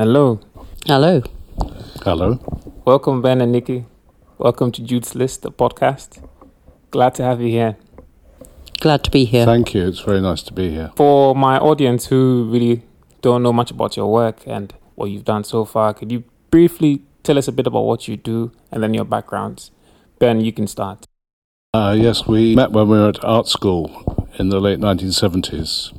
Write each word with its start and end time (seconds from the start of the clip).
Hello. 0.00 0.40
Hello. 0.86 1.20
Hello. 2.06 2.38
Welcome, 2.86 3.20
Ben 3.20 3.42
and 3.42 3.52
Nikki. 3.52 3.84
Welcome 4.38 4.72
to 4.72 4.82
Jude's 4.82 5.14
List, 5.14 5.42
the 5.42 5.52
podcast. 5.52 6.26
Glad 6.90 7.14
to 7.16 7.22
have 7.22 7.42
you 7.42 7.48
here. 7.48 7.76
Glad 8.80 9.04
to 9.04 9.10
be 9.10 9.26
here. 9.26 9.44
Thank 9.44 9.74
you. 9.74 9.86
It's 9.86 10.00
very 10.00 10.22
nice 10.22 10.42
to 10.44 10.54
be 10.54 10.70
here. 10.70 10.90
For 10.96 11.34
my 11.34 11.58
audience 11.58 12.06
who 12.06 12.48
really 12.50 12.82
don't 13.20 13.42
know 13.42 13.52
much 13.52 13.70
about 13.70 13.94
your 13.94 14.10
work 14.10 14.38
and 14.46 14.72
what 14.94 15.10
you've 15.10 15.26
done 15.26 15.44
so 15.44 15.66
far, 15.66 15.92
could 15.92 16.10
you 16.10 16.24
briefly 16.50 17.02
tell 17.22 17.36
us 17.36 17.46
a 17.46 17.52
bit 17.52 17.66
about 17.66 17.82
what 17.82 18.08
you 18.08 18.16
do 18.16 18.52
and 18.72 18.82
then 18.82 18.94
your 18.94 19.04
backgrounds? 19.04 19.70
Ben, 20.18 20.40
you 20.40 20.50
can 20.50 20.66
start. 20.66 21.04
Uh, 21.74 21.94
yes, 21.94 22.26
we 22.26 22.56
met 22.56 22.72
when 22.72 22.88
we 22.88 22.98
were 22.98 23.10
at 23.10 23.22
art 23.22 23.48
school 23.48 24.26
in 24.38 24.48
the 24.48 24.60
late 24.60 24.78
1970s 24.78 25.92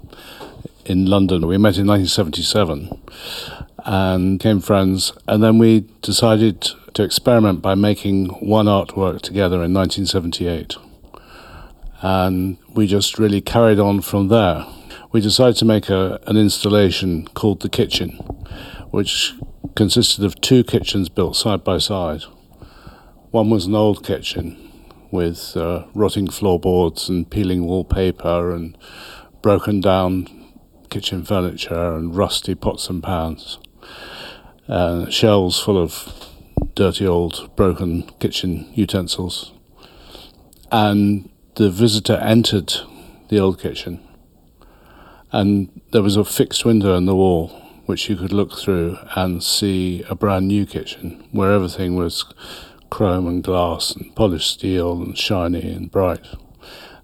in 0.85 1.05
London. 1.05 1.47
We 1.47 1.57
met 1.57 1.77
in 1.77 1.87
1977 1.87 3.01
and 3.85 4.39
became 4.39 4.59
friends. 4.59 5.13
And 5.27 5.43
then 5.43 5.57
we 5.57 5.87
decided 6.01 6.61
to 6.93 7.03
experiment 7.03 7.61
by 7.61 7.75
making 7.75 8.27
one 8.45 8.65
artwork 8.65 9.21
together 9.21 9.63
in 9.63 9.73
1978. 9.73 10.75
And 12.01 12.57
we 12.73 12.87
just 12.87 13.19
really 13.19 13.41
carried 13.41 13.79
on 13.79 14.01
from 14.01 14.27
there. 14.27 14.65
We 15.11 15.21
decided 15.21 15.57
to 15.57 15.65
make 15.65 15.89
a, 15.89 16.19
an 16.27 16.37
installation 16.37 17.27
called 17.27 17.61
The 17.61 17.69
Kitchen, 17.69 18.11
which 18.91 19.33
consisted 19.75 20.23
of 20.25 20.39
two 20.41 20.63
kitchens 20.63 21.09
built 21.09 21.35
side 21.35 21.63
by 21.63 21.77
side. 21.77 22.23
One 23.31 23.49
was 23.49 23.65
an 23.65 23.75
old 23.75 24.05
kitchen 24.05 24.57
with 25.11 25.55
uh, 25.55 25.85
rotting 25.93 26.29
floorboards 26.29 27.09
and 27.09 27.29
peeling 27.29 27.65
wallpaper 27.65 28.51
and 28.51 28.77
broken 29.41 29.81
down 29.81 30.40
kitchen 30.91 31.23
furniture 31.23 31.95
and 31.95 32.15
rusty 32.15 32.53
pots 32.53 32.89
and 32.89 33.01
pans, 33.01 33.57
uh, 34.67 35.09
shelves 35.09 35.59
full 35.59 35.81
of 35.81 36.29
dirty 36.75 37.07
old 37.07 37.49
broken 37.55 38.03
kitchen 38.19 38.69
utensils. 38.75 39.53
And 40.71 41.31
the 41.55 41.71
visitor 41.71 42.17
entered 42.17 42.73
the 43.29 43.39
old 43.39 43.59
kitchen, 43.59 43.99
and 45.31 45.81
there 45.91 46.03
was 46.03 46.17
a 46.17 46.23
fixed 46.23 46.65
window 46.65 46.95
in 46.95 47.05
the 47.05 47.15
wall 47.15 47.57
which 47.85 48.09
you 48.09 48.15
could 48.15 48.31
look 48.31 48.57
through 48.57 48.97
and 49.15 49.43
see 49.43 50.03
a 50.09 50.15
brand 50.15 50.47
new 50.47 50.65
kitchen 50.65 51.27
where 51.31 51.51
everything 51.51 51.95
was 51.95 52.25
chrome 52.89 53.27
and 53.27 53.43
glass 53.43 53.95
and 53.95 54.15
polished 54.15 54.51
steel 54.51 55.01
and 55.01 55.17
shiny 55.17 55.73
and 55.73 55.91
bright. 55.91 56.25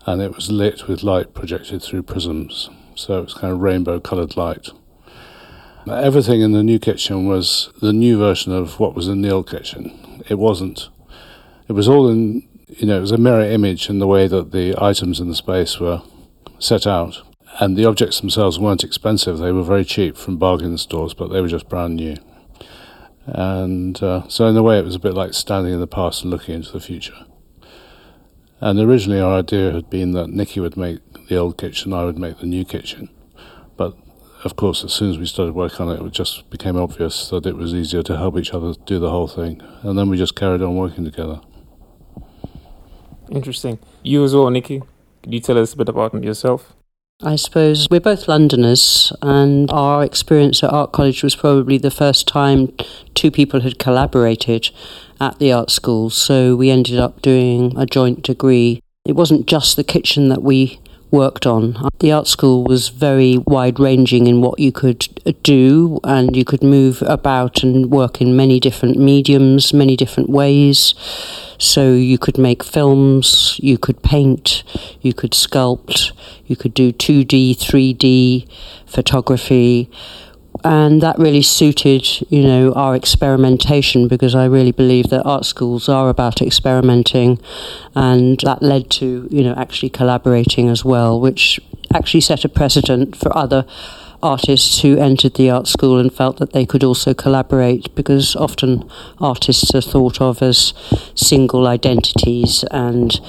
And 0.06 0.22
it 0.22 0.36
was 0.36 0.52
lit 0.52 0.88
with 0.88 1.04
light 1.04 1.33
projected 1.33 1.81
through 1.81 2.04
prisms, 2.04 2.70
so 2.98 3.20
it 3.20 3.23
was 3.23 3.34
kind 3.34 3.53
of 3.53 3.59
rainbow 3.59 4.00
coloured 4.00 4.36
light. 4.36 4.70
Everything 5.88 6.42
in 6.42 6.52
the 6.52 6.64
new 6.64 6.80
kitchen 6.80 7.28
was 7.28 7.70
the 7.81 7.94
new 7.94 8.17
version 8.17 8.52
of 8.52 8.80
what 8.80 8.94
was 8.94 9.08
in 9.08 9.22
the 9.22 9.30
old 9.30 9.50
kitchen. 9.50 10.23
It 10.28 10.36
wasn't. 10.36 10.89
It 11.70 11.73
was 11.73 11.88
all 11.88 12.09
in, 12.09 12.48
you 12.67 12.88
know, 12.88 12.98
it 12.98 13.02
was 13.02 13.12
a 13.12 13.17
mirror 13.17 13.44
image 13.44 13.89
in 13.89 14.00
the 14.00 14.08
way 14.08 14.28
that 14.28 14.52
the 14.52 14.76
items 14.81 15.20
in 15.20 15.30
the 15.30 15.36
space 15.36 15.80
were 15.80 16.02
set 16.59 16.86
out. 16.86 17.22
And 17.59 17.78
the 17.78 17.86
objects 17.86 18.20
themselves 18.20 18.59
weren't 18.59 18.84
expensive. 18.84 19.38
They 19.38 19.52
were 19.52 19.64
very 19.64 19.86
cheap 19.86 20.17
from 20.17 20.38
bargain 20.38 20.78
stores, 20.78 21.14
but 21.14 21.30
they 21.30 21.42
were 21.42 21.48
just 21.48 21.70
brand 21.70 21.95
new. 21.95 22.17
And 23.26 24.02
uh, 24.04 24.28
so, 24.28 24.48
in 24.48 24.58
a 24.58 24.64
way, 24.64 24.80
it 24.80 24.86
was 24.86 24.95
a 24.95 25.00
bit 25.00 25.14
like 25.14 25.34
standing 25.34 25.73
in 25.73 25.80
the 25.80 25.88
past 25.88 26.22
and 26.22 26.32
looking 26.32 26.56
into 26.56 26.72
the 26.72 26.80
future. 26.80 27.26
And 28.59 28.80
originally, 28.80 29.20
our 29.20 29.39
idea 29.39 29.72
had 29.72 29.89
been 29.89 30.11
that 30.11 30.30
Nikki 30.30 30.59
would 30.59 30.78
make 30.78 31.00
the 31.28 31.38
old 31.38 31.58
kitchen, 31.58 31.94
I 31.94 32.06
would 32.06 32.17
make 32.17 32.39
the 32.39 32.45
new 32.45 32.66
kitchen. 32.66 33.09
But 33.75 33.95
of 34.44 34.56
course, 34.56 34.83
as 34.83 34.94
soon 34.94 35.11
as 35.11 35.17
we 35.17 35.25
started 35.25 35.56
working 35.56 35.88
on 35.88 35.95
it, 35.95 36.06
it 36.06 36.14
just 36.14 36.50
became 36.50 36.78
obvious 36.78 37.30
that 37.30 37.45
it 37.45 37.56
was 37.56 37.73
easier 37.73 38.03
to 38.03 38.17
help 38.17 38.38
each 38.38 38.53
other 38.53 38.73
do 38.86 39.00
the 39.00 39.09
whole 39.09 39.28
thing. 39.28 39.61
And 39.81 39.98
then 39.98 40.09
we 40.09 40.17
just 40.17 40.36
carried 40.36 40.61
on 40.61 40.75
working 40.75 41.05
together. 41.05 41.42
Interesting. 43.31 43.80
You 44.03 44.23
as 44.23 44.33
well, 44.33 44.50
Nikki. 44.50 44.82
Could 45.23 45.33
you 45.33 45.39
tell 45.39 45.58
us 45.58 45.73
a 45.73 45.77
bit 45.77 45.89
about 45.89 46.23
yourself? 46.23 46.73
I 47.23 47.36
suppose 47.36 47.88
we're 47.89 47.99
both 47.99 48.27
Londoners, 48.27 49.11
and 49.23 49.71
our 49.71 50.04
experience 50.04 50.64
at 50.64 50.71
Art 50.71 50.92
College 50.92 51.23
was 51.23 51.36
probably 51.36 51.80
the 51.80 51.89
first 51.89 52.27
time 52.27 52.71
two 53.15 53.32
people 53.32 53.61
had 53.61 53.80
collaborated 53.80 54.70
at 55.20 55.39
the 55.39 55.52
art 55.52 55.71
school. 55.71 56.11
So 56.11 56.55
we 56.55 56.70
ended 56.70 56.99
up 56.99 57.23
doing 57.23 57.76
a 57.76 57.88
joint 57.88 58.21
degree. 58.21 58.83
It 59.04 59.15
wasn't 59.15 59.48
just 59.48 59.76
the 59.76 59.83
kitchen 59.83 60.30
that 60.30 60.44
we 60.44 60.80
worked 61.12 61.45
on. 61.45 61.90
The 62.00 62.12
art 62.12 62.28
school 62.28 62.64
was 62.64 62.90
very 62.90 63.38
wide 63.38 63.80
ranging 63.80 64.28
in 64.28 64.42
what 64.42 64.60
you 64.60 64.72
could 64.72 65.08
uh, 65.26 65.32
do, 65.44 66.00
and 66.04 66.36
you 66.36 66.45
could 66.45 66.64
move 66.64 67.02
about 67.04 67.64
and 67.64 67.90
work 67.92 68.22
in 68.22 68.36
many 68.36 68.60
different 68.60 68.98
mediums, 68.98 69.73
many 69.73 69.95
different 69.95 70.30
ways. 70.30 70.94
So 71.58 71.94
you 71.94 72.18
could 72.18 72.38
make 72.38 72.64
films, 72.64 73.60
you 73.64 73.78
could 73.78 74.04
paint, 74.04 74.64
you 75.02 75.14
could 75.14 75.32
sculpt, 75.32 76.12
you 76.45 76.56
could 76.56 76.73
do 76.73 76.92
2D, 76.92 77.58
3D 77.58 78.48
photography 78.86 79.89
and 80.64 81.02
that 81.02 81.18
really 81.18 81.42
suited 81.42 82.06
you 82.30 82.42
know 82.42 82.73
our 82.73 82.95
experimentation 82.95 84.08
because 84.08 84.36
I 84.36 84.45
really 84.45 84.72
believe 84.72 85.10
that 85.10 85.23
art 85.23 85.45
schools 85.45 85.90
are 85.90 86.10
about 86.10 86.42
experimenting 86.42 87.40
and 87.95 88.40
that 88.42 88.62
led 88.62 88.90
to 88.92 89.28
you 89.32 89.44
know 89.44 89.54
actually 89.56 89.90
collaborating 89.90 90.70
as 90.70 90.84
well 90.84 91.20
which 91.20 91.60
actually 91.94 92.22
set 92.22 92.45
a 92.45 92.50
precedent 92.50 93.16
for 93.16 93.36
other 93.36 93.66
artists 94.22 94.82
who 94.82 94.98
entered 94.98 95.36
the 95.36 95.50
art 95.50 95.67
school 95.67 96.00
and 96.00 96.14
felt 96.14 96.38
that 96.38 96.54
they 96.54 96.66
could 96.66 96.83
also 96.83 97.14
collaborate 97.14 97.94
because 97.95 98.36
often 98.36 98.89
artists 99.20 99.73
are 99.76 99.82
thought 99.82 100.20
of 100.22 100.42
as 100.42 100.73
single 101.16 101.67
identities 101.67 102.64
and 102.72 103.20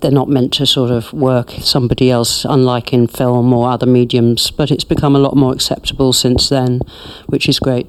they're 0.00 0.10
not 0.10 0.28
meant 0.28 0.52
to 0.54 0.66
sort 0.66 0.90
of 0.90 1.12
work 1.12 1.50
somebody 1.60 2.10
else, 2.10 2.44
unlike 2.44 2.92
in 2.92 3.06
film 3.06 3.52
or 3.52 3.70
other 3.70 3.86
mediums. 3.86 4.50
But 4.50 4.70
it's 4.70 4.84
become 4.84 5.14
a 5.14 5.20
lot 5.20 5.36
more 5.36 5.52
acceptable 5.52 6.12
since 6.12 6.48
then, 6.48 6.80
which 7.26 7.48
is 7.48 7.58
great. 7.58 7.86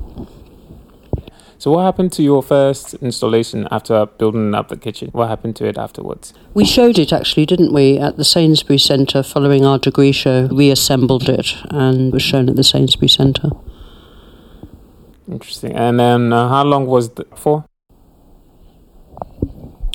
So, 1.62 1.70
what 1.70 1.84
happened 1.84 2.12
to 2.14 2.24
your 2.24 2.42
first 2.42 2.96
installation 3.04 3.68
after 3.70 4.08
building 4.08 4.56
up 4.56 4.70
the 4.70 4.76
kitchen? 4.76 5.10
What 5.12 5.28
happened 5.28 5.56
to 5.58 5.68
it 5.68 5.78
afterwards? 5.78 6.34
We 6.56 6.66
showed 6.66 6.98
it 6.98 7.14
actually, 7.14 7.46
didn't 7.46 7.72
we, 7.72 8.00
at 8.00 8.18
the 8.18 8.26
Sainsbury 8.26 8.80
Centre 8.80 9.22
following 9.22 9.64
our 9.64 9.78
degree 9.78 10.12
show. 10.12 10.48
We 10.48 10.72
assembled 10.72 11.30
it 11.30 11.54
and 11.66 12.12
was 12.12 12.24
shown 12.24 12.50
at 12.50 12.56
the 12.56 12.64
Sainsbury 12.64 13.10
Centre. 13.10 13.52
Interesting. 15.32 15.74
And 15.74 16.00
then, 16.00 16.34
uh, 16.34 16.50
how 16.50 16.64
long 16.64 16.88
was 16.88 17.12
it 17.20 17.28
for? 17.38 17.64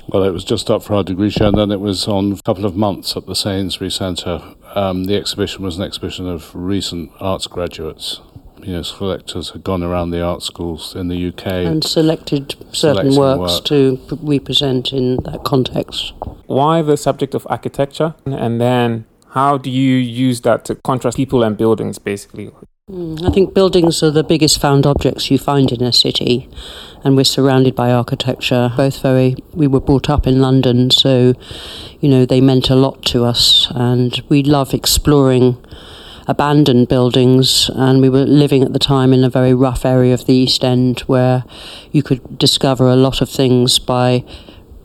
Well, 0.07 0.23
it 0.23 0.31
was 0.31 0.45
just 0.45 0.71
up 0.71 0.83
for 0.83 0.93
our 0.93 1.03
degree 1.03 1.31
show, 1.31 1.49
and 1.49 1.57
then 1.57 1.71
it 1.71 1.81
was 1.81 2.07
on 2.07 2.31
a 2.31 2.41
couple 2.43 2.63
of 2.63 2.77
months 2.77 3.17
at 3.17 3.25
the 3.25 3.35
Sainsbury 3.35 3.91
Centre. 3.91 4.41
Um, 4.73 5.03
the 5.03 5.17
exhibition 5.17 5.65
was 5.65 5.77
an 5.77 5.83
exhibition 5.83 6.29
of 6.29 6.49
recent 6.55 7.11
arts 7.19 7.45
graduates 7.45 8.21
you 8.63 8.73
know, 8.73 8.81
selectors 8.81 9.51
had 9.51 9.63
gone 9.63 9.83
around 9.83 10.11
the 10.11 10.21
art 10.21 10.43
schools 10.43 10.95
in 10.95 11.07
the 11.07 11.27
UK 11.27 11.47
and 11.47 11.83
selected 11.83 12.55
certain 12.71 13.15
works 13.15 13.55
work. 13.55 13.65
to 13.65 13.99
represent 14.21 14.91
in 14.91 15.17
that 15.23 15.43
context. 15.43 16.13
Why 16.45 16.81
the 16.81 16.97
subject 16.97 17.33
of 17.35 17.45
architecture, 17.49 18.15
and 18.25 18.59
then 18.59 19.05
how 19.29 19.57
do 19.57 19.69
you 19.69 19.95
use 19.95 20.41
that 20.41 20.65
to 20.65 20.75
contrast 20.75 21.17
people 21.17 21.43
and 21.43 21.57
buildings, 21.57 21.99
basically? 21.99 22.51
Mm, 22.89 23.27
I 23.27 23.31
think 23.31 23.53
buildings 23.53 24.01
are 24.01 24.11
the 24.11 24.23
biggest 24.23 24.61
found 24.61 24.85
objects 24.85 25.29
you 25.29 25.37
find 25.37 25.71
in 25.73 25.83
a 25.83 25.91
city, 25.91 26.49
and 27.03 27.17
we're 27.17 27.25
surrounded 27.25 27.75
by 27.75 27.91
architecture. 27.91 28.71
Both 28.77 29.01
very, 29.01 29.35
we 29.53 29.67
were 29.67 29.81
brought 29.81 30.09
up 30.09 30.25
in 30.25 30.41
London, 30.41 30.89
so 30.89 31.33
you 31.99 32.07
know 32.07 32.25
they 32.25 32.39
meant 32.39 32.69
a 32.69 32.75
lot 32.75 33.03
to 33.07 33.25
us, 33.25 33.67
and 33.71 34.21
we 34.29 34.41
love 34.41 34.73
exploring 34.73 35.57
abandoned 36.27 36.87
buildings, 36.89 37.69
and 37.73 38.01
we 38.01 38.09
were 38.09 38.25
living 38.25 38.63
at 38.63 38.73
the 38.73 38.79
time 38.79 39.13
in 39.13 39.23
a 39.23 39.29
very 39.29 39.53
rough 39.53 39.85
area 39.85 40.13
of 40.13 40.25
the 40.25 40.33
East 40.33 40.63
End 40.63 40.99
where 41.01 41.45
you 41.91 42.03
could 42.03 42.37
discover 42.37 42.87
a 42.87 42.95
lot 42.95 43.21
of 43.21 43.29
things 43.29 43.79
by 43.79 44.23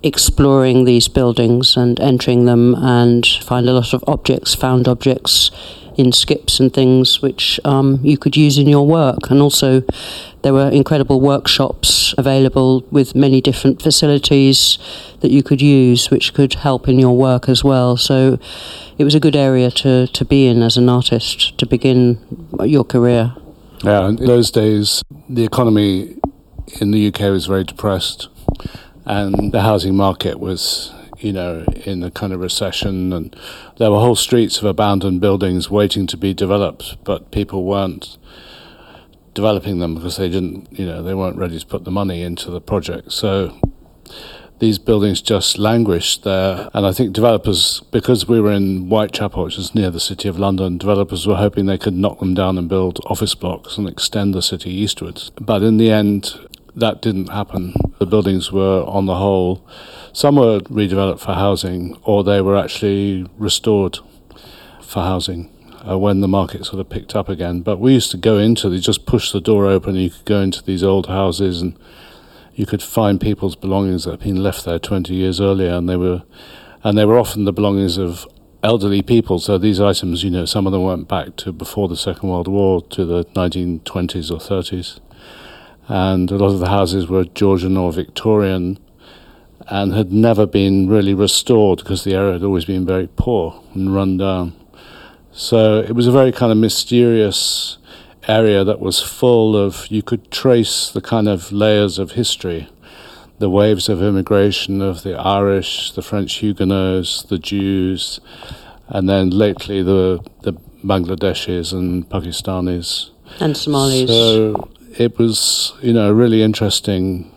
exploring 0.04 0.84
these 0.84 1.08
buildings 1.08 1.76
and 1.76 2.00
entering 2.00 2.44
them 2.44 2.74
and 2.76 3.26
find 3.26 3.68
a 3.68 3.72
lot 3.72 3.92
of 3.92 4.04
objects, 4.06 4.54
found 4.54 4.88
objects 4.88 5.50
in 5.96 6.12
skips 6.12 6.60
and 6.60 6.72
things 6.72 7.22
which 7.22 7.60
um, 7.64 8.00
you 8.02 8.16
could 8.16 8.36
use 8.36 8.58
in 8.58 8.68
your 8.68 8.86
work. 8.86 9.30
And 9.30 9.40
also, 9.40 9.82
there 10.42 10.52
were 10.52 10.68
incredible 10.68 11.20
workshops 11.20 12.14
available 12.18 12.84
with 12.90 13.14
many 13.14 13.40
different 13.40 13.80
facilities 13.80 14.78
that 15.20 15.30
you 15.30 15.42
could 15.42 15.62
use, 15.62 16.10
which 16.10 16.34
could 16.34 16.54
help 16.54 16.88
in 16.88 16.98
your 16.98 17.16
work 17.16 17.48
as 17.48 17.62
well. 17.62 17.96
So, 17.96 18.38
it 18.98 19.04
was 19.04 19.14
a 19.14 19.20
good 19.20 19.36
area 19.36 19.70
to, 19.70 20.06
to 20.06 20.24
be 20.24 20.46
in 20.46 20.62
as 20.62 20.76
an 20.76 20.88
artist 20.88 21.58
to 21.58 21.66
begin 21.66 22.18
your 22.64 22.84
career. 22.84 23.34
Yeah, 23.82 24.08
in 24.08 24.16
those 24.16 24.50
days, 24.50 25.02
the 25.28 25.44
economy 25.44 26.16
in 26.80 26.92
the 26.92 27.08
UK 27.08 27.20
was 27.22 27.46
very 27.46 27.64
depressed, 27.64 28.28
and 29.04 29.50
the 29.52 29.62
housing 29.62 29.96
market 29.96 30.38
was, 30.38 30.92
you 31.22 31.32
know, 31.32 31.64
in 31.84 32.02
a 32.02 32.10
kind 32.10 32.32
of 32.32 32.40
recession, 32.40 33.12
and 33.12 33.34
there 33.78 33.90
were 33.90 33.98
whole 33.98 34.16
streets 34.16 34.58
of 34.58 34.64
abandoned 34.64 35.20
buildings 35.20 35.70
waiting 35.70 36.06
to 36.08 36.16
be 36.16 36.34
developed, 36.34 37.02
but 37.04 37.30
people 37.30 37.64
weren't 37.64 38.18
developing 39.34 39.78
them 39.78 39.94
because 39.94 40.16
they 40.16 40.28
didn't, 40.28 40.68
you 40.78 40.84
know, 40.84 41.02
they 41.02 41.14
weren't 41.14 41.36
ready 41.36 41.58
to 41.58 41.66
put 41.66 41.84
the 41.84 41.90
money 41.90 42.22
into 42.22 42.50
the 42.50 42.60
project. 42.60 43.12
So 43.12 43.58
these 44.58 44.78
buildings 44.78 45.20
just 45.22 45.58
languished 45.58 46.22
there. 46.22 46.68
And 46.74 46.86
I 46.86 46.92
think 46.92 47.12
developers, 47.12 47.80
because 47.90 48.28
we 48.28 48.40
were 48.40 48.52
in 48.52 48.88
Whitechapel, 48.88 49.44
which 49.44 49.58
is 49.58 49.74
near 49.74 49.90
the 49.90 50.00
City 50.00 50.28
of 50.28 50.38
London, 50.38 50.78
developers 50.78 51.26
were 51.26 51.36
hoping 51.36 51.66
they 51.66 51.78
could 51.78 51.94
knock 51.94 52.20
them 52.20 52.34
down 52.34 52.58
and 52.58 52.68
build 52.68 53.00
office 53.06 53.34
blocks 53.34 53.78
and 53.78 53.88
extend 53.88 54.34
the 54.34 54.42
city 54.42 54.70
eastwards. 54.70 55.30
But 55.40 55.62
in 55.62 55.78
the 55.78 55.90
end, 55.90 56.38
that 56.76 57.02
didn't 57.02 57.28
happen. 57.28 57.74
The 57.98 58.06
buildings 58.06 58.52
were, 58.52 58.84
on 58.84 59.06
the 59.06 59.16
whole, 59.16 59.66
some 60.12 60.36
were 60.36 60.60
redeveloped 60.60 61.20
for 61.20 61.34
housing 61.34 61.98
or 62.04 62.22
they 62.24 62.40
were 62.40 62.56
actually 62.56 63.26
restored 63.38 63.98
for 64.80 65.02
housing. 65.02 65.48
Uh, 65.84 65.98
when 65.98 66.20
the 66.20 66.28
market 66.28 66.64
sort 66.64 66.78
of 66.78 66.88
picked 66.88 67.16
up 67.16 67.28
again. 67.28 67.60
But 67.60 67.80
we 67.80 67.94
used 67.94 68.12
to 68.12 68.16
go 68.16 68.38
into, 68.38 68.68
they 68.68 68.78
just 68.78 69.04
push 69.04 69.32
the 69.32 69.40
door 69.40 69.66
open, 69.66 69.96
and 69.96 70.04
you 70.04 70.10
could 70.10 70.24
go 70.24 70.40
into 70.40 70.62
these 70.62 70.84
old 70.84 71.08
houses 71.08 71.60
and 71.60 71.76
you 72.54 72.66
could 72.66 72.82
find 72.82 73.20
people's 73.20 73.56
belongings 73.56 74.04
that 74.04 74.12
had 74.12 74.20
been 74.20 74.42
left 74.42 74.64
there 74.64 74.78
20 74.78 75.14
years 75.14 75.40
earlier, 75.40 75.74
and 75.74 75.88
they 75.88 75.96
were, 75.96 76.22
and 76.84 76.96
they 76.96 77.04
were 77.04 77.18
often 77.18 77.44
the 77.44 77.52
belongings 77.52 77.96
of 77.98 78.26
elderly 78.62 79.02
people. 79.02 79.38
So 79.38 79.58
these 79.58 79.80
items, 79.80 80.22
you 80.22 80.30
know, 80.30 80.44
some 80.44 80.66
of 80.66 80.72
them 80.72 80.84
went 80.84 81.08
back 81.08 81.36
to 81.38 81.52
before 81.52 81.88
the 81.88 81.96
Second 81.96 82.28
World 82.28 82.48
War, 82.48 82.82
to 82.90 83.04
the 83.04 83.24
1920s 83.24 84.30
or 84.30 84.38
30s, 84.38 85.00
and 85.88 86.30
a 86.30 86.36
lot 86.36 86.52
of 86.52 86.60
the 86.60 86.68
houses 86.68 87.08
were 87.08 87.24
Georgian 87.24 87.76
or 87.76 87.92
Victorian, 87.92 88.78
and 89.68 89.92
had 89.92 90.12
never 90.12 90.46
been 90.46 90.88
really 90.88 91.14
restored 91.14 91.78
because 91.78 92.04
the 92.04 92.14
area 92.14 92.34
had 92.34 92.42
always 92.42 92.64
been 92.64 92.86
very 92.86 93.08
poor 93.16 93.62
and 93.74 93.94
run 93.94 94.16
down. 94.16 94.54
So 95.32 95.80
it 95.80 95.92
was 95.92 96.06
a 96.06 96.12
very 96.12 96.32
kind 96.32 96.52
of 96.52 96.58
mysterious 96.58 97.78
area 98.28 98.64
that 98.64 98.80
was 98.80 99.00
full 99.00 99.56
of, 99.56 99.86
you 99.88 100.02
could 100.02 100.30
trace 100.30 100.90
the 100.90 101.00
kind 101.00 101.28
of 101.28 101.52
layers 101.52 101.98
of 101.98 102.12
history, 102.12 102.68
the 103.38 103.50
waves 103.50 103.88
of 103.88 104.02
immigration 104.02 104.80
of 104.80 105.02
the 105.02 105.14
Irish, 105.14 105.92
the 105.92 106.02
French 106.02 106.34
Huguenots, 106.34 107.22
the 107.22 107.38
Jews, 107.38 108.20
and 108.88 109.08
then 109.08 109.30
lately 109.30 109.82
the, 109.82 110.24
the 110.42 110.52
Bangladeshis 110.84 111.72
and 111.72 112.08
Pakistanis. 112.08 113.10
And 113.40 113.56
Somalis. 113.56 114.08
So 114.10 114.68
it 114.98 115.18
was, 115.18 115.72
you 115.80 115.92
know, 115.92 116.12
really 116.12 116.42
interesting, 116.42 117.32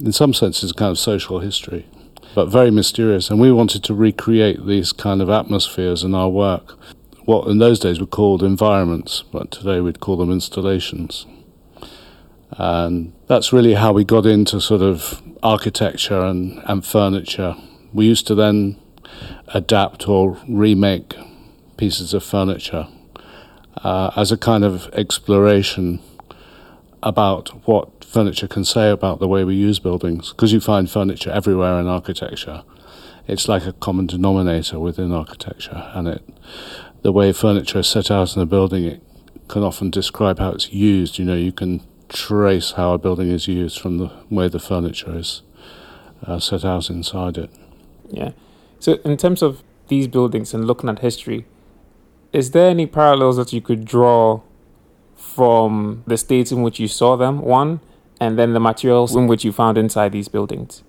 in 0.00 0.12
some 0.12 0.34
senses, 0.34 0.72
kind 0.72 0.90
of 0.90 0.98
social 0.98 1.40
history, 1.40 1.86
but 2.34 2.46
very 2.46 2.70
mysterious. 2.70 3.30
And 3.30 3.40
we 3.40 3.52
wanted 3.52 3.84
to 3.84 3.94
recreate 3.94 4.66
these 4.66 4.92
kind 4.92 5.22
of 5.22 5.30
atmospheres 5.30 6.02
in 6.02 6.14
our 6.14 6.28
work 6.28 6.78
what 7.24 7.48
in 7.48 7.58
those 7.58 7.78
days 7.78 8.00
were 8.00 8.06
called 8.06 8.42
environments, 8.42 9.22
but 9.32 9.50
today 9.50 9.80
we'd 9.80 10.00
call 10.00 10.16
them 10.16 10.30
installations. 10.30 11.26
And 12.52 13.12
that's 13.26 13.52
really 13.52 13.74
how 13.74 13.92
we 13.92 14.04
got 14.04 14.26
into 14.26 14.60
sort 14.60 14.82
of 14.82 15.22
architecture 15.42 16.20
and, 16.20 16.62
and 16.66 16.84
furniture. 16.84 17.56
We 17.92 18.06
used 18.06 18.26
to 18.28 18.34
then 18.34 18.78
adapt 19.48 20.08
or 20.08 20.38
remake 20.48 21.14
pieces 21.76 22.14
of 22.14 22.22
furniture 22.22 22.88
uh, 23.82 24.10
as 24.16 24.30
a 24.30 24.36
kind 24.36 24.64
of 24.64 24.88
exploration 24.92 26.00
about 27.02 27.48
what 27.66 27.93
furniture 28.14 28.46
can 28.46 28.64
say 28.64 28.90
about 28.90 29.18
the 29.18 29.26
way 29.26 29.42
we 29.42 29.56
use 29.56 29.80
buildings. 29.80 30.30
Because 30.30 30.52
you 30.52 30.60
find 30.60 30.88
furniture 30.88 31.32
everywhere 31.32 31.80
in 31.80 31.88
architecture, 31.88 32.62
it's 33.26 33.48
like 33.48 33.66
a 33.66 33.72
common 33.72 34.06
denominator 34.06 34.78
within 34.78 35.12
architecture, 35.12 35.90
and 35.94 36.06
it 36.08 36.22
the 37.02 37.12
way 37.12 37.32
furniture 37.32 37.80
is 37.80 37.88
set 37.88 38.10
out 38.10 38.34
in 38.34 38.40
a 38.40 38.46
building, 38.46 38.84
it 38.84 39.02
can 39.48 39.62
often 39.62 39.90
describe 39.90 40.38
how 40.38 40.52
it's 40.52 40.72
used. 40.72 41.18
You 41.18 41.26
know, 41.26 41.34
you 41.34 41.52
can 41.52 41.82
trace 42.08 42.72
how 42.72 42.94
a 42.94 42.98
building 42.98 43.28
is 43.30 43.46
used 43.46 43.78
from 43.78 43.98
the 43.98 44.10
way 44.30 44.48
the 44.48 44.58
furniture 44.58 45.18
is 45.18 45.42
uh, 46.26 46.38
set 46.38 46.64
out 46.64 46.88
inside 46.88 47.36
it. 47.36 47.50
Yeah. 48.08 48.30
So, 48.78 48.94
in 49.04 49.16
terms 49.18 49.42
of 49.42 49.62
these 49.88 50.08
buildings 50.08 50.54
and 50.54 50.66
looking 50.66 50.88
at 50.88 51.00
history, 51.00 51.44
is 52.32 52.52
there 52.52 52.70
any 52.70 52.86
parallels 52.86 53.36
that 53.36 53.52
you 53.52 53.60
could 53.60 53.84
draw 53.84 54.40
from 55.14 56.04
the 56.06 56.16
states 56.16 56.52
in 56.52 56.62
which 56.62 56.80
you 56.80 56.88
saw 56.88 57.16
them, 57.16 57.42
one, 57.42 57.80
and 58.20 58.38
then 58.38 58.52
the 58.52 58.60
materials 58.60 59.14
in 59.14 59.26
which 59.26 59.44
you 59.44 59.52
found 59.52 59.78
inside 59.78 60.12
these 60.12 60.28
buildings? 60.28 60.82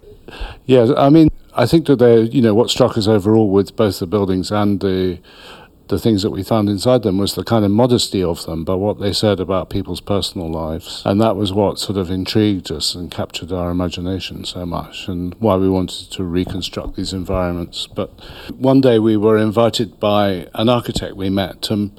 Yeah, 0.65 0.93
I 0.97 1.09
mean, 1.09 1.29
I 1.53 1.65
think 1.65 1.87
that 1.87 1.97
they, 1.97 2.21
you 2.21 2.41
know, 2.41 2.53
what 2.53 2.69
struck 2.69 2.97
us 2.97 3.07
overall 3.07 3.49
with 3.49 3.75
both 3.75 3.99
the 3.99 4.07
buildings 4.07 4.51
and 4.51 4.79
the 4.79 5.19
the 5.87 5.99
things 5.99 6.23
that 6.23 6.31
we 6.31 6.43
found 6.43 6.67
inside 6.67 7.03
them 7.03 7.17
was 7.17 7.35
the 7.35 7.43
kind 7.43 7.63
of 7.63 7.71
modesty 7.71 8.23
of 8.23 8.43
them, 8.45 8.63
but 8.63 8.77
what 8.77 8.99
they 8.99 9.13
said 9.13 9.39
about 9.39 9.69
people's 9.69 10.01
personal 10.01 10.49
lives. 10.49 11.03
And 11.05 11.21
that 11.21 11.35
was 11.35 11.53
what 11.53 11.77
sort 11.77 11.97
of 11.97 12.09
intrigued 12.09 12.71
us 12.71 12.95
and 12.95 13.11
captured 13.11 13.51
our 13.51 13.69
imagination 13.69 14.45
so 14.45 14.65
much, 14.65 15.07
and 15.07 15.35
why 15.35 15.57
we 15.57 15.69
wanted 15.69 16.11
to 16.11 16.23
reconstruct 16.23 16.95
these 16.95 17.13
environments. 17.13 17.87
But 17.87 18.09
one 18.57 18.81
day 18.81 18.97
we 18.97 19.15
were 19.15 19.37
invited 19.37 19.99
by 19.99 20.47
an 20.55 20.69
architect 20.69 21.15
we 21.15 21.29
met. 21.29 21.69
Um, 21.69 21.95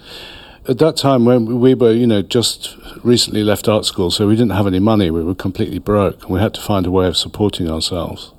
at 0.68 0.78
that 0.78 0.96
time, 0.96 1.24
when 1.24 1.60
we 1.60 1.74
were, 1.74 1.92
you 1.92 2.06
know, 2.06 2.22
just 2.22 2.76
recently 3.02 3.42
left 3.42 3.68
art 3.68 3.84
school, 3.84 4.10
so 4.10 4.26
we 4.26 4.36
didn't 4.36 4.52
have 4.52 4.66
any 4.66 4.80
money, 4.80 5.10
we 5.10 5.22
were 5.22 5.34
completely 5.34 5.78
broke, 5.78 6.22
and 6.22 6.30
we 6.30 6.40
had 6.40 6.54
to 6.54 6.60
find 6.60 6.86
a 6.86 6.90
way 6.90 7.06
of 7.06 7.16
supporting 7.16 7.70
ourselves. 7.70 8.32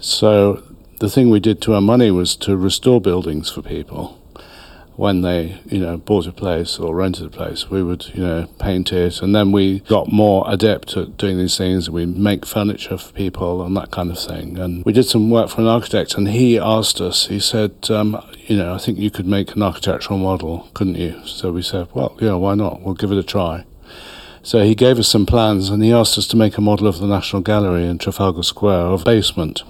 So 0.00 0.62
the 0.98 1.08
thing 1.08 1.30
we 1.30 1.40
did 1.40 1.62
to 1.62 1.74
our 1.74 1.80
money 1.80 2.10
was 2.10 2.36
to 2.36 2.56
restore 2.56 3.00
buildings 3.00 3.50
for 3.50 3.62
people 3.62 4.19
when 5.00 5.22
they, 5.22 5.58
you 5.64 5.78
know, 5.78 5.96
bought 5.96 6.26
a 6.26 6.32
place 6.32 6.78
or 6.78 6.94
rented 6.94 7.24
a 7.24 7.30
place, 7.30 7.70
we 7.70 7.82
would, 7.82 8.04
you 8.14 8.22
know, 8.22 8.46
paint 8.58 8.92
it. 8.92 9.22
And 9.22 9.34
then 9.34 9.50
we 9.50 9.80
got 9.80 10.12
more 10.12 10.44
adept 10.46 10.94
at 10.94 11.16
doing 11.16 11.38
these 11.38 11.56
things. 11.56 11.88
We 11.88 12.04
make 12.04 12.44
furniture 12.44 12.98
for 12.98 13.10
people 13.14 13.64
and 13.64 13.74
that 13.78 13.90
kind 13.90 14.10
of 14.10 14.18
thing. 14.18 14.58
And 14.58 14.84
we 14.84 14.92
did 14.92 15.04
some 15.04 15.30
work 15.30 15.48
for 15.48 15.62
an 15.62 15.68
architect, 15.68 16.16
and 16.16 16.28
he 16.28 16.58
asked 16.58 17.00
us, 17.00 17.28
he 17.28 17.40
said, 17.40 17.72
um, 17.88 18.22
you 18.46 18.58
know, 18.58 18.74
I 18.74 18.78
think 18.78 18.98
you 18.98 19.10
could 19.10 19.26
make 19.26 19.56
an 19.56 19.62
architectural 19.62 20.18
model, 20.18 20.68
couldn't 20.74 20.96
you? 20.96 21.18
So 21.24 21.50
we 21.50 21.62
said, 21.62 21.88
well, 21.94 22.14
yeah, 22.20 22.34
why 22.34 22.54
not? 22.54 22.82
We'll 22.82 22.92
give 22.92 23.10
it 23.10 23.16
a 23.16 23.22
try. 23.22 23.64
So 24.42 24.64
he 24.64 24.74
gave 24.74 24.98
us 24.98 25.08
some 25.08 25.24
plans 25.24 25.70
and 25.70 25.82
he 25.82 25.92
asked 25.92 26.18
us 26.18 26.26
to 26.26 26.36
make 26.36 26.58
a 26.58 26.60
model 26.60 26.86
of 26.86 26.98
the 26.98 27.06
National 27.06 27.40
Gallery 27.40 27.86
in 27.86 27.96
Trafalgar 27.96 28.42
Square 28.42 28.86
of 28.92 29.04
basement 29.04 29.62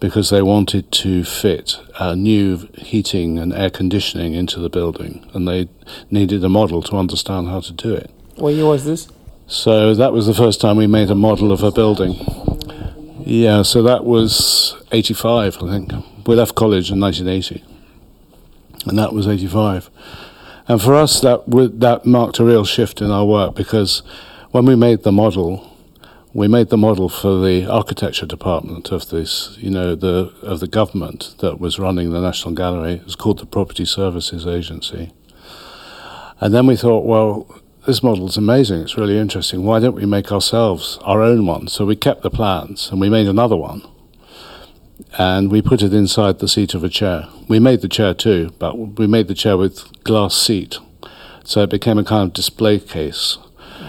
because 0.00 0.30
they 0.30 0.42
wanted 0.42 0.90
to 0.90 1.22
fit 1.24 1.76
uh, 1.98 2.14
new 2.14 2.68
heating 2.78 3.38
and 3.38 3.52
air 3.52 3.70
conditioning 3.70 4.34
into 4.34 4.58
the 4.58 4.70
building, 4.70 5.28
and 5.34 5.46
they 5.46 5.68
needed 6.10 6.42
a 6.42 6.48
model 6.48 6.82
to 6.82 6.96
understand 6.96 7.48
how 7.48 7.60
to 7.60 7.72
do 7.72 7.94
it. 7.94 8.10
What 8.36 8.54
year 8.54 8.66
was 8.66 8.84
this? 8.84 9.08
So 9.46 9.94
that 9.94 10.12
was 10.12 10.26
the 10.26 10.34
first 10.34 10.60
time 10.60 10.76
we 10.76 10.86
made 10.86 11.10
a 11.10 11.14
model 11.14 11.52
of 11.52 11.62
a 11.62 11.70
building. 11.70 12.14
Yeah, 13.26 13.62
so 13.62 13.82
that 13.82 14.04
was 14.04 14.74
85, 14.90 15.62
I 15.62 15.70
think. 15.70 15.92
We 16.26 16.34
left 16.34 16.54
college 16.54 16.90
in 16.90 16.98
1980, 16.98 17.62
and 18.86 18.98
that 18.98 19.12
was 19.12 19.28
85. 19.28 19.90
And 20.66 20.80
for 20.80 20.94
us, 20.94 21.20
that 21.20 21.42
that 21.80 22.06
marked 22.06 22.38
a 22.38 22.44
real 22.44 22.64
shift 22.64 23.00
in 23.00 23.10
our 23.10 23.24
work 23.24 23.54
because 23.54 24.02
when 24.52 24.64
we 24.64 24.76
made 24.76 25.02
the 25.02 25.12
model, 25.12 25.69
we 26.32 26.46
made 26.46 26.68
the 26.68 26.76
model 26.76 27.08
for 27.08 27.40
the 27.40 27.66
architecture 27.66 28.26
department 28.26 28.92
of 28.92 29.10
this, 29.10 29.56
you 29.58 29.70
know, 29.70 29.94
the 29.94 30.32
of 30.42 30.60
the 30.60 30.68
government 30.68 31.34
that 31.38 31.58
was 31.58 31.78
running 31.78 32.10
the 32.10 32.20
National 32.20 32.54
Gallery. 32.54 32.94
It 32.94 33.04
was 33.04 33.16
called 33.16 33.38
the 33.38 33.46
Property 33.46 33.84
Services 33.84 34.46
Agency. 34.46 35.12
And 36.40 36.54
then 36.54 36.66
we 36.66 36.76
thought, 36.76 37.04
well, 37.04 37.60
this 37.86 38.02
model 38.02 38.28
is 38.28 38.36
amazing. 38.36 38.80
It's 38.80 38.96
really 38.96 39.18
interesting. 39.18 39.64
Why 39.64 39.80
don't 39.80 39.94
we 39.94 40.06
make 40.06 40.30
ourselves 40.30 40.98
our 41.02 41.20
own 41.20 41.46
one? 41.46 41.68
So 41.68 41.84
we 41.84 41.96
kept 41.96 42.22
the 42.22 42.30
plans 42.30 42.90
and 42.90 43.00
we 43.00 43.10
made 43.10 43.26
another 43.26 43.56
one. 43.56 43.82
And 45.18 45.50
we 45.50 45.60
put 45.60 45.82
it 45.82 45.92
inside 45.92 46.38
the 46.38 46.48
seat 46.48 46.74
of 46.74 46.84
a 46.84 46.88
chair. 46.88 47.26
We 47.48 47.58
made 47.58 47.80
the 47.80 47.88
chair 47.88 48.14
too, 48.14 48.54
but 48.58 48.78
we 48.78 49.06
made 49.06 49.26
the 49.26 49.34
chair 49.34 49.56
with 49.56 50.04
glass 50.04 50.36
seat. 50.36 50.78
So 51.42 51.62
it 51.62 51.70
became 51.70 51.98
a 51.98 52.04
kind 52.04 52.28
of 52.28 52.32
display 52.32 52.78
case 52.78 53.38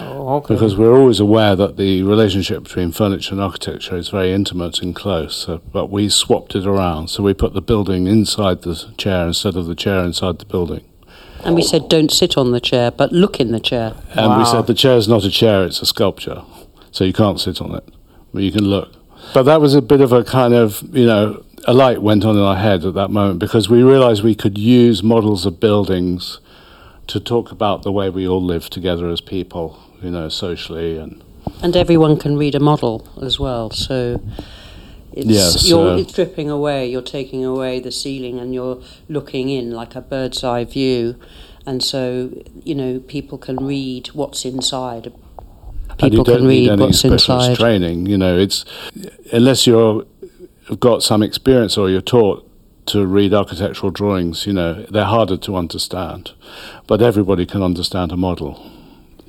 Oh, 0.04 0.38
okay. 0.38 0.54
Because 0.56 0.76
we're 0.76 0.96
always 0.96 1.20
aware 1.20 1.56
that 1.56 1.78
the 1.78 2.04
relationship 2.04 2.64
between 2.64 2.92
furniture 2.92 3.34
and 3.34 3.42
architecture 3.42 3.96
is 3.96 4.10
very 4.10 4.32
intimate 4.32 4.82
and 4.82 4.96
close. 4.96 5.36
So, 5.36 5.62
but 5.72 5.90
we 5.90 6.10
swapped 6.10 6.56
it 6.56 6.66
around. 6.66 7.10
So 7.10 7.24
we 7.24 7.34
put 7.34 7.54
the 7.54 7.62
building 7.62 8.08
inside 8.08 8.64
the 8.64 8.76
chair 8.98 9.28
instead 9.28 9.56
of 9.56 9.66
the 9.68 9.76
chair 9.76 10.04
inside 10.04 10.40
the 10.40 10.46
building. 10.46 10.84
And 11.44 11.56
we 11.56 11.64
said, 11.64 11.90
don't 11.90 12.12
sit 12.12 12.38
on 12.38 12.52
the 12.52 12.60
chair, 12.60 12.92
but 12.92 13.12
look 13.12 13.40
in 13.40 13.52
the 13.52 13.60
chair. 13.60 13.96
And 14.12 14.28
Wow. 14.28 14.40
we 14.40 14.46
said 14.46 14.68
the 14.68 14.74
chair 14.76 14.96
is 14.98 15.08
not 15.08 15.24
a 15.24 15.32
chair, 15.32 15.64
it's 15.66 15.82
a 15.82 15.86
sculpture. 15.86 16.44
So 16.92 17.04
you 17.04 17.14
can't 17.14 17.40
sit 17.40 17.62
on 17.62 17.74
it, 17.74 17.84
but 18.34 18.44
you 18.44 18.52
can 18.52 18.66
look. 18.66 18.94
But 19.34 19.44
that 19.44 19.62
was 19.62 19.74
a 19.74 19.82
bit 19.82 20.02
of 20.02 20.12
a 20.12 20.24
kind 20.24 20.54
of, 20.54 20.84
you 20.96 21.06
know, 21.06 21.44
a 21.66 21.74
light 21.74 22.02
went 22.02 22.26
on 22.26 22.36
in 22.36 22.42
our 22.42 22.56
head 22.56 22.86
at 22.86 22.94
that 22.96 23.10
moment 23.10 23.40
because 23.40 23.70
we 23.70 23.82
realized 23.84 24.24
we 24.24 24.36
could 24.36 24.58
use 24.58 25.04
models 25.04 25.46
of 25.46 25.60
buildings 25.60 26.40
to 27.08 27.20
talk 27.20 27.52
about 27.52 27.84
the 27.84 27.92
way 27.92 28.10
we 28.10 28.28
all 28.28 28.44
live 28.44 28.70
together 28.70 29.10
as 29.10 29.22
people, 29.22 29.80
you 30.02 30.12
know, 30.12 30.30
socially 30.30 30.98
and 30.98 31.24
And 31.62 31.76
everyone 31.76 32.18
can 32.18 32.38
read 32.38 32.56
a 32.56 32.60
model 32.60 33.08
as 33.22 33.40
well. 33.40 33.72
So 33.72 34.22
it's, 35.14 35.28
Yes, 35.28 35.68
you're 35.68 36.00
uh, 36.00 36.04
stripping 36.04 36.50
away, 36.50 36.90
you're 36.90 37.02
taking 37.02 37.44
away 37.44 37.80
the 37.80 37.92
ceiling 37.92 38.40
and 38.40 38.54
you're 38.54 38.82
looking 39.10 39.50
in 39.50 39.72
like 39.72 39.96
a 39.96 40.02
bird's 40.02 40.44
eye 40.44 40.66
view. 40.66 41.16
and 41.66 41.84
so 41.84 42.30
you 42.64 42.74
know 42.74 43.00
people 43.00 43.38
can 43.38 43.58
read 43.58 44.08
what's 44.14 44.46
inside. 44.46 45.14
People 45.98 46.26
can 46.26 46.48
read 46.48 46.80
what's 46.80 47.04
inside. 47.04 47.56
training. 47.58 48.08
You 48.08 48.18
know, 48.18 48.38
it's 48.38 48.66
unless 49.32 49.68
you're 49.68 50.06
have 50.70 50.80
got 50.80 51.04
some 51.04 51.22
experience 51.22 51.78
or 51.78 51.90
you're 51.90 52.02
taught 52.02 52.48
to 52.88 53.06
read 53.06 53.34
architectural 53.34 53.92
drawings. 53.92 54.48
You 54.48 54.54
know, 54.54 54.86
they're 54.90 55.06
harder 55.06 55.38
to 55.38 55.56
understand, 55.56 56.32
but 56.88 57.02
everybody 57.02 57.46
can 57.46 57.62
understand 57.62 58.12
a 58.12 58.18
model. 58.18 58.72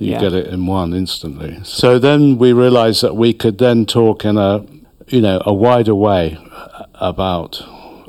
You 0.03 0.11
Yeah. 0.11 0.19
get 0.21 0.33
it 0.33 0.47
in 0.47 0.65
one 0.67 0.93
instantly. 0.93 1.59
So 1.63 1.97
then 1.99 2.37
we 2.37 2.53
realised 2.53 3.01
that 3.01 3.15
we 3.15 3.33
could 3.33 3.57
then 3.57 3.85
talk 3.85 4.23
in 4.25 4.37
a 4.37 4.63
you 5.07 5.21
know 5.21 5.41
a 5.45 5.53
wider 5.53 5.95
way 5.95 6.37
about 6.95 7.61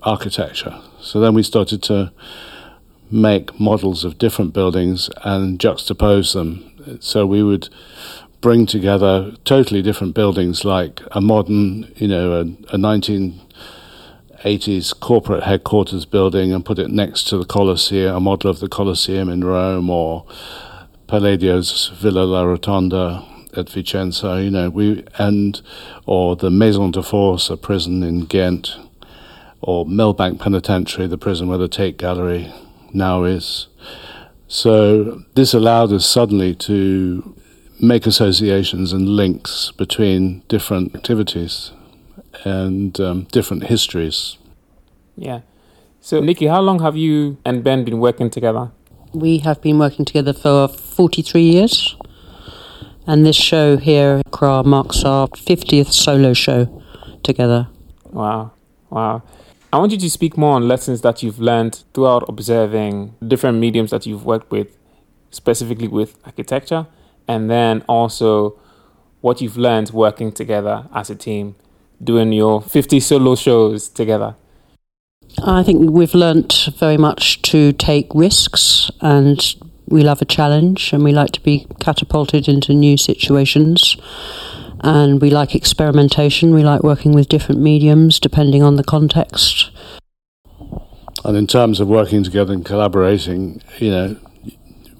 architecture. 0.02 0.74
So 1.00 1.20
then 1.20 1.34
we 1.34 1.42
started 1.42 1.82
to 1.84 2.10
make 3.10 3.58
models 3.60 4.04
of 4.04 4.18
different 4.18 4.52
buildings 4.52 5.08
and 5.22 5.58
juxtapose 5.58 6.32
them. 6.32 6.64
So 7.00 7.26
we 7.26 7.42
would 7.42 7.68
bring 8.40 8.66
together 8.66 9.32
totally 9.44 9.82
different 9.82 10.14
buildings, 10.14 10.64
like 10.64 11.00
a 11.12 11.20
modern, 11.20 11.90
you 11.96 12.08
know, 12.08 12.32
a, 12.32 12.40
a 12.74 12.78
1980s 12.78 14.98
corporate 15.00 15.44
headquarters 15.44 16.04
building, 16.04 16.52
and 16.52 16.64
put 16.64 16.78
it 16.78 16.90
next 16.90 17.24
to 17.28 17.38
the 17.38 17.44
Colosseum, 17.46 18.14
a 18.16 18.20
model 18.20 18.50
of 18.50 18.60
the 18.60 18.68
Colosseum 18.68 19.28
in 19.28 19.44
Rome, 19.44 19.88
or 19.90 20.24
Palladio's 21.06 21.88
Villa 21.88 22.24
La 22.24 22.44
Rotonda 22.44 23.24
at 23.56 23.66
Vicenza, 23.66 24.42
you 24.42 24.50
know, 24.50 24.70
we 24.70 25.04
and 25.18 25.60
or 26.06 26.36
the 26.36 26.50
Maison 26.50 26.90
de 26.90 27.02
Force, 27.02 27.50
a 27.50 27.56
prison 27.56 28.02
in 28.02 28.24
Ghent, 28.24 28.76
or 29.60 29.86
Millbank 29.86 30.40
Penitentiary, 30.40 31.06
the 31.06 31.18
prison 31.18 31.48
where 31.48 31.58
the 31.58 31.68
Tate 31.68 31.98
Gallery 31.98 32.52
now 32.92 33.24
is. 33.24 33.68
So 34.48 35.22
this 35.34 35.54
allowed 35.54 35.92
us 35.92 36.06
suddenly 36.06 36.54
to 36.56 37.34
make 37.80 38.06
associations 38.06 38.92
and 38.92 39.08
links 39.08 39.72
between 39.76 40.42
different 40.48 40.94
activities 40.94 41.72
and 42.44 42.98
um, 43.00 43.24
different 43.24 43.64
histories. 43.64 44.36
Yeah. 45.16 45.40
So, 46.00 46.20
Nikki, 46.20 46.46
how 46.46 46.60
long 46.60 46.80
have 46.80 46.96
you 46.96 47.38
and 47.44 47.64
Ben 47.64 47.84
been 47.84 47.98
working 47.98 48.30
together? 48.30 48.70
We 49.14 49.38
have 49.38 49.62
been 49.62 49.78
working 49.78 50.04
together 50.04 50.32
for 50.32 50.66
43 50.66 51.40
years, 51.40 51.96
and 53.06 53.24
this 53.24 53.36
show 53.36 53.76
here, 53.76 54.22
CRA, 54.32 54.64
marks 54.64 55.04
our 55.04 55.28
50th 55.28 55.92
solo 55.92 56.32
show 56.34 56.82
together. 57.22 57.68
Wow. 58.10 58.50
Wow. 58.90 59.22
I 59.72 59.78
want 59.78 59.92
you 59.92 59.98
to 59.98 60.10
speak 60.10 60.36
more 60.36 60.54
on 60.54 60.66
lessons 60.66 61.02
that 61.02 61.22
you've 61.22 61.38
learned 61.38 61.84
throughout 61.94 62.28
observing 62.28 63.14
different 63.26 63.58
mediums 63.58 63.92
that 63.92 64.04
you've 64.04 64.24
worked 64.24 64.50
with, 64.50 64.76
specifically 65.30 65.86
with 65.86 66.18
architecture, 66.24 66.88
and 67.28 67.48
then 67.48 67.84
also 67.88 68.58
what 69.20 69.40
you've 69.40 69.56
learned 69.56 69.90
working 69.90 70.32
together 70.32 70.88
as 70.92 71.08
a 71.08 71.14
team, 71.14 71.54
doing 72.02 72.32
your 72.32 72.60
50 72.60 72.98
solo 72.98 73.36
shows 73.36 73.88
together. 73.88 74.34
I 75.42 75.62
think 75.62 75.90
we've 75.90 76.14
learnt 76.14 76.68
very 76.76 76.96
much 76.96 77.42
to 77.42 77.72
take 77.72 78.06
risks 78.14 78.90
and 79.00 79.40
we 79.86 80.02
love 80.02 80.22
a 80.22 80.24
challenge 80.24 80.92
and 80.92 81.04
we 81.04 81.12
like 81.12 81.32
to 81.32 81.40
be 81.42 81.66
catapulted 81.80 82.48
into 82.48 82.72
new 82.72 82.96
situations 82.96 83.96
and 84.80 85.20
we 85.20 85.30
like 85.30 85.54
experimentation. 85.54 86.54
We 86.54 86.62
like 86.62 86.82
working 86.82 87.12
with 87.12 87.28
different 87.28 87.60
mediums 87.60 88.20
depending 88.20 88.62
on 88.62 88.76
the 88.76 88.84
context. 88.84 89.70
And 91.24 91.36
in 91.36 91.46
terms 91.46 91.80
of 91.80 91.88
working 91.88 92.22
together 92.22 92.52
and 92.52 92.64
collaborating, 92.64 93.62
you 93.78 93.90
know, 93.90 94.16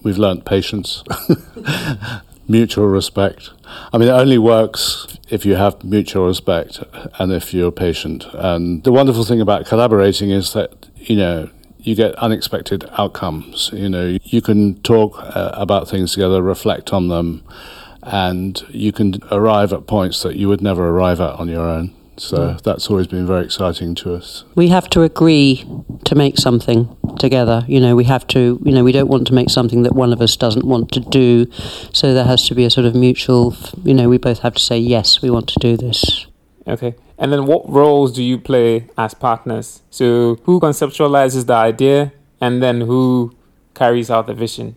we've 0.03 0.17
learnt 0.17 0.47
patience, 0.47 1.05
mutual 2.49 2.87
respect. 2.87 3.51
I 3.93 3.99
mean, 3.99 4.09
it 4.09 4.13
only 4.13 4.39
works 4.39 5.19
if 5.31 5.45
you 5.47 5.57
have 5.57 5.83
mutual 5.85 6.27
respect 6.27 6.83
and 7.19 7.33
if 7.33 7.55
you're 7.55 7.73
patient. 7.73 8.27
And 8.33 8.85
the 8.85 8.93
wonderful 8.93 9.25
thing 9.25 9.41
about 9.41 9.67
collaborating 9.67 10.31
is 10.31 10.53
that, 10.53 10.89
you 10.97 11.17
know, 11.17 11.51
you 11.79 11.95
get 11.95 12.15
unexpected 12.17 12.89
outcomes. 12.99 13.71
You 13.73 13.89
know, 13.89 14.19
you 14.23 14.41
can 14.41 14.81
talk 14.83 15.19
uh, 15.19 15.51
about 15.55 15.89
things 15.89 16.13
together, 16.13 16.43
reflect 16.43 16.93
on 16.93 17.09
them, 17.09 17.43
and 18.03 18.63
you 18.71 18.93
can 18.93 19.21
arrive 19.31 19.73
at 19.73 19.87
points 19.87 20.23
that 20.23 20.37
you 20.37 20.49
would 20.49 20.61
never 20.63 20.89
arrive 20.89 21.21
at 21.21 21.35
on 21.35 21.49
your 21.49 21.69
own. 21.69 21.95
So 22.16 22.37
mm. 22.37 22.62
that's 22.62 22.88
always 22.88 23.06
been 23.06 23.26
very 23.26 23.44
exciting 23.44 23.94
to 23.97 24.14
us. 24.14 24.44
We 24.54 24.68
have 24.68 24.88
to 24.90 25.02
agree 25.02 25.64
to 26.04 26.14
make 26.14 26.38
something 26.38 26.97
together. 27.18 27.64
You 27.66 27.80
know, 27.80 27.97
we 27.97 28.04
have 28.04 28.26
to, 28.28 28.61
you 28.64 28.73
know, 28.73 28.85
we 28.85 28.92
don't 28.92 29.09
want 29.09 29.26
to 29.28 29.35
make 29.35 29.50
something 29.50 29.83
that 29.83 29.94
one 29.94 30.12
of 30.12 30.21
us 30.21 30.37
doesn't 30.37 30.66
want 30.66 30.92
to 30.92 31.00
do. 31.00 31.50
So 31.92 32.14
there 32.14 32.25
has 32.25 32.47
to 32.49 32.54
be 32.54 32.64
a 32.64 32.71
sort 32.71 32.87
of 32.87 32.94
mutual, 32.94 33.56
you 33.83 33.94
know, 33.94 34.09
we 34.09 34.18
both 34.18 34.40
have 34.40 34.54
to 34.54 34.62
say, 34.62 34.78
yes, 34.78 35.23
we 35.23 35.30
want 35.30 35.49
to 35.49 35.59
do 35.61 35.76
this. 35.76 36.26
Okay. 36.66 36.94
And 37.18 37.33
then 37.33 37.47
what 37.47 37.68
roles 37.68 38.12
do 38.12 38.23
you 38.23 38.38
play 38.38 38.88
as 38.97 39.14
partners? 39.14 39.83
So, 39.90 40.37
who 40.44 40.61
conceptualizes 40.61 41.47
the 41.47 41.54
idea 41.54 42.12
and 42.40 42.62
then 42.62 42.80
who 42.80 43.35
carries 43.75 44.11
out 44.11 44.26
the 44.26 44.35
vision? 44.35 44.76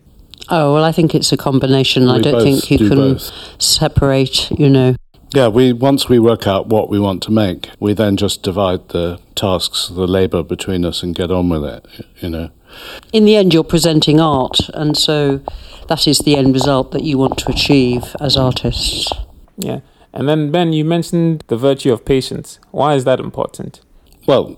Oh, 0.50 0.74
well, 0.74 0.84
I 0.84 0.92
think 0.92 1.14
it's 1.14 1.32
a 1.32 1.38
combination. 1.38 2.08
I 2.08 2.20
don't 2.20 2.42
think 2.42 2.72
you 2.72 2.78
do 2.78 2.90
can 2.90 2.98
both. 2.98 3.62
separate, 3.62 4.50
you 4.52 4.70
know. 4.70 4.96
Yeah, 5.34 5.50
we 5.50 5.74
once 5.74 6.08
we 6.08 6.20
work 6.20 6.48
out 6.48 6.68
what 6.68 6.90
we 6.90 7.00
want 7.00 7.22
to 7.24 7.32
make, 7.32 7.70
we 7.80 7.94
then 7.94 8.18
just 8.18 8.44
divide 8.44 8.90
the 8.90 9.20
tasks, 9.36 9.88
the 9.88 10.08
labour 10.08 10.42
between 10.42 10.86
us, 10.86 11.04
and 11.04 11.14
get 11.14 11.32
on 11.32 11.50
with 11.50 11.66
it. 11.66 11.86
You 12.22 12.30
know. 12.30 12.52
In 13.12 13.26
the 13.26 13.36
end, 13.36 13.54
you're 13.54 13.64
presenting 13.64 14.20
art, 14.20 14.70
and 14.74 14.98
so 14.98 15.42
that 15.88 16.08
is 16.08 16.20
the 16.20 16.36
end 16.36 16.54
result 16.54 16.92
that 16.92 17.04
you 17.04 17.18
want 17.18 17.38
to 17.40 17.50
achieve 17.50 18.16
as 18.20 18.38
artists. 18.38 19.12
Yeah. 19.58 19.80
And 20.14 20.28
then, 20.28 20.52
Ben, 20.52 20.74
you 20.74 20.84
mentioned 20.86 21.44
the 21.48 21.58
virtue 21.58 21.94
of 21.94 22.06
patience. 22.06 22.60
Why 22.72 22.96
is 22.96 23.04
that 23.04 23.20
important? 23.20 23.82
Well, 24.26 24.58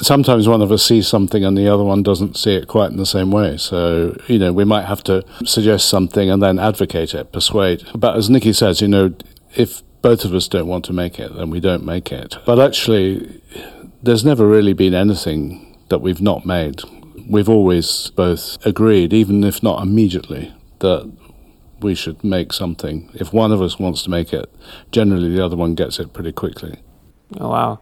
sometimes 0.00 0.48
one 0.48 0.62
of 0.62 0.72
us 0.72 0.84
sees 0.84 1.06
something 1.06 1.44
and 1.44 1.56
the 1.56 1.68
other 1.68 1.84
one 1.84 2.02
doesn't 2.02 2.36
see 2.36 2.54
it 2.54 2.66
quite 2.66 2.90
in 2.90 2.96
the 2.96 3.06
same 3.06 3.30
way. 3.30 3.56
So, 3.56 4.16
you 4.26 4.38
know, 4.38 4.52
we 4.52 4.64
might 4.64 4.86
have 4.86 5.04
to 5.04 5.24
suggest 5.44 5.88
something 5.88 6.30
and 6.30 6.42
then 6.42 6.58
advocate 6.58 7.14
it, 7.14 7.32
persuade. 7.32 7.84
But 7.94 8.16
as 8.16 8.28
Nikki 8.28 8.52
says, 8.52 8.80
you 8.80 8.88
know, 8.88 9.14
if 9.54 9.82
both 10.02 10.24
of 10.24 10.34
us 10.34 10.48
don't 10.48 10.66
want 10.66 10.84
to 10.86 10.92
make 10.92 11.18
it, 11.18 11.34
then 11.34 11.50
we 11.50 11.60
don't 11.60 11.84
make 11.84 12.10
it. 12.12 12.36
But 12.44 12.58
actually, 12.58 13.40
there's 14.02 14.24
never 14.24 14.46
really 14.46 14.72
been 14.72 14.94
anything 14.94 15.78
that 15.88 15.98
we've 15.98 16.20
not 16.20 16.44
made. 16.44 16.80
We've 17.28 17.48
always 17.48 18.10
both 18.16 18.64
agreed, 18.66 19.12
even 19.12 19.44
if 19.44 19.62
not 19.62 19.82
immediately, 19.82 20.52
that 20.80 21.10
we 21.80 21.94
should 21.94 22.22
make 22.24 22.52
something. 22.52 23.10
If 23.14 23.32
one 23.32 23.52
of 23.52 23.62
us 23.62 23.78
wants 23.78 24.02
to 24.04 24.10
make 24.10 24.32
it, 24.32 24.52
generally 24.90 25.34
the 25.34 25.44
other 25.44 25.56
one 25.56 25.74
gets 25.74 25.98
it 26.00 26.12
pretty 26.12 26.32
quickly. 26.32 26.80
Oh, 27.38 27.50
wow. 27.50 27.80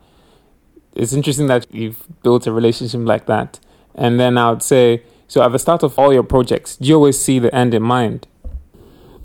It's 0.94 1.12
interesting 1.12 1.46
that 1.46 1.72
you've 1.72 2.06
built 2.22 2.46
a 2.46 2.52
relationship 2.52 3.00
like 3.02 3.26
that. 3.26 3.60
And 3.94 4.20
then 4.20 4.36
I 4.36 4.50
would 4.50 4.62
say, 4.62 5.02
so 5.28 5.42
at 5.42 5.52
the 5.52 5.58
start 5.58 5.82
of 5.82 5.98
all 5.98 6.12
your 6.12 6.22
projects, 6.22 6.76
do 6.76 6.88
you 6.88 6.96
always 6.96 7.18
see 7.18 7.38
the 7.38 7.54
end 7.54 7.74
in 7.74 7.82
mind? 7.82 8.26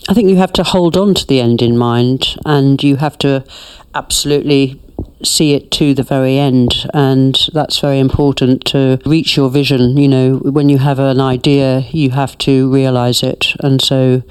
I 0.08 0.14
think 0.14 0.30
you 0.30 0.36
have 0.38 0.54
to 0.54 0.64
hold 0.64 0.96
on 0.98 1.14
to 1.16 1.26
the 1.26 1.40
end 1.40 1.62
in 1.62 1.78
mind 1.78 2.38
and 2.46 2.82
you 2.84 2.98
have 2.98 3.18
to 3.20 3.44
absolutely 3.94 4.80
see 5.24 5.54
it 5.54 5.72
to 5.72 5.94
the 5.94 6.04
very 6.04 6.38
end 6.38 6.88
and 6.94 7.48
that's 7.54 7.80
very 7.80 8.00
important 8.00 8.66
to 8.66 9.00
reach 9.06 9.36
your 9.36 9.50
vision 9.50 9.98
you 9.98 10.08
know 10.08 10.38
when 10.38 10.70
you 10.70 10.78
have 10.78 11.00
an 11.00 11.20
idea 11.20 11.80
you 11.92 12.12
have 12.12 12.38
to 12.38 12.72
realize 12.72 13.24
it 13.24 13.48
and 13.62 13.82
so 13.82 14.22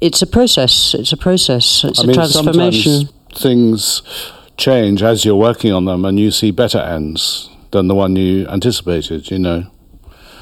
it's 0.00 0.20
a 0.20 0.26
process 0.26 0.94
it's 0.94 1.12
a 1.12 1.16
process 1.16 1.84
it's 1.84 2.00
I 2.00 2.04
a 2.04 2.06
mean, 2.06 2.14
transformation 2.14 3.08
things 3.34 4.02
change 4.56 5.02
as 5.02 5.24
you're 5.24 5.36
working 5.36 5.72
on 5.72 5.84
them, 5.84 6.04
and 6.04 6.18
you 6.18 6.30
see 6.30 6.50
better 6.50 6.78
ends 6.78 7.48
than 7.70 7.88
the 7.88 7.94
one 7.94 8.16
you 8.16 8.46
anticipated. 8.48 9.30
You 9.30 9.38
know. 9.38 9.66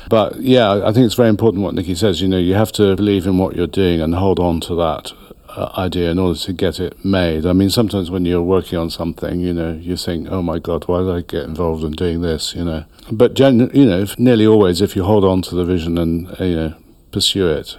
But 0.09 0.41
yeah, 0.41 0.83
I 0.85 0.93
think 0.93 1.07
it's 1.07 1.15
very 1.15 1.29
important 1.29 1.63
what 1.65 1.75
Nikki 1.75 1.95
says. 1.95 2.21
You 2.21 2.29
know, 2.29 2.39
you 2.39 2.55
have 2.55 2.73
to 2.73 2.97
believe 2.97 3.27
in 3.27 3.39
what 3.39 3.57
you're 3.57 3.67
doing 3.67 4.01
and 4.01 4.15
hold 4.15 4.39
on 4.39 4.61
to 4.63 4.75
that 4.77 5.13
uh, 5.49 5.71
idea 5.77 6.11
in 6.11 6.19
order 6.19 6.39
to 6.39 6.53
get 6.53 6.81
it 6.81 7.05
made. 7.05 7.47
I 7.47 7.53
mean, 7.53 7.71
sometimes 7.71 8.11
when 8.11 8.25
you're 8.25 8.43
working 8.43 8.79
on 8.79 8.91
something, 8.91 9.41
you 9.41 9.53
know, 9.53 9.73
you 9.75 9.97
think, 9.97 10.29
"Oh 10.31 10.43
my 10.43 10.59
God, 10.59 10.89
why 10.89 11.01
did 11.01 11.11
I 11.11 11.21
get 11.21 11.45
involved 11.45 11.85
in 11.85 11.93
doing 11.93 12.23
this?" 12.23 12.55
You 12.55 12.65
know. 12.65 12.85
But 13.11 13.35
gen- 13.35 13.71
you 13.75 13.85
know, 13.87 14.01
if- 14.01 14.19
nearly 14.19 14.47
always, 14.47 14.81
if 14.81 14.97
you 14.97 15.05
hold 15.05 15.25
on 15.25 15.43
to 15.43 15.55
the 15.55 15.65
vision 15.65 15.99
and 15.99 16.29
uh, 16.41 16.45
you 16.45 16.57
know 16.57 16.75
pursue 17.11 17.49
it, 17.49 17.77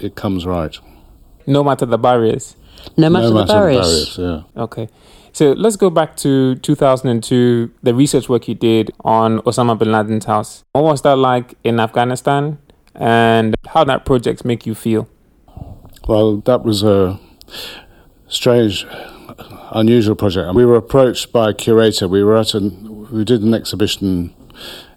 it 0.00 0.14
comes 0.14 0.44
right. 0.46 0.78
No 1.46 1.64
matter 1.64 1.86
the 1.86 1.98
barriers. 1.98 2.56
no 2.96 3.08
matter, 3.10 3.30
no 3.30 3.40
the 3.40 3.46
barriers. 3.46 4.16
barriers 4.16 4.44
yeah. 4.56 4.62
Okay. 4.62 4.88
So 5.34 5.50
let's 5.50 5.74
go 5.74 5.90
back 5.90 6.16
to 6.18 6.54
2002, 6.54 7.72
the 7.82 7.92
research 7.92 8.28
work 8.28 8.46
you 8.46 8.54
did 8.54 8.92
on 9.00 9.40
Osama 9.40 9.76
bin 9.76 9.90
Laden's 9.90 10.26
house. 10.26 10.62
What 10.70 10.84
was 10.84 11.02
that 11.02 11.16
like 11.16 11.54
in 11.64 11.80
Afghanistan? 11.80 12.58
And 12.94 13.56
how 13.66 13.82
that 13.82 14.04
project 14.04 14.44
make 14.44 14.64
you 14.64 14.76
feel? 14.76 15.08
Well, 16.06 16.36
that 16.42 16.62
was 16.62 16.84
a 16.84 17.18
strange, 18.28 18.86
unusual 19.72 20.14
project. 20.14 20.54
We 20.54 20.64
were 20.64 20.76
approached 20.76 21.32
by 21.32 21.50
a 21.50 21.54
curator. 21.54 22.06
We 22.06 22.22
were 22.22 22.36
at 22.36 22.54
an, 22.54 23.10
we 23.10 23.24
did 23.24 23.42
an 23.42 23.54
exhibition 23.54 24.32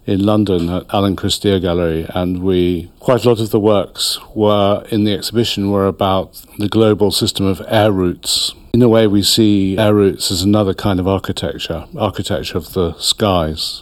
in 0.06 0.24
London 0.24 0.70
at 0.70 0.86
Alan 0.94 1.16
Cristea 1.16 1.60
Gallery, 1.60 2.06
and 2.14 2.44
we 2.44 2.92
quite 3.00 3.26
a 3.26 3.30
lot 3.30 3.40
of 3.40 3.50
the 3.50 3.60
works 3.60 4.20
were 4.36 4.86
in 4.92 5.04
the 5.04 5.14
exhibition 5.14 5.72
were 5.72 5.88
about 5.88 6.46
the 6.60 6.70
global 6.70 7.10
system 7.10 7.48
of 7.48 7.60
air 7.68 7.92
routes. 7.92 8.54
In 8.78 8.84
a 8.84 8.88
way, 8.88 9.08
we 9.08 9.24
see 9.24 9.76
air 9.76 9.96
routes 9.96 10.30
as 10.30 10.44
another 10.44 10.76
kind 10.76 11.00
of 11.00 11.08
architecture, 11.08 11.88
architecture 11.98 12.60
of 12.60 12.74
the 12.74 12.94
skies. 13.00 13.82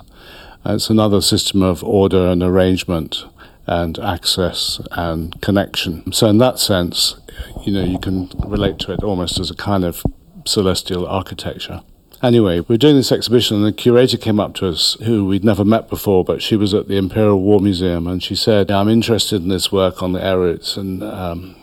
It's 0.65 0.89
another 0.89 1.19
system 1.19 1.61
of 1.61 1.83
order 1.83 2.27
and 2.27 2.41
arrangement 2.41 3.25
and 3.67 3.99
access 3.99 4.79
and 4.91 5.41
connection. 5.41 6.13
So, 6.13 6.29
in 6.29 6.37
that 6.37 6.59
sense, 6.59 7.17
you 7.65 7.73
know, 7.73 7.83
you 7.83 7.99
can 7.99 8.29
relate 8.47 8.79
to 8.79 8.93
it 8.93 9.03
almost 9.03 9.37
as 9.37 9.51
a 9.51 9.55
kind 9.55 9.83
of 9.83 10.01
celestial 10.45 11.05
architecture. 11.05 11.81
Anyway, 12.23 12.61
we 12.61 12.75
were 12.75 12.77
doing 12.77 12.95
this 12.95 13.11
exhibition, 13.11 13.57
and 13.57 13.65
the 13.65 13.73
curator 13.73 14.15
came 14.15 14.39
up 14.39 14.53
to 14.55 14.69
us, 14.69 14.95
who 15.03 15.25
we'd 15.25 15.43
never 15.43 15.65
met 15.65 15.89
before, 15.89 16.23
but 16.23 16.41
she 16.41 16.55
was 16.55 16.73
at 16.73 16.87
the 16.87 16.95
Imperial 16.95 17.41
War 17.41 17.59
Museum, 17.59 18.07
and 18.07 18.23
she 18.23 18.33
said, 18.33 18.71
"I'm 18.71 18.87
interested 18.87 19.41
in 19.41 19.49
this 19.49 19.73
work 19.73 20.01
on 20.01 20.13
the 20.13 20.23
air 20.23 20.39
routes, 20.39 20.77
and 20.77 21.03
um, 21.03 21.57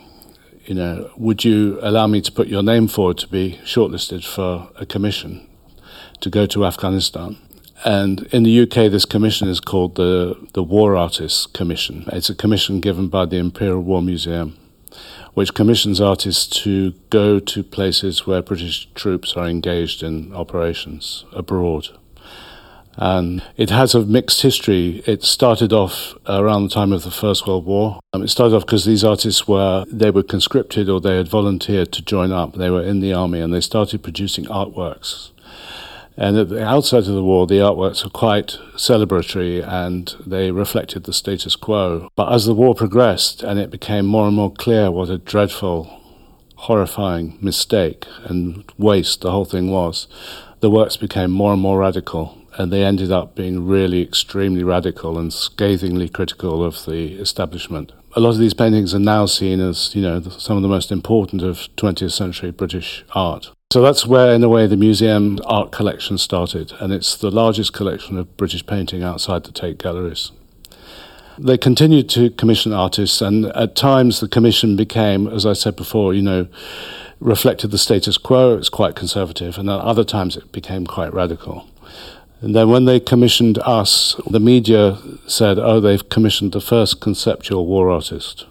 you 0.65 0.73
know, 0.75 1.11
would 1.17 1.43
you 1.43 1.79
allow 1.81 2.07
me 2.07 2.21
to 2.21 2.31
put 2.31 2.47
your 2.47 2.63
name 2.63 2.87
forward 2.87 3.17
to 3.19 3.27
be 3.27 3.59
shortlisted 3.63 4.25
for 4.25 4.69
a 4.79 4.85
commission 4.85 5.47
to 6.21 6.29
go 6.29 6.45
to 6.45 6.65
Afghanistan?" 6.65 7.37
And 7.85 8.21
in 8.31 8.43
the 8.43 8.61
UK, 8.61 8.89
this 8.89 9.05
commission 9.05 9.49
is 9.49 9.59
called 9.59 9.95
the, 9.95 10.37
the 10.53 10.63
War 10.63 10.95
Artists 10.95 11.45
Commission. 11.45 12.05
It's 12.13 12.29
a 12.29 12.35
commission 12.35 12.79
given 12.79 13.09
by 13.09 13.25
the 13.25 13.37
Imperial 13.37 13.81
War 13.81 14.01
Museum, 14.01 14.57
which 15.33 15.53
commissions 15.53 15.99
artists 15.99 16.47
to 16.63 16.93
go 17.09 17.39
to 17.39 17.63
places 17.63 18.25
where 18.25 18.41
British 18.41 18.87
troops 18.93 19.33
are 19.35 19.47
engaged 19.47 20.01
in 20.01 20.33
operations 20.33 21.25
abroad. 21.33 21.89
And 22.95 23.41
it 23.57 23.69
has 23.69 23.95
a 23.95 24.05
mixed 24.05 24.41
history. 24.41 25.01
It 25.07 25.23
started 25.23 25.73
off 25.73 26.13
around 26.27 26.63
the 26.63 26.69
time 26.69 26.93
of 26.93 27.03
the 27.03 27.11
First 27.11 27.47
World 27.47 27.65
War. 27.65 27.99
Um, 28.13 28.21
it 28.21 28.29
started 28.29 28.55
off 28.55 28.65
because 28.65 28.85
these 28.85 29.03
artists 29.03 29.47
were 29.47 29.85
they 29.87 30.11
were 30.11 30.23
conscripted 30.23 30.89
or 30.89 31.01
they 31.01 31.17
had 31.17 31.27
volunteered 31.27 31.91
to 31.93 32.03
join 32.03 32.31
up. 32.31 32.53
They 32.53 32.69
were 32.69 32.83
in 32.83 32.99
the 32.99 33.13
army 33.13 33.39
and 33.41 33.53
they 33.53 33.61
started 33.61 34.03
producing 34.03 34.45
artworks 34.45 35.31
and 36.15 36.37
at 36.37 36.49
the 36.49 36.63
outset 36.63 37.07
of 37.07 37.15
the 37.15 37.23
war, 37.23 37.47
the 37.47 37.55
artworks 37.55 38.03
were 38.03 38.09
quite 38.09 38.59
celebratory 38.75 39.67
and 39.67 40.13
they 40.25 40.51
reflected 40.51 41.03
the 41.03 41.13
status 41.13 41.55
quo. 41.55 42.09
But 42.15 42.31
as 42.31 42.45
the 42.45 42.53
war 42.53 42.75
progressed 42.75 43.41
and 43.41 43.59
it 43.59 43.71
became 43.71 44.05
more 44.05 44.27
and 44.27 44.35
more 44.35 44.51
clear 44.51 44.91
what 44.91 45.09
a 45.09 45.17
dreadful, 45.17 46.01
horrifying 46.55 47.37
mistake 47.41 48.05
and 48.25 48.63
waste 48.77 49.21
the 49.21 49.31
whole 49.31 49.45
thing 49.45 49.71
was, 49.71 50.07
the 50.59 50.69
works 50.69 50.97
became 50.97 51.31
more 51.31 51.53
and 51.53 51.61
more 51.61 51.79
radical 51.79 52.37
and 52.57 52.71
they 52.71 52.83
ended 52.83 53.11
up 53.11 53.35
being 53.35 53.67
really 53.67 54.01
extremely 54.01 54.63
radical 54.63 55.17
and 55.17 55.33
scathingly 55.33 56.09
critical 56.09 56.63
of 56.63 56.85
the 56.85 57.13
establishment. 57.13 57.91
A 58.15 58.19
lot 58.19 58.29
of 58.29 58.37
these 58.37 58.53
paintings 58.53 58.93
are 58.93 58.99
now 58.99 59.25
seen 59.25 59.59
as, 59.59 59.95
you 59.95 60.01
know, 60.01 60.21
some 60.21 60.55
of 60.55 60.63
the 60.63 60.69
most 60.69 60.91
important 60.91 61.41
of 61.41 61.67
20th 61.77 62.11
century 62.11 62.51
British 62.51 63.03
art. 63.15 63.49
So 63.71 63.81
that's 63.81 64.05
where, 64.05 64.35
in 64.35 64.43
a 64.43 64.49
way, 64.49 64.67
the 64.67 64.77
museum 64.77 65.39
art 65.45 65.71
collection 65.71 66.19
started, 66.19 66.73
and 66.79 66.93
it's 66.93 67.17
the 67.17 67.31
largest 67.31 67.73
collection 67.73 68.19
of 68.19 68.37
British 68.37 68.63
painting 68.65 69.01
outside 69.01 69.45
the 69.45 69.51
Tate 69.51 69.79
galleries. 69.79 70.31
They 71.39 71.57
continued 71.57 72.07
to 72.09 72.29
commission 72.29 72.71
artists, 72.71 73.19
and 73.19 73.47
at 73.47 73.75
times 73.75 74.19
the 74.19 74.27
commission 74.27 74.75
became, 74.75 75.27
as 75.27 75.47
I 75.47 75.53
said 75.53 75.75
before, 75.75 76.13
you 76.13 76.21
know, 76.21 76.47
reflected 77.19 77.71
the 77.71 77.79
status 77.79 78.19
quo. 78.19 78.55
It's 78.55 78.69
quite 78.69 78.95
conservative, 78.95 79.57
and 79.57 79.67
at 79.71 79.79
other 79.79 80.03
times 80.03 80.37
it 80.37 80.51
became 80.51 80.85
quite 80.85 81.11
radical. 81.11 81.67
And 82.43 82.53
then 82.53 82.69
when 82.69 82.83
they 82.83 82.99
commissioned 82.99 83.57
us, 83.59 84.17
the 84.29 84.39
media 84.39 84.97
said, 85.27 85.57
"Oh, 85.57 85.79
they've 85.79 86.07
commissioned 86.09 86.51
the 86.51 86.59
first 86.59 86.99
conceptual 86.99 87.65
war 87.65 87.89
artist." 87.89 88.45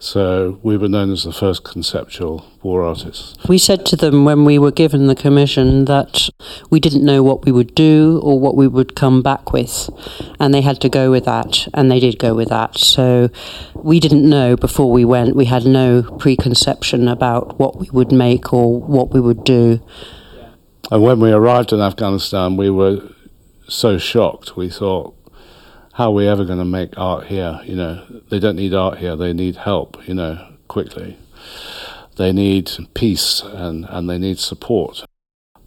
So 0.00 0.58
we 0.62 0.76
were 0.76 0.88
known 0.88 1.12
as 1.12 1.22
the 1.24 1.32
first 1.32 1.62
conceptual 1.62 2.46
war 2.62 2.82
artists. 2.82 3.36
We 3.46 3.58
said 3.58 3.86
to 3.86 3.96
them 3.96 4.24
when 4.24 4.44
we 4.44 4.58
were 4.58 4.72
given 4.72 5.06
the 5.06 5.14
commission 5.14 5.84
that 5.84 6.30
we 6.70 6.80
didn't 6.80 7.04
know 7.04 7.22
what 7.22 7.44
we 7.44 7.52
would 7.52 7.74
do 7.74 8.18
or 8.24 8.40
what 8.40 8.56
we 8.56 8.66
would 8.66 8.96
come 8.96 9.22
back 9.22 9.52
with, 9.52 9.90
and 10.40 10.52
they 10.52 10.62
had 10.62 10.80
to 10.80 10.88
go 10.88 11.12
with 11.12 11.26
that, 11.26 11.68
and 11.72 11.88
they 11.88 12.00
did 12.00 12.18
go 12.18 12.34
with 12.34 12.48
that. 12.48 12.78
So 12.78 13.28
we 13.74 14.00
didn't 14.00 14.28
know 14.28 14.56
before 14.56 14.90
we 14.90 15.04
went, 15.04 15.36
we 15.36 15.44
had 15.44 15.66
no 15.66 16.02
preconception 16.18 17.06
about 17.06 17.60
what 17.60 17.78
we 17.78 17.88
would 17.92 18.10
make 18.10 18.52
or 18.52 18.80
what 18.80 19.12
we 19.12 19.20
would 19.20 19.44
do. 19.44 19.80
And 20.90 21.02
when 21.02 21.20
we 21.20 21.30
arrived 21.30 21.72
in 21.72 21.80
Afghanistan, 21.80 22.56
we 22.56 22.70
were 22.70 23.02
so 23.70 23.98
shocked. 23.98 24.56
We 24.56 24.68
thought, 24.68 25.16
how 25.94 26.10
are 26.10 26.14
we 26.14 26.28
ever 26.28 26.44
going 26.44 26.58
to 26.58 26.64
make 26.64 26.96
art 26.96 27.26
here? 27.26 27.60
You 27.64 27.76
know, 27.76 28.22
they 28.30 28.38
don't 28.38 28.56
need 28.56 28.74
art 28.74 28.98
here, 28.98 29.16
they 29.16 29.32
need 29.32 29.56
help, 29.56 30.06
you 30.08 30.14
know, 30.14 30.54
quickly. 30.68 31.18
They 32.16 32.32
need 32.32 32.70
peace 32.94 33.40
and, 33.40 33.86
and 33.88 34.08
they 34.08 34.18
need 34.18 34.38
support. 34.38 35.04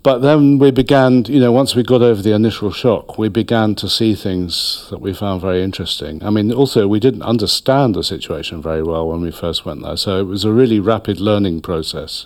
But 0.03 0.19
then 0.19 0.59
we 0.59 0.69
began, 0.69 1.23
you 1.25 1.39
know, 1.39 1.53
once 1.53 1.75
we 1.75 1.83
got 1.83 2.01
over 2.01 2.21
the 2.21 2.33
initial 2.33 2.71
shock, 2.71 3.17
we 3.17 3.29
began 3.29 3.73
to 3.75 3.87
see 3.87 4.15
things 4.15 4.87
that 4.89 4.99
we 4.99 5.13
found 5.13 5.41
very 5.41 5.63
interesting. 5.63 6.21
I 6.21 6.29
mean, 6.29 6.51
also, 6.51 6.89
we 6.89 6.99
didn't 6.99 7.21
understand 7.21 7.95
the 7.95 8.03
situation 8.03 8.61
very 8.61 8.83
well 8.83 9.07
when 9.07 9.21
we 9.21 9.31
first 9.31 9.65
went 9.65 9.81
there. 9.81 9.95
So 9.95 10.19
it 10.19 10.25
was 10.25 10.43
a 10.43 10.51
really 10.51 10.81
rapid 10.81 11.21
learning 11.21 11.61
process. 11.61 12.25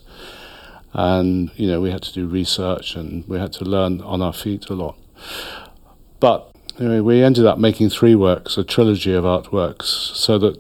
And, 0.94 1.52
you 1.56 1.68
know, 1.68 1.80
we 1.80 1.92
had 1.92 2.02
to 2.02 2.14
do 2.14 2.26
research 2.26 2.96
and 2.96 3.28
we 3.28 3.38
had 3.38 3.54
to 3.54 3.64
learn 3.64 4.02
on 4.02 4.24
our 4.24 4.34
feet 4.34 4.70
a 4.70 4.74
lot. 4.74 4.98
But 6.20 6.52
Anyway, 6.80 7.00
we 7.00 7.24
ended 7.24 7.44
up 7.44 7.58
making 7.58 7.90
three 7.90 8.14
works, 8.14 8.56
a 8.56 8.64
trilogy 8.64 9.12
of 9.12 9.24
artworks, 9.24 9.86
so 10.16 10.38
that 10.38 10.60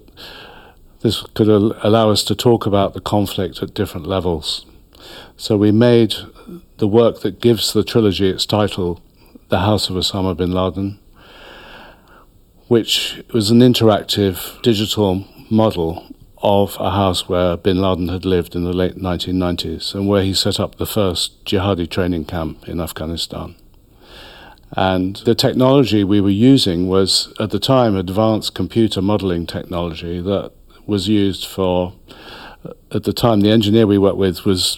this 1.01 1.21
could 1.35 1.47
al- 1.47 1.75
allow 1.83 2.09
us 2.09 2.23
to 2.23 2.33
talk 2.33 2.65
about 2.65 2.95
the 2.95 3.01
conflict 3.01 3.61
at 3.61 3.75
different 3.75 4.07
levels. 4.07 4.65
So 5.35 5.57
we 5.57 5.71
made 5.71 6.15
the 6.77 6.87
work 6.87 7.21
that 7.21 7.39
gives 7.39 7.71
the 7.71 7.83
trilogy 7.83 8.29
its 8.29 8.47
title, 8.47 8.99
The 9.49 9.59
House 9.59 9.91
of 9.91 9.95
Osama 9.95 10.35
bin 10.35 10.51
Laden, 10.51 10.97
which 12.67 13.21
was 13.31 13.51
an 13.51 13.59
interactive 13.59 14.59
digital 14.63 15.23
model 15.51 16.03
of 16.41 16.77
a 16.79 16.91
house 16.91 17.29
where 17.29 17.57
bin 17.57 17.79
Laden 17.79 18.07
had 18.07 18.25
lived 18.25 18.55
in 18.55 18.63
the 18.63 18.73
late 18.73 18.95
1990s 18.95 19.93
and 19.93 20.07
where 20.07 20.23
he 20.23 20.33
set 20.33 20.59
up 20.59 20.77
the 20.77 20.85
first 20.87 21.45
jihadi 21.45 21.87
training 21.87 22.25
camp 22.25 22.67
in 22.67 22.81
Afghanistan. 22.81 23.55
And 24.75 25.17
the 25.17 25.35
technology 25.35 26.03
we 26.03 26.19
were 26.19 26.29
using 26.29 26.87
was, 26.87 27.33
at 27.39 27.51
the 27.51 27.59
time, 27.59 27.95
advanced 27.95 28.53
computer 28.53 29.01
modeling 29.01 29.47
technology 29.47 30.19
that 30.21 30.51
was 30.85 31.07
used 31.07 31.45
for, 31.45 31.93
at 32.91 33.03
the 33.03 33.13
time, 33.13 33.41
the 33.41 33.51
engineer 33.51 33.87
we 33.87 33.97
worked 33.97 34.17
with 34.17 34.45
was 34.45 34.77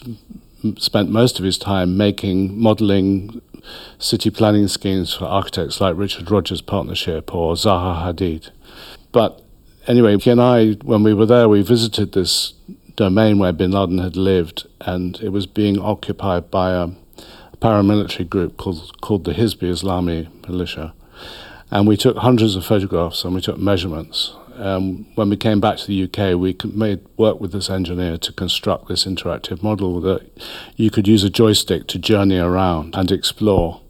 spent 0.78 1.10
most 1.10 1.40
of 1.40 1.46
his 1.46 1.58
time 1.58 1.98
making 1.98 2.60
modeling 2.60 3.42
city 3.98 4.30
planning 4.30 4.68
schemes 4.68 5.14
for 5.14 5.26
architects 5.26 5.80
like 5.80 5.96
Richard 5.96 6.30
Rogers 6.30 6.62
Partnership 6.62 7.34
or 7.34 7.54
Zaha 7.56 8.04
Hadid. 8.04 8.50
But 9.12 9.42
anyway, 9.88 10.18
he 10.18 10.30
and 10.30 10.42
I, 10.42 10.72
when 10.84 11.04
we 11.04 11.14
were 11.14 11.26
there, 11.26 11.50
we 11.50 11.62
visited 11.62 12.12
this 12.12 12.54
domain 12.96 13.40
where 13.40 13.54
bin 13.54 13.72
Laden 13.72 14.00
had 14.00 14.18
lived, 14.18 14.68
and 14.82 15.20
it 15.22 15.30
was 15.30 15.48
being 15.48 15.80
occupied 15.80 16.52
by 16.52 16.72
a 16.72 16.90
paramilitary 17.62 18.30
group 18.30 18.58
called, 18.58 19.02
called 19.02 19.26
the 19.26 19.34
Hizbi 19.34 19.70
Islami 19.70 20.28
Militia. 20.48 20.94
And 21.72 21.88
we 21.88 21.98
took 21.98 22.18
hundreds 22.18 22.56
of 22.56 22.66
photographs 22.66 23.24
and 23.24 23.36
we 23.36 23.42
took 23.42 23.58
measurements. 23.58 24.34
Um, 24.56 25.06
when 25.16 25.30
we 25.30 25.38
came 25.38 25.62
back 25.62 25.78
to 25.78 25.88
the 25.88 26.04
UK, 26.04 26.38
we 26.38 26.56
made 26.74 27.00
work 27.16 27.40
with 27.40 27.54
this 27.54 27.70
engineer 27.70 28.18
to 28.18 28.34
construct 28.34 28.88
this 28.88 29.06
interactive 29.06 29.64
model 29.64 30.02
that 30.02 30.30
you 30.76 30.90
could 30.90 31.08
use 31.08 31.24
a 31.24 31.30
joystick 31.30 31.88
to 31.88 32.00
journey 32.00 32.38
around 32.38 32.96
and 32.96 33.12
explore. 33.12 33.82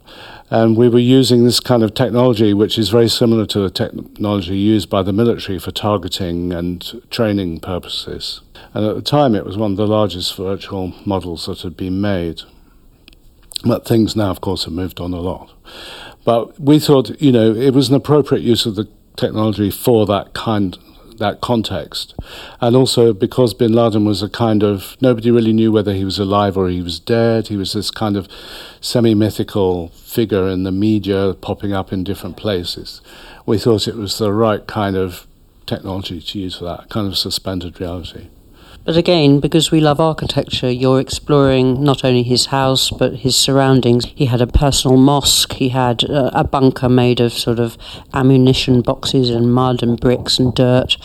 And 0.52 0.76
we 0.76 0.90
were 0.90 1.00
using 1.00 1.44
this 1.44 1.60
kind 1.60 1.84
of 1.84 1.94
technology, 1.94 2.54
which 2.54 2.78
is 2.80 2.90
very 2.90 3.08
similar 3.08 3.46
to 3.48 3.60
the 3.60 3.70
technology 3.70 4.58
used 4.58 4.90
by 4.90 5.04
the 5.04 5.14
military 5.14 5.60
for 5.60 5.72
targeting 5.72 6.52
and 6.52 7.02
training 7.12 7.60
purposes. 7.60 8.42
And 8.74 8.86
at 8.86 8.96
the 8.96 9.02
time, 9.02 9.36
it 9.36 9.46
was 9.46 9.58
one 9.58 9.72
of 9.72 9.78
the 9.78 9.88
largest 9.88 10.36
virtual 10.36 10.94
models 11.06 11.46
that 11.46 11.62
had 11.62 11.78
been 11.78 12.02
made. 12.02 12.42
But 13.64 13.86
things 13.86 14.16
now, 14.16 14.30
of 14.30 14.42
course, 14.42 14.64
have 14.64 14.74
moved 14.74 15.00
on 15.00 15.14
a 15.14 15.20
lot. 15.20 15.52
But 16.24 16.60
we 16.60 16.80
thought, 16.80 17.22
you 17.22 17.32
know, 17.32 17.54
it 17.54 17.74
was 17.74 17.90
an 17.90 17.96
appropriate 17.96 18.42
use 18.42 18.66
of 18.66 18.76
the 18.76 18.88
technology 19.18 19.70
for 19.70 20.06
that 20.06 20.34
kind, 20.34 20.78
that 21.18 21.42
context. 21.42 22.16
And 22.62 22.76
also 22.76 23.14
because 23.14 23.54
bin 23.54 23.74
Laden 23.74 24.06
was 24.06 24.24
a 24.24 24.30
kind 24.30 24.64
of, 24.64 24.96
nobody 25.02 25.32
really 25.32 25.54
knew 25.54 25.72
whether 25.72 25.94
he 25.94 26.06
was 26.06 26.20
alive 26.20 26.56
or 26.58 26.70
he 26.70 26.82
was 26.82 27.00
dead. 27.00 27.48
He 27.48 27.58
was 27.58 27.74
this 27.74 27.92
kind 27.92 28.16
of 28.16 28.28
semi 28.80 29.14
mythical 29.14 29.90
figure 29.90 30.48
in 30.48 30.64
the 30.64 30.72
media 30.72 31.36
popping 31.42 31.74
up 31.74 31.92
in 31.92 32.04
different 32.04 32.38
places. 32.38 33.02
We 33.46 33.58
thought 33.58 33.88
it 33.88 33.96
was 33.96 34.18
the 34.18 34.32
right 34.32 34.66
kind 34.68 34.96
of 34.96 35.28
technology 35.66 36.22
to 36.22 36.40
use 36.40 36.58
for 36.58 36.66
that, 36.66 36.90
kind 36.90 37.08
of 37.08 37.18
suspended 37.18 37.80
reality. 37.80 38.28
But 38.86 38.98
again, 38.98 39.40
because 39.40 39.72
we 39.72 39.82
love 39.82 40.00
architecture, 40.00 40.72
you're 40.72 41.00
exploring 41.00 41.84
not 41.84 42.04
only 42.04 42.24
his 42.24 42.48
house 42.48 42.90
but 42.90 43.18
his 43.18 43.36
surroundings. 43.36 44.06
He 44.16 44.26
had 44.26 44.42
a 44.42 44.48
personal 44.48 44.98
mosque, 44.98 45.54
he 45.54 45.70
had 45.70 46.04
a, 46.04 46.40
a 46.40 46.44
bunker 46.44 46.90
made 46.90 47.20
of 47.20 47.34
sort 47.34 47.60
of 47.60 47.78
ammunition 48.14 48.82
boxes 48.82 49.30
and 49.30 49.54
mud 49.54 49.84
and 49.84 50.00
bricks 50.00 50.40
and 50.40 50.54
dirt 50.56 50.98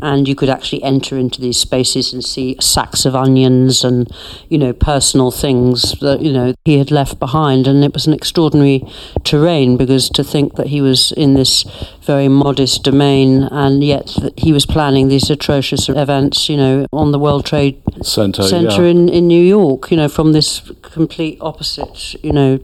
and 0.00 0.28
you 0.28 0.34
could 0.34 0.48
actually 0.48 0.82
enter 0.82 1.16
into 1.16 1.40
these 1.40 1.58
spaces 1.58 2.12
and 2.12 2.24
see 2.24 2.56
sacks 2.60 3.04
of 3.04 3.14
onions 3.14 3.84
and 3.84 4.10
you 4.48 4.58
know 4.58 4.72
personal 4.72 5.30
things 5.30 5.92
that 6.00 6.20
you 6.20 6.32
know 6.32 6.54
he 6.64 6.78
had 6.78 6.90
left 6.90 7.18
behind 7.18 7.66
and 7.66 7.84
it 7.84 7.92
was 7.92 8.06
an 8.06 8.12
extraordinary 8.12 8.82
terrain 9.24 9.76
because 9.76 10.08
to 10.08 10.24
think 10.24 10.54
that 10.54 10.68
he 10.68 10.80
was 10.80 11.12
in 11.12 11.34
this 11.34 11.64
very 12.02 12.28
modest 12.28 12.82
domain 12.84 13.44
and 13.44 13.84
yet 13.84 14.16
he 14.36 14.52
was 14.52 14.66
planning 14.66 15.08
these 15.08 15.30
atrocious 15.30 15.88
events 15.88 16.48
you 16.48 16.56
know 16.56 16.86
on 16.92 17.12
the 17.12 17.18
World 17.18 17.44
Trade 17.44 17.80
Center, 18.02 18.42
Center 18.42 18.84
yeah. 18.84 18.90
in, 18.90 19.08
in 19.08 19.28
New 19.28 19.42
York 19.42 19.90
you 19.90 19.96
know 19.96 20.08
from 20.08 20.32
this 20.32 20.60
complete 20.82 21.38
opposite 21.40 22.14
you 22.22 22.32
know 22.32 22.58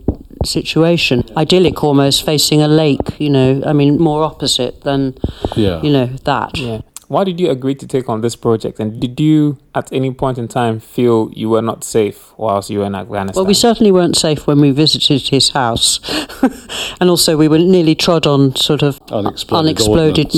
situation 0.45 1.25
idyllic 1.37 1.83
almost 1.83 2.25
facing 2.25 2.63
a 2.63 2.69
lake 2.69 3.19
you 3.19 3.29
know 3.29 3.61
i 3.67 3.73
mean 3.73 3.99
more 3.99 4.23
opposite 4.23 4.83
than 4.83 5.15
yeah. 5.57 5.83
you 5.83 5.91
know 5.91 6.07
that 6.25 6.57
Yeah. 6.57 6.81
Why 7.09 7.25
did 7.25 7.41
you 7.41 7.49
agree 7.51 7.75
to 7.75 7.87
take 7.87 8.11
on 8.11 8.21
this 8.21 8.37
project? 8.37 8.79
And 8.79 9.01
did 9.01 9.19
you, 9.19 9.59
at 9.75 9.91
any 9.93 10.13
point 10.13 10.37
in 10.37 10.47
time, 10.47 10.79
feel 10.79 11.31
you 11.33 11.49
were 11.49 11.63
not 11.63 11.83
safe 11.83 12.35
whilst 12.37 12.69
you 12.69 12.81
were 12.81 12.85
in 12.85 12.95
Afghanistan? 12.95 13.41
Well, 13.41 13.47
we 13.47 13.55
certainly 13.55 13.91
weren't 13.91 14.17
safe 14.17 14.47
when 14.47 14.61
we 14.61 14.73
visited 14.73 15.29
his 15.29 15.51
house. 15.51 16.01
and 17.01 17.09
also, 17.09 17.39
we 17.39 17.49
were 17.49 17.59
nearly 17.59 17.95
trod 17.95 18.27
on 18.27 18.55
sort 18.57 18.83
of 18.83 19.01
Unexploded, 19.11 19.69
unexploded 19.69 20.35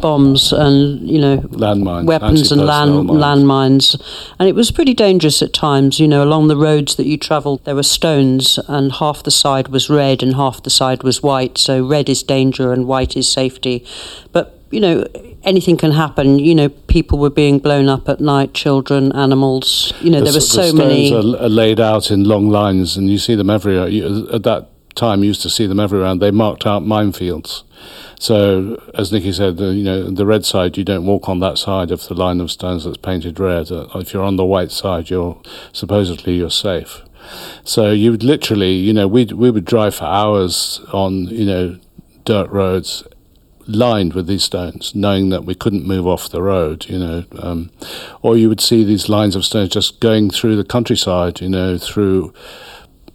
bombs 0.00 0.52
and, 0.52 1.00
you 1.00 1.20
know, 1.20 1.38
landmines, 1.38 2.06
weapons 2.06 2.52
and 2.52 2.64
land, 2.64 3.06
mines. 3.08 3.20
landmines. 3.20 4.32
And 4.38 4.48
it 4.48 4.54
was 4.54 4.70
pretty 4.70 4.94
dangerous 4.94 5.42
at 5.42 5.52
times. 5.52 5.98
You 5.98 6.06
know, 6.06 6.22
along 6.22 6.46
the 6.46 6.56
roads 6.56 6.94
that 6.94 7.06
you 7.06 7.18
travelled, 7.18 7.64
there 7.64 7.74
were 7.74 7.82
stones, 7.82 8.60
and 8.68 8.92
half 8.92 9.24
the 9.24 9.32
side 9.32 9.66
was 9.66 9.90
red 9.90 10.22
and 10.22 10.36
half 10.36 10.62
the 10.62 10.70
side 10.70 11.02
was 11.02 11.24
white. 11.24 11.58
So 11.58 11.84
red 11.84 12.08
is 12.08 12.22
danger 12.22 12.72
and 12.72 12.86
white 12.86 13.16
is 13.16 13.26
safety. 13.30 13.84
But 14.30 14.57
you 14.70 14.80
know, 14.80 15.04
anything 15.44 15.76
can 15.76 15.92
happen. 15.92 16.38
You 16.38 16.54
know, 16.54 16.68
people 16.68 17.18
were 17.18 17.30
being 17.30 17.58
blown 17.58 17.88
up 17.88 18.08
at 18.08 18.20
night, 18.20 18.54
children, 18.54 19.12
animals. 19.12 19.92
You 20.00 20.10
know, 20.10 20.18
The 20.18 20.24
there 20.24 20.32
were 20.34 20.38
s- 20.38 20.48
so 20.48 20.66
the 20.72 20.74
many. 20.74 21.08
stones 21.08 21.34
Are, 21.34 21.44
are 21.44 21.48
laid 21.48 21.80
out 21.80 22.10
in 22.10 22.24
long 22.24 22.48
lines, 22.50 22.96
and 22.96 23.08
you 23.08 23.18
see 23.18 23.34
them 23.34 23.50
everywhere. 23.50 23.88
You, 23.88 24.28
at 24.32 24.42
that 24.44 24.68
time, 24.94 25.20
you 25.22 25.28
used 25.28 25.42
to 25.42 25.50
see 25.50 25.66
them 25.66 25.80
everywhere. 25.80 26.08
And 26.08 26.20
they 26.20 26.30
marked 26.30 26.66
out 26.66 26.82
minefields. 26.82 27.62
So, 28.18 28.82
as 28.94 29.12
Nikki 29.12 29.32
said, 29.32 29.58
the, 29.58 29.72
you 29.72 29.84
know, 29.84 30.10
the 30.10 30.26
red 30.26 30.44
side, 30.44 30.76
you 30.76 30.82
don't 30.84 31.06
walk 31.06 31.28
on 31.28 31.38
that 31.40 31.56
side 31.56 31.90
of 31.92 32.06
the 32.08 32.14
line 32.14 32.40
of 32.40 32.50
stones 32.50 32.84
that's 32.84 32.96
painted 32.96 33.38
red. 33.38 33.70
Uh, 33.70 33.86
if 33.94 34.12
you're 34.12 34.24
on 34.24 34.36
the 34.36 34.44
white 34.44 34.72
side, 34.72 35.08
you're 35.08 35.40
supposedly 35.72 36.34
you're 36.34 36.50
safe. 36.50 37.02
So 37.62 37.90
you 37.92 38.10
would 38.10 38.24
literally, 38.24 38.72
you 38.72 38.92
know, 38.92 39.06
we 39.06 39.26
we 39.26 39.50
would 39.50 39.64
drive 39.64 39.94
for 39.94 40.04
hours 40.06 40.80
on, 40.92 41.26
you 41.26 41.44
know, 41.44 41.78
dirt 42.24 42.50
roads 42.50 43.04
lined 43.68 44.14
with 44.14 44.26
these 44.26 44.44
stones, 44.44 44.94
knowing 44.94 45.28
that 45.28 45.44
we 45.44 45.54
couldn't 45.54 45.86
move 45.86 46.06
off 46.06 46.28
the 46.28 46.42
road, 46.42 46.86
you 46.88 46.98
know. 46.98 47.24
Um, 47.38 47.70
or 48.22 48.36
you 48.36 48.48
would 48.48 48.60
see 48.60 48.82
these 48.82 49.08
lines 49.08 49.36
of 49.36 49.44
stones 49.44 49.70
just 49.70 50.00
going 50.00 50.30
through 50.30 50.56
the 50.56 50.64
countryside, 50.64 51.40
you 51.40 51.48
know, 51.48 51.78
through 51.78 52.32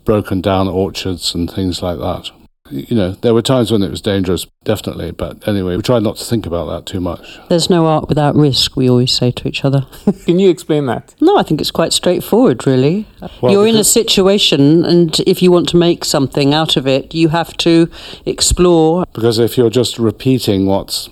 broken 0.06 0.42
down 0.42 0.68
orchards 0.68 1.34
and 1.34 1.50
things 1.52 1.82
like 1.82 1.98
that. 1.98 2.32
You 2.74 2.96
know, 2.96 3.12
there 3.12 3.36
were 3.36 3.44
times 3.44 3.72
when 3.72 3.84
it 3.84 3.92
was 3.92 4.02
dangerous, 4.02 4.48
definitely, 4.64 5.12
but 5.12 5.48
anyway, 5.48 5.76
we 5.76 5.84
tried 5.84 6.02
not 6.02 6.16
to 6.18 6.26
think 6.26 6.48
about 6.48 6.66
that 6.66 6.88
too 6.88 7.00
much. 7.00 7.38
There's 7.48 7.70
no 7.70 7.86
art 7.86 8.10
without 8.10 8.36
risk, 8.36 8.76
we 8.76 8.90
always 8.90 9.12
say 9.14 9.30
to 9.30 9.48
each 9.48 9.64
other. 9.64 9.86
Can 10.26 10.40
you 10.40 10.50
explain 10.50 10.88
that? 10.88 11.14
No, 11.22 11.38
I 11.38 11.44
think 11.44 11.62
it's 11.62 11.70
quite 11.70 11.94
straightforward, 11.94 12.66
really. 12.66 13.06
Well, 13.42 13.52
You're 13.52 13.68
in 13.68 13.76
a 13.76 13.84
situation, 13.84 14.86
and 14.86 15.20
if 15.28 15.44
you 15.44 15.52
want 15.52 15.70
to 15.70 15.78
make 15.78 16.04
something 16.04 16.56
out 16.56 16.76
of 16.76 16.88
it, 16.88 17.14
you 17.14 17.30
have 17.30 17.56
to 17.58 17.92
explore, 18.26 19.06
Because 19.14 19.38
if 19.38 19.56
you're 19.56 19.70
just 19.70 20.00
repeating 20.00 20.66
what's 20.66 21.10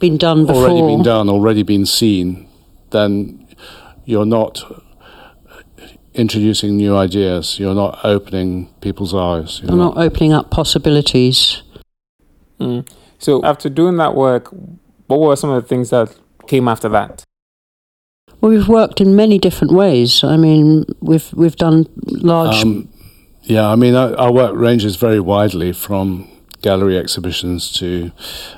been 0.00 0.16
done 0.16 0.44
before. 0.44 0.64
already 0.68 0.96
been 0.96 1.04
done, 1.04 1.28
already 1.28 1.62
been 1.62 1.86
seen, 1.86 2.48
then 2.90 3.46
you're 4.04 4.26
not 4.26 4.64
introducing 6.14 6.76
new 6.76 6.96
ideas. 6.96 7.58
You're 7.58 7.74
not 7.74 8.04
opening 8.04 8.72
people's 8.80 9.14
eyes. 9.14 9.60
You're 9.60 9.70
You're 9.70 9.78
not 9.78 9.98
opening 9.98 10.32
up 10.32 10.50
possibilities. 10.50 11.62
Mm. 12.60 12.88
So, 13.18 13.44
after 13.44 13.68
doing 13.68 13.96
that 13.96 14.14
work, 14.14 14.48
what 15.06 15.20
were 15.20 15.36
some 15.36 15.50
of 15.50 15.62
the 15.62 15.68
things 15.68 15.90
that 15.90 16.14
came 16.46 16.68
after 16.68 16.88
that? 16.90 17.24
Well, 18.40 18.50
we've 18.50 18.68
worked 18.68 19.00
in 19.00 19.16
many 19.16 19.38
different 19.38 19.72
ways. 19.72 20.22
I 20.22 20.36
mean, 20.36 20.84
we've 21.00 21.32
we've 21.32 21.56
done 21.56 21.86
large. 22.06 22.62
Um, 22.62 22.88
yeah, 23.42 23.68
I 23.68 23.76
mean, 23.76 23.94
our, 23.94 24.14
our 24.16 24.32
work 24.32 24.54
ranges 24.54 24.96
very 24.96 25.20
widely 25.20 25.72
from 25.72 26.28
gallery 26.64 26.96
exhibitions 26.96 27.70
to 27.70 28.10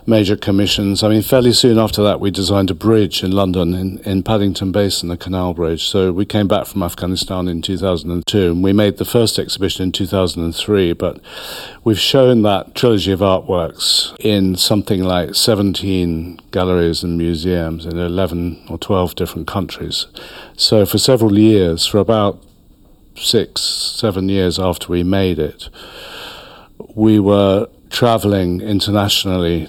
major 0.06 0.36
commissions. 0.36 1.02
I 1.02 1.08
mean, 1.08 1.22
fairly 1.22 1.52
soon 1.52 1.76
after 1.76 2.04
that, 2.04 2.20
we 2.20 2.30
designed 2.30 2.70
a 2.70 2.74
bridge 2.74 3.24
in 3.24 3.32
London, 3.32 3.74
in, 3.74 3.98
in 4.04 4.22
Paddington 4.22 4.70
Basin, 4.70 5.08
the 5.08 5.16
Canal 5.16 5.54
Bridge. 5.54 5.84
So 5.88 6.12
we 6.12 6.24
came 6.24 6.46
back 6.46 6.68
from 6.68 6.84
Afghanistan 6.84 7.48
in 7.48 7.62
2002, 7.62 8.52
and 8.52 8.62
we 8.62 8.72
made 8.72 8.98
the 8.98 9.04
first 9.04 9.40
exhibition 9.40 9.82
in 9.82 9.92
2003. 9.92 10.92
But 10.92 11.20
we've 11.82 11.98
shown 11.98 12.42
that 12.42 12.76
trilogy 12.76 13.10
of 13.10 13.18
artworks 13.18 14.14
in 14.20 14.54
something 14.54 15.02
like 15.02 15.34
17 15.34 16.38
galleries 16.52 17.02
and 17.02 17.18
museums 17.18 17.86
in 17.86 17.98
11 17.98 18.66
or 18.70 18.78
12 18.78 19.16
different 19.16 19.48
countries. 19.48 20.06
So 20.56 20.86
for 20.86 20.98
several 20.98 21.36
years, 21.36 21.86
for 21.86 21.98
about 21.98 22.40
six, 23.16 23.62
seven 23.62 24.28
years 24.28 24.60
after 24.60 24.92
we 24.92 25.02
made 25.02 25.40
it, 25.40 25.68
we 26.94 27.18
were 27.18 27.66
traveling 27.90 28.60
internationally, 28.60 29.68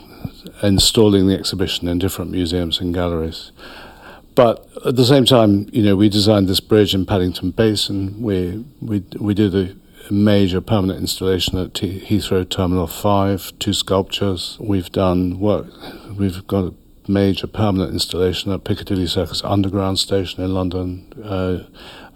installing 0.62 1.28
the 1.28 1.38
exhibition 1.38 1.88
in 1.88 2.00
different 2.00 2.32
museums 2.32 2.80
and 2.80 2.94
galleries. 2.94 3.52
But 4.36 4.68
at 4.86 4.96
the 4.96 5.06
same 5.06 5.26
time, 5.26 5.68
you 5.72 5.82
know, 5.82 5.96
we 5.96 6.10
designed 6.10 6.48
this 6.48 6.60
bridge 6.60 6.94
in 6.94 7.06
Paddington 7.06 7.52
Basin. 7.52 8.22
We 8.22 8.64
we 8.82 9.04
we 9.20 9.34
did 9.34 9.56
a 9.56 9.76
major 10.12 10.62
permanent 10.62 11.00
installation 11.00 11.58
at 11.58 11.74
T- 11.74 12.02
Heathrow 12.02 12.48
Terminal 12.48 12.88
Five, 12.88 13.52
two 13.58 13.74
sculptures. 13.74 14.58
We've 14.60 14.92
done 14.92 15.40
work. 15.40 15.66
We've 16.16 16.46
got 16.46 16.66
a 16.66 16.74
major 17.08 17.48
permanent 17.48 17.94
installation 17.94 18.52
at 18.52 18.64
Piccadilly 18.64 19.08
Circus 19.08 19.44
Underground 19.44 20.00
Station 20.00 20.44
in 20.44 20.54
London, 20.54 21.12
uh, 21.24 21.64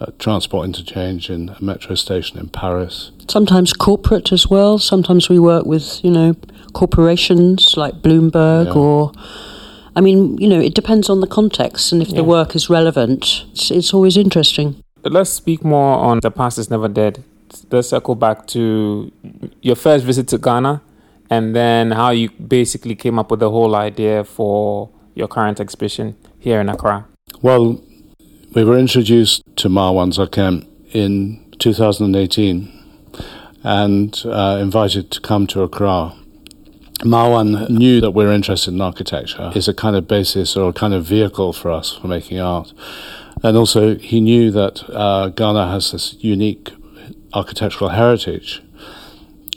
Uh, 0.02 0.06
transport 0.18 0.66
interchange 0.66 1.30
in 1.30 1.50
a 1.50 1.64
metro 1.64 1.94
station 1.96 2.40
in 2.40 2.48
Paris. 2.50 3.12
sometimes 3.28 3.72
corporate 3.72 4.32
as 4.32 4.48
well. 4.50 4.80
Sometimes 4.80 5.30
we 5.30 5.38
work 5.40 5.66
with 5.66 6.04
you 6.04 6.10
know 6.12 6.34
corporations 6.74 7.78
like 7.78 7.94
Bloomberg 8.02 8.66
Yeah. 8.66 8.74
or. 8.82 9.12
I 9.94 10.00
mean, 10.02 10.38
you 10.38 10.48
know, 10.48 10.60
it 10.62 10.74
depends 10.74 11.10
on 11.10 11.20
the 11.20 11.28
context, 11.28 11.92
and 11.92 12.02
if 12.02 12.10
Yeah. 12.10 12.16
the 12.20 12.24
work 12.24 12.56
is 12.56 12.70
relevant, 12.70 13.44
it's, 13.52 13.70
it's 13.72 13.94
always 13.94 14.16
interesting. 14.18 14.76
But 15.04 15.12
let's 15.12 15.30
speak 15.30 15.64
more 15.66 15.98
on 16.10 16.20
The 16.22 16.32
Past 16.32 16.58
is 16.58 16.70
Never 16.70 16.88
Dead. 16.88 17.24
Let's 17.72 17.90
circle 17.90 18.16
back 18.16 18.48
to 18.56 19.12
your 19.62 19.76
first 19.76 20.06
visit 20.06 20.28
to 20.30 20.38
Ghana 20.38 20.82
and 21.30 21.54
then 21.54 21.92
how 21.92 22.12
you 22.12 22.30
basically 22.48 22.96
came 22.96 23.20
up 23.20 23.30
with 23.32 23.42
the 23.42 23.50
whole 23.50 23.76
idea 23.76 24.24
for 24.24 24.90
your 25.14 25.28
current 25.28 25.60
exhibition 25.60 26.16
here 26.40 26.62
in 26.62 26.70
Accra. 26.70 27.06
Well, 27.42 27.82
we 28.54 28.66
were 28.66 28.78
introduced 28.78 29.44
to 29.56 29.70
Marwan 29.70 30.12
Zakhem 30.12 30.68
in 30.94 31.40
2018 31.60 32.70
and 33.64 34.24
uh, 34.26 34.58
invited 34.60 35.10
to 35.12 35.22
come 35.22 35.48
to 35.48 35.62
Accra. 35.62 36.14
Marwan 37.00 37.70
knew 37.70 38.02
that 38.02 38.12
we're 38.12 38.32
interested 38.32 38.74
in 38.74 38.82
architecture. 38.82 39.52
It's 39.56 39.70
a 39.70 39.74
kind 39.74 39.96
of 39.96 40.08
basis 40.08 40.58
or 40.58 40.70
a 40.70 40.74
kind 40.74 40.94
of 40.94 41.06
vehicle 41.06 41.54
for 41.54 41.72
us 41.72 41.94
for 41.94 42.08
making 42.08 42.40
art. 42.40 42.74
And 43.42 43.56
also, 43.56 43.96
he 43.96 44.20
knew 44.20 44.52
that 44.52 44.84
uh, 44.90 45.30
Ghana 45.30 45.72
has 45.72 45.94
this 45.94 46.16
unique 46.20 46.72
architectural 47.34 47.92
heritage 47.92 48.62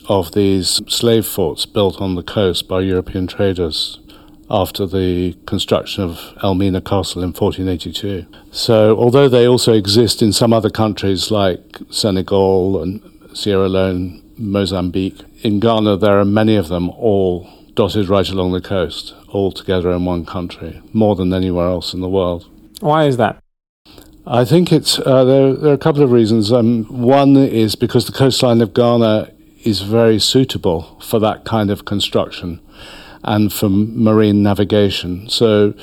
of 0.08 0.32
these 0.32 0.80
slave 0.88 1.26
forts 1.26 1.66
built 1.66 2.00
on 2.00 2.14
the 2.14 2.22
coast 2.22 2.68
by 2.68 2.80
European 2.80 3.26
traders 3.26 3.98
after 4.54 4.86
the 4.86 5.36
construction 5.46 6.04
of 6.04 6.20
Elmina 6.40 6.80
Castle 6.80 7.22
in 7.22 7.32
1482. 7.32 8.24
So, 8.52 8.96
although 8.96 9.28
they 9.28 9.48
also 9.48 9.72
exist 9.72 10.22
in 10.22 10.32
some 10.32 10.52
other 10.52 10.70
countries 10.70 11.32
like 11.32 11.78
Senegal 11.90 12.80
and 12.80 13.02
Sierra 13.34 13.68
Leone, 13.68 14.22
Mozambique, 14.38 15.20
in 15.42 15.58
Ghana 15.58 15.96
there 15.96 16.20
are 16.20 16.24
many 16.24 16.54
of 16.54 16.68
them 16.68 16.88
all 16.90 17.48
dotted 17.74 18.08
right 18.08 18.28
along 18.28 18.52
the 18.52 18.60
coast, 18.60 19.12
all 19.28 19.50
together 19.50 19.90
in 19.90 20.04
one 20.04 20.24
country, 20.24 20.80
more 20.92 21.16
than 21.16 21.34
anywhere 21.34 21.66
else 21.66 21.92
in 21.92 22.00
the 22.00 22.08
world. 22.08 22.48
Why 22.78 23.06
is 23.06 23.16
that? 23.16 23.42
I 24.24 24.44
think 24.44 24.72
it's 24.72 25.00
uh, 25.00 25.24
there. 25.24 25.52
There 25.54 25.70
are 25.72 25.74
a 25.74 25.78
couple 25.78 26.02
of 26.02 26.12
reasons. 26.12 26.50
Um, 26.52 26.84
one 26.84 27.36
is 27.36 27.74
because 27.74 28.06
the 28.06 28.12
coastline 28.12 28.62
of 28.62 28.72
Ghana 28.72 29.32
is 29.64 29.80
very 29.82 30.18
suitable 30.18 30.98
for 31.02 31.18
that 31.18 31.44
kind 31.44 31.70
of 31.70 31.84
construction 31.84 32.60
and 33.24 33.52
for 33.52 33.68
marine 33.68 34.42
navigation. 34.42 35.28
So, 35.28 35.74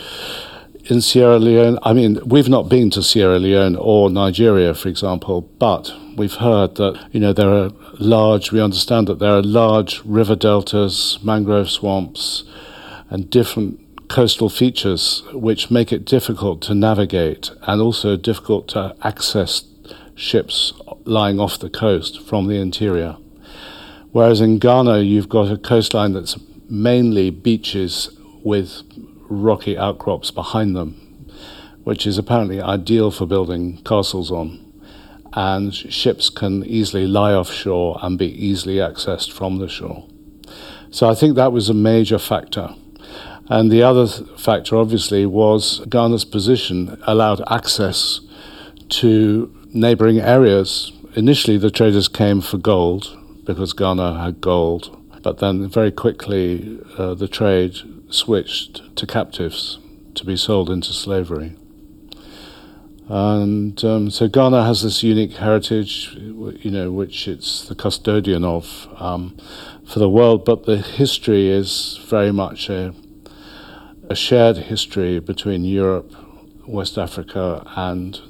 in 0.85 1.01
Sierra 1.01 1.37
Leone, 1.37 1.77
I 1.83 1.93
mean, 1.93 2.19
we've 2.25 2.49
not 2.49 2.67
been 2.67 2.89
to 2.91 3.03
Sierra 3.03 3.37
Leone 3.37 3.75
or 3.75 4.09
Nigeria, 4.09 4.73
for 4.73 4.89
example, 4.89 5.41
but 5.59 5.93
we've 6.15 6.35
heard 6.35 6.75
that, 6.75 7.07
you 7.11 7.19
know, 7.19 7.33
there 7.33 7.49
are 7.49 7.71
large, 7.99 8.51
we 8.51 8.61
understand 8.61 9.07
that 9.07 9.19
there 9.19 9.31
are 9.31 9.43
large 9.43 10.01
river 10.03 10.35
deltas, 10.35 11.19
mangrove 11.23 11.69
swamps, 11.69 12.43
and 13.09 13.29
different 13.29 13.79
coastal 14.07 14.49
features 14.49 15.23
which 15.33 15.71
make 15.71 15.93
it 15.93 16.03
difficult 16.03 16.61
to 16.63 16.73
navigate 16.73 17.51
and 17.61 17.81
also 17.81 18.17
difficult 18.17 18.67
to 18.67 18.95
access 19.03 19.63
ships 20.15 20.73
lying 21.05 21.39
off 21.39 21.59
the 21.59 21.69
coast 21.69 22.21
from 22.21 22.47
the 22.47 22.55
interior. 22.55 23.17
Whereas 24.11 24.41
in 24.41 24.59
Ghana, 24.59 24.99
you've 24.99 25.29
got 25.29 25.51
a 25.51 25.57
coastline 25.57 26.13
that's 26.13 26.35
mainly 26.71 27.29
beaches 27.29 28.17
with 28.43 28.81
rocky 29.29 29.77
outcrops 29.77 30.31
behind 30.31 30.75
them, 30.75 30.93
which 31.83 32.07
is 32.07 32.17
apparently 32.17 32.61
ideal 32.61 33.11
for 33.11 33.25
building 33.25 33.81
castles 33.83 34.31
on. 34.31 34.57
And 35.33 35.73
ships 35.73 36.29
can 36.29 36.65
easily 36.65 37.07
lie 37.07 37.33
offshore 37.33 37.99
and 38.01 38.17
be 38.17 38.27
easily 38.27 38.75
accessed 38.75 39.31
from 39.31 39.59
the 39.59 39.67
shore. 39.69 40.07
So 40.89 41.09
I 41.09 41.15
think 41.15 41.35
that 41.35 41.53
was 41.53 41.69
a 41.69 41.73
major 41.73 42.19
factor. 42.19 42.75
And 43.47 43.71
the 43.71 43.83
other 43.83 44.07
factor, 44.07 44.77
obviously, 44.77 45.25
was 45.25 45.85
Ghana's 45.89 46.25
position 46.25 47.01
allowed 47.07 47.41
access 47.49 48.21
to 48.89 49.53
neighboring 49.73 50.19
areas. 50.19 50.91
Initially, 51.15 51.57
the 51.57 51.71
traders 51.71 52.07
came 52.07 52.41
for 52.41 52.57
gold 52.57 53.17
because 53.45 53.73
Ghana 53.73 54.21
had 54.21 54.41
gold, 54.41 55.00
but 55.21 55.39
then 55.39 55.67
very 55.69 55.91
quickly 55.91 56.79
uh, 56.97 57.13
the 57.13 57.27
trade 57.27 57.77
switched 58.09 58.95
to 58.95 59.07
captives 59.07 59.79
to 60.15 60.25
be 60.25 60.35
sold 60.35 60.69
into 60.69 60.93
slavery. 60.93 61.55
And 63.07 63.83
um, 63.83 64.09
so 64.09 64.27
Ghana 64.29 64.63
has 64.63 64.83
this 64.83 65.03
unique 65.03 65.33
heritage, 65.33 66.15
you 66.15 66.71
know, 66.71 66.91
which 66.91 67.27
it's 67.27 67.67
the 67.67 67.75
custodian 67.75 68.45
of 68.45 68.87
um, 68.97 69.35
for 69.85 69.99
the 69.99 70.09
world, 70.09 70.45
but 70.45 70.65
the 70.65 70.77
history 70.77 71.49
is 71.49 71.99
very 72.07 72.31
much 72.31 72.69
a, 72.69 72.93
a 74.09 74.15
shared 74.15 74.57
history 74.57 75.19
between 75.19 75.65
Europe, 75.65 76.13
West 76.65 76.97
Africa, 76.97 77.63
and 77.75 78.21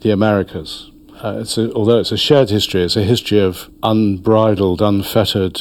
the 0.00 0.10
Americas. 0.10 0.90
Uh, 1.22 1.38
it's 1.40 1.58
a, 1.58 1.70
although 1.74 2.00
it's 2.00 2.12
a 2.12 2.16
shared 2.16 2.48
history, 2.48 2.82
it's 2.82 2.96
a 2.96 3.04
history 3.04 3.40
of 3.40 3.70
unbridled, 3.82 4.80
unfettered 4.80 5.60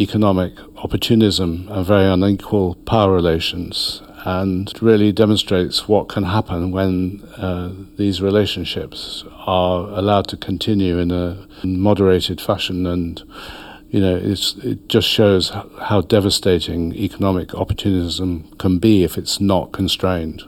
economic 0.00 0.54
opportunism 0.76 1.68
and 1.70 1.86
very 1.86 2.10
unequal 2.10 2.74
power 2.86 3.12
relations, 3.12 4.02
and 4.24 4.72
really 4.82 5.12
demonstrates 5.12 5.86
what 5.88 6.08
can 6.08 6.24
happen 6.24 6.70
when 6.70 7.22
uh, 7.36 7.72
these 7.96 8.20
relationships 8.20 9.24
are 9.46 9.88
allowed 9.90 10.26
to 10.28 10.36
continue 10.36 10.98
in 10.98 11.10
a 11.10 11.46
moderated 11.64 12.40
fashion 12.40 12.86
and 12.86 13.22
you 13.88 13.98
know, 13.98 14.16
it 14.22 14.88
just 14.88 15.08
shows 15.08 15.50
how 15.80 16.00
devastating 16.00 16.94
economic 16.94 17.52
opportunism 17.54 18.44
can 18.56 18.78
be 18.78 19.02
if 19.02 19.18
it's 19.18 19.40
not 19.40 19.72
constrained. 19.72 20.44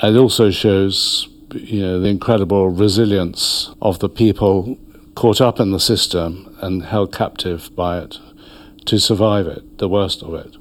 It 0.00 0.16
also 0.16 0.52
shows, 0.52 1.28
you 1.52 1.80
know, 1.80 1.98
the 1.98 2.08
incredible 2.08 2.68
resilience 2.68 3.74
of 3.82 3.98
the 3.98 4.08
people 4.08 4.78
caught 5.16 5.40
up 5.40 5.58
in 5.58 5.72
the 5.72 5.80
system 5.80 6.56
and 6.60 6.84
held 6.84 7.12
captive 7.12 7.74
by 7.74 7.98
it 7.98 8.20
to 8.86 8.98
survive 8.98 9.46
it, 9.46 9.78
the 9.78 9.88
worst 9.88 10.22
of 10.22 10.34
it. 10.34 10.56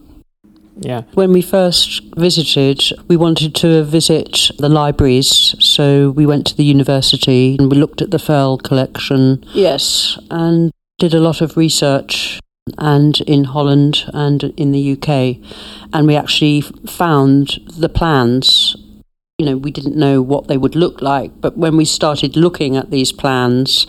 Yeah. 0.77 1.03
When 1.13 1.31
we 1.31 1.41
first 1.41 2.01
visited, 2.15 2.81
we 3.07 3.15
wanted 3.15 3.53
to 3.55 3.83
visit 3.83 4.49
the 4.57 4.69
libraries, 4.69 5.55
so 5.59 6.09
we 6.11 6.25
went 6.25 6.47
to 6.47 6.57
the 6.57 6.63
university 6.63 7.55
and 7.59 7.69
we 7.69 7.77
looked 7.77 8.01
at 8.01 8.11
the 8.11 8.19
Fell 8.19 8.57
collection. 8.57 9.43
Yes, 9.53 10.17
and 10.31 10.71
did 10.97 11.13
a 11.13 11.19
lot 11.19 11.41
of 11.41 11.57
research 11.57 12.39
and 12.77 13.19
in 13.21 13.43
Holland 13.45 14.05
and 14.13 14.43
in 14.57 14.71
the 14.71 14.93
UK, 14.93 15.37
and 15.93 16.07
we 16.07 16.15
actually 16.15 16.61
found 16.61 17.59
the 17.77 17.89
plans. 17.89 18.75
You 19.37 19.45
know, 19.45 19.57
we 19.57 19.71
didn't 19.71 19.97
know 19.97 20.21
what 20.21 20.47
they 20.47 20.57
would 20.57 20.75
look 20.75 21.01
like, 21.01 21.41
but 21.41 21.57
when 21.57 21.75
we 21.75 21.85
started 21.85 22.35
looking 22.35 22.77
at 22.77 22.91
these 22.91 23.11
plans, 23.11 23.85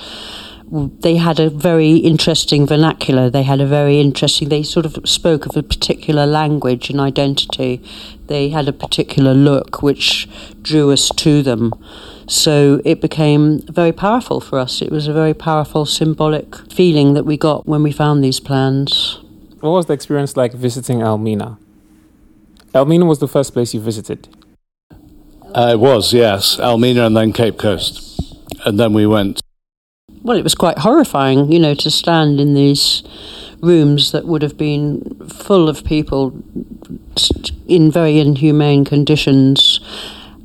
they 0.71 1.17
had 1.17 1.39
a 1.39 1.51
very 1.51 1.97
interesting 1.97 2.67
vernacular. 2.67 3.31
They 3.31 3.43
had 3.43 3.61
a 3.61 3.67
very 3.67 4.01
interesting, 4.01 4.49
they 4.49 4.63
sort 4.63 4.87
of 4.87 4.99
spoke 5.05 5.47
of 5.47 5.57
a 5.57 5.63
particular 5.63 6.27
language 6.27 6.91
and 6.91 7.01
identity. 7.01 7.83
They 8.27 8.49
had 8.49 8.69
a 8.69 8.73
particular 8.73 9.35
look 9.35 9.83
which 9.83 10.29
drew 10.63 10.91
us 10.91 11.11
to 11.17 11.43
them. 11.43 11.73
So 12.27 12.81
it 12.85 13.01
became 13.01 13.61
very 13.61 13.93
powerful 13.93 14.41
for 14.41 14.59
us. 14.59 14.81
It 14.81 14.91
was 14.91 15.07
a 15.07 15.13
very 15.13 15.35
powerful 15.35 15.85
symbolic 15.85 16.57
feeling 16.73 17.15
that 17.15 17.25
we 17.25 17.37
got 17.37 17.67
when 17.67 17.83
we 17.83 17.93
found 17.93 18.25
these 18.25 18.41
plans. 18.41 19.21
What 19.61 19.71
was 19.71 19.87
the 19.87 19.93
experience 19.93 20.37
like 20.37 20.55
visiting 20.55 21.03
Elmina? 21.03 21.59
Elmina 22.75 23.05
was 23.05 23.19
the 23.19 23.29
first 23.29 23.53
place 23.53 23.75
you 23.75 23.81
visited. 23.81 24.29
Uh, 25.55 25.71
it 25.73 25.79
was, 25.79 26.13
yes. 26.13 26.59
Elmina 26.59 27.07
and 27.07 27.17
then 27.17 27.33
Cape 27.33 27.59
Coast. 27.59 28.11
And 28.65 28.81
then 28.81 28.93
we 28.95 29.07
went 29.07 29.41
well, 30.25 30.39
it 30.39 30.43
was 30.43 30.55
quite 30.55 30.79
horrifying, 30.79 31.53
you 31.53 31.59
know, 31.59 31.75
to 31.75 31.91
stand 31.91 32.41
in 32.41 32.55
these 32.55 33.03
rooms 33.61 34.11
that 34.13 34.25
would 34.25 34.41
have 34.41 34.57
been 34.57 35.03
full 35.29 35.69
of 35.69 35.85
people 35.85 36.43
in 37.69 37.91
very 37.91 38.19
inhumane 38.19 38.87
conditions. 38.87 39.81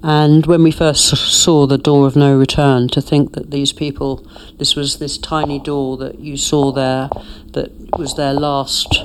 And 0.03 0.45
when 0.45 0.63
we 0.63 0.71
first 0.71 1.15
saw 1.15 1.65
the 1.65 1.77
door 1.77 2.07
of 2.07 2.17
no 2.17 2.37
return, 2.37 2.89
to 2.89 3.01
think 3.01 3.33
that 3.33 3.51
these 3.51 3.71
people, 3.71 4.27
this 4.57 4.75
was 4.75 4.99
this 4.99 5.17
tiny 5.17 5.59
door 5.59 5.95
that 5.97 6.19
you 6.19 6.35
saw 6.35 6.73
there, 6.73 7.09
that 7.53 7.71
was 7.97 8.15
their 8.15 8.33
last 8.33 9.01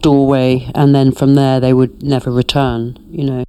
doorway, 0.00 0.70
and 0.74 0.94
then 0.94 1.10
from 1.10 1.36
there 1.36 1.58
they 1.58 1.72
would 1.72 2.02
never 2.02 2.30
return, 2.30 2.98
you 3.10 3.24
know. 3.24 3.44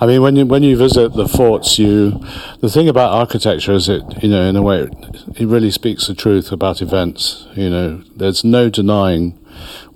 I 0.00 0.06
mean, 0.06 0.22
when 0.22 0.34
you 0.34 0.46
when 0.46 0.62
you 0.62 0.78
visit 0.78 1.12
the 1.12 1.28
forts, 1.28 1.78
you 1.78 2.24
the 2.60 2.70
thing 2.70 2.88
about 2.88 3.12
architecture 3.12 3.72
is 3.72 3.88
it 3.88 4.02
you 4.22 4.30
know 4.30 4.48
in 4.48 4.56
a 4.56 4.62
way 4.62 4.88
it 5.36 5.46
really 5.46 5.70
speaks 5.70 6.06
the 6.06 6.14
truth 6.14 6.50
about 6.50 6.80
events. 6.80 7.46
You 7.54 7.68
know, 7.68 8.02
there's 8.16 8.42
no 8.42 8.70
denying 8.70 9.32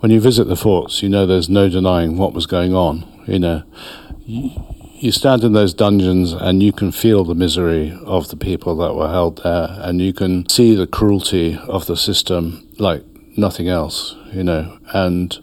when 0.01 0.11
you 0.11 0.21
visit 0.21 0.45
the 0.45 0.57
forts. 0.57 1.03
You 1.03 1.09
know, 1.09 1.27
there's 1.27 1.49
no 1.49 1.71
denying 1.71 2.19
what 2.19 2.35
was 2.35 2.45
going 2.45 2.75
on. 2.75 3.11
You 3.27 3.39
know, 3.39 3.63
you, 4.27 4.51
you 4.97 5.11
stand 5.11 5.43
in 5.43 5.55
those 5.55 5.73
dungeons 5.73 6.33
and 6.33 6.63
you 6.63 6.73
can 6.73 6.93
feel 6.93 7.25
the 7.25 7.35
misery 7.35 7.99
of 8.05 8.29
the 8.29 8.37
people 8.37 8.77
that 8.77 8.95
were 8.95 9.09
held 9.09 9.43
there, 9.43 9.69
and 9.79 10.03
you 10.03 10.13
can 10.13 10.47
see 10.51 10.75
the 10.75 10.87
cruelty 10.87 11.59
of 11.67 11.87
the 11.87 11.97
system 11.97 12.69
like 12.79 13.03
nothing 13.39 13.69
else. 13.69 14.17
You 14.35 14.45
know, 14.45 14.79
and 14.93 15.39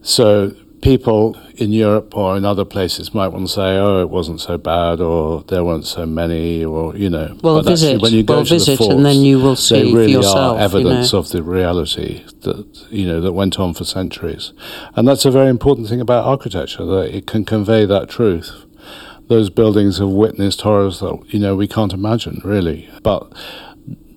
so 0.00 0.54
people 0.80 1.36
in 1.56 1.72
Europe 1.72 2.16
or 2.16 2.36
in 2.36 2.44
other 2.44 2.64
places 2.64 3.14
might 3.14 3.28
want 3.28 3.46
to 3.46 3.52
say, 3.52 3.76
"Oh, 3.78 4.00
it 4.00 4.10
wasn't 4.10 4.40
so 4.40 4.58
bad," 4.58 5.00
or 5.00 5.44
there 5.48 5.64
weren't 5.64 5.86
so 5.86 6.04
many, 6.04 6.64
or 6.64 6.96
you 6.96 7.08
know. 7.08 7.36
Well, 7.42 7.56
but 7.56 7.66
visit. 7.66 8.02
When 8.02 8.12
you 8.12 8.22
go 8.22 8.36
well, 8.36 8.44
to 8.44 8.54
visit, 8.54 8.72
the 8.72 8.76
forts, 8.76 8.94
and 8.94 9.04
then 9.04 9.18
you 9.18 9.38
will 9.38 9.56
see 9.56 9.82
they 9.82 9.92
really 9.92 10.12
yourself, 10.12 10.58
are 10.58 10.60
evidence 10.60 11.12
you 11.12 11.16
know. 11.16 11.20
of 11.20 11.28
the 11.30 11.42
reality 11.42 12.24
that 12.40 12.66
you 12.90 13.06
know 13.06 13.20
that 13.20 13.32
went 13.32 13.58
on 13.58 13.74
for 13.74 13.84
centuries, 13.84 14.52
and 14.96 15.06
that's 15.06 15.24
a 15.24 15.30
very 15.30 15.48
important 15.48 15.88
thing 15.88 16.00
about 16.00 16.24
architecture 16.24 16.84
that 16.84 17.14
it 17.14 17.26
can 17.26 17.44
convey 17.44 17.84
that 17.86 18.08
truth. 18.08 18.52
Those 19.28 19.48
buildings 19.48 19.98
have 19.98 20.10
witnessed 20.10 20.62
horrors 20.62 21.00
that 21.00 21.22
you 21.28 21.38
know 21.38 21.54
we 21.54 21.68
can't 21.68 21.92
imagine 21.92 22.40
really, 22.44 22.88
but 23.02 23.32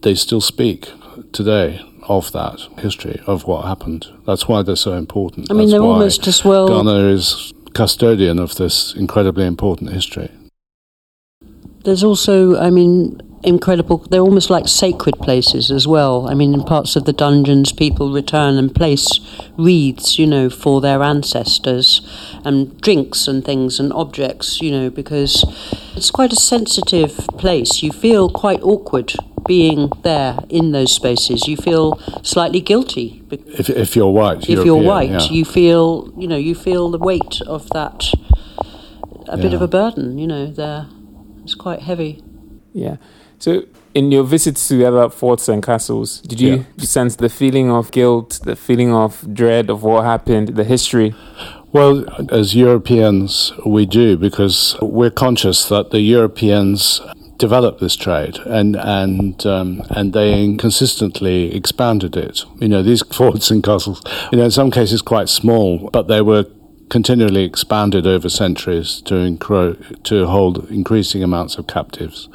they 0.01 0.15
still 0.15 0.41
speak 0.41 0.91
today 1.31 1.81
of 2.07 2.31
that 2.31 2.59
history 2.79 3.21
of 3.27 3.45
what 3.45 3.65
happened. 3.65 4.07
That's 4.25 4.47
why 4.47 4.63
they're 4.63 4.75
so 4.75 4.93
important. 4.93 5.49
I 5.49 5.53
mean, 5.53 5.67
That's 5.67 5.73
they're 5.73 5.81
almost 5.81 6.27
as 6.27 6.43
well. 6.43 6.67
Ghana 6.67 7.09
is 7.09 7.53
custodian 7.73 8.39
of 8.39 8.55
this 8.55 8.95
incredibly 8.95 9.45
important 9.45 9.91
history. 9.91 10.31
There's 11.83 12.03
also, 12.03 12.57
I 12.57 12.69
mean, 12.69 13.21
incredible. 13.43 13.99
They're 13.99 14.21
almost 14.21 14.49
like 14.49 14.67
sacred 14.67 15.15
places 15.19 15.71
as 15.71 15.87
well. 15.87 16.27
I 16.27 16.33
mean, 16.33 16.53
in 16.53 16.63
parts 16.63 16.95
of 16.95 17.05
the 17.05 17.13
dungeons, 17.13 17.71
people 17.71 18.11
return 18.11 18.57
and 18.57 18.73
place 18.73 19.19
wreaths, 19.57 20.19
you 20.19 20.27
know, 20.27 20.49
for 20.49 20.81
their 20.81 21.01
ancestors, 21.01 22.01
and 22.43 22.79
drinks 22.81 23.27
and 23.27 23.45
things 23.45 23.79
and 23.79 23.93
objects, 23.93 24.61
you 24.61 24.71
know, 24.71 24.89
because 24.89 25.45
it's 25.95 26.11
quite 26.11 26.33
a 26.33 26.35
sensitive 26.35 27.15
place. 27.37 27.81
You 27.81 27.91
feel 27.91 28.29
quite 28.29 28.61
awkward 28.63 29.13
being 29.47 29.91
there 30.03 30.37
in 30.49 30.71
those 30.71 30.93
spaces. 30.93 31.47
You 31.47 31.57
feel 31.57 31.97
slightly 32.23 32.61
guilty. 32.61 33.23
If, 33.31 33.69
if 33.69 33.95
you're 33.95 34.11
white, 34.11 34.49
if 34.49 34.65
you're 34.65 34.81
white, 34.81 35.09
yeah. 35.09 35.29
you 35.29 35.45
feel, 35.45 36.13
you 36.17 36.27
know, 36.27 36.37
you 36.37 36.55
feel 36.55 36.91
the 36.91 36.99
weight 36.99 37.41
of 37.47 37.69
that. 37.69 38.11
A 39.29 39.35
yeah. 39.35 39.43
bit 39.43 39.53
of 39.53 39.61
a 39.61 39.67
burden, 39.67 40.17
you 40.17 40.27
know. 40.27 40.47
There, 40.47 40.87
it's 41.43 41.55
quite 41.55 41.81
heavy. 41.81 42.23
Yeah. 42.73 42.97
So, 43.39 43.63
in 43.93 44.11
your 44.11 44.23
visits 44.23 44.67
to 44.67 44.77
the 44.77 44.85
other 44.85 45.09
forts 45.09 45.49
and 45.49 45.61
castles, 45.61 46.21
did 46.21 46.39
you 46.39 46.65
yeah. 46.77 46.85
sense 46.85 47.15
the 47.15 47.29
feeling 47.29 47.71
of 47.71 47.91
guilt, 47.91 48.39
the 48.43 48.55
feeling 48.55 48.93
of 48.93 49.33
dread 49.33 49.69
of 49.69 49.83
what 49.83 50.05
happened, 50.05 50.49
the 50.49 50.63
history? 50.63 51.15
Well, 51.73 52.05
as 52.31 52.55
Europeans, 52.55 53.51
we 53.65 53.85
do 53.85 54.17
because 54.17 54.77
we're 54.81 55.11
conscious 55.11 55.67
that 55.69 55.91
the 55.91 55.99
Europeans 55.99 57.01
developed 57.37 57.79
this 57.79 57.95
trade 57.95 58.37
and 58.45 58.75
and 58.75 59.45
um, 59.45 59.83
and 59.89 60.13
they 60.13 60.55
consistently 60.57 61.55
expanded 61.55 62.15
it. 62.15 62.43
You 62.59 62.67
know, 62.67 62.83
these 62.83 63.03
forts 63.13 63.51
and 63.51 63.63
castles, 63.63 64.01
you 64.31 64.37
know, 64.37 64.45
in 64.45 64.51
some 64.51 64.71
cases 64.71 65.01
quite 65.01 65.29
small, 65.29 65.89
but 65.91 66.07
they 66.07 66.21
were 66.21 66.45
continually 66.89 67.43
expanded 67.43 68.07
over 68.07 68.29
centuries 68.29 69.01
to 69.01 69.37
to 70.03 70.25
hold 70.25 70.69
increasing 70.71 71.23
amounts 71.23 71.57
of 71.57 71.67
captives. 71.67 72.29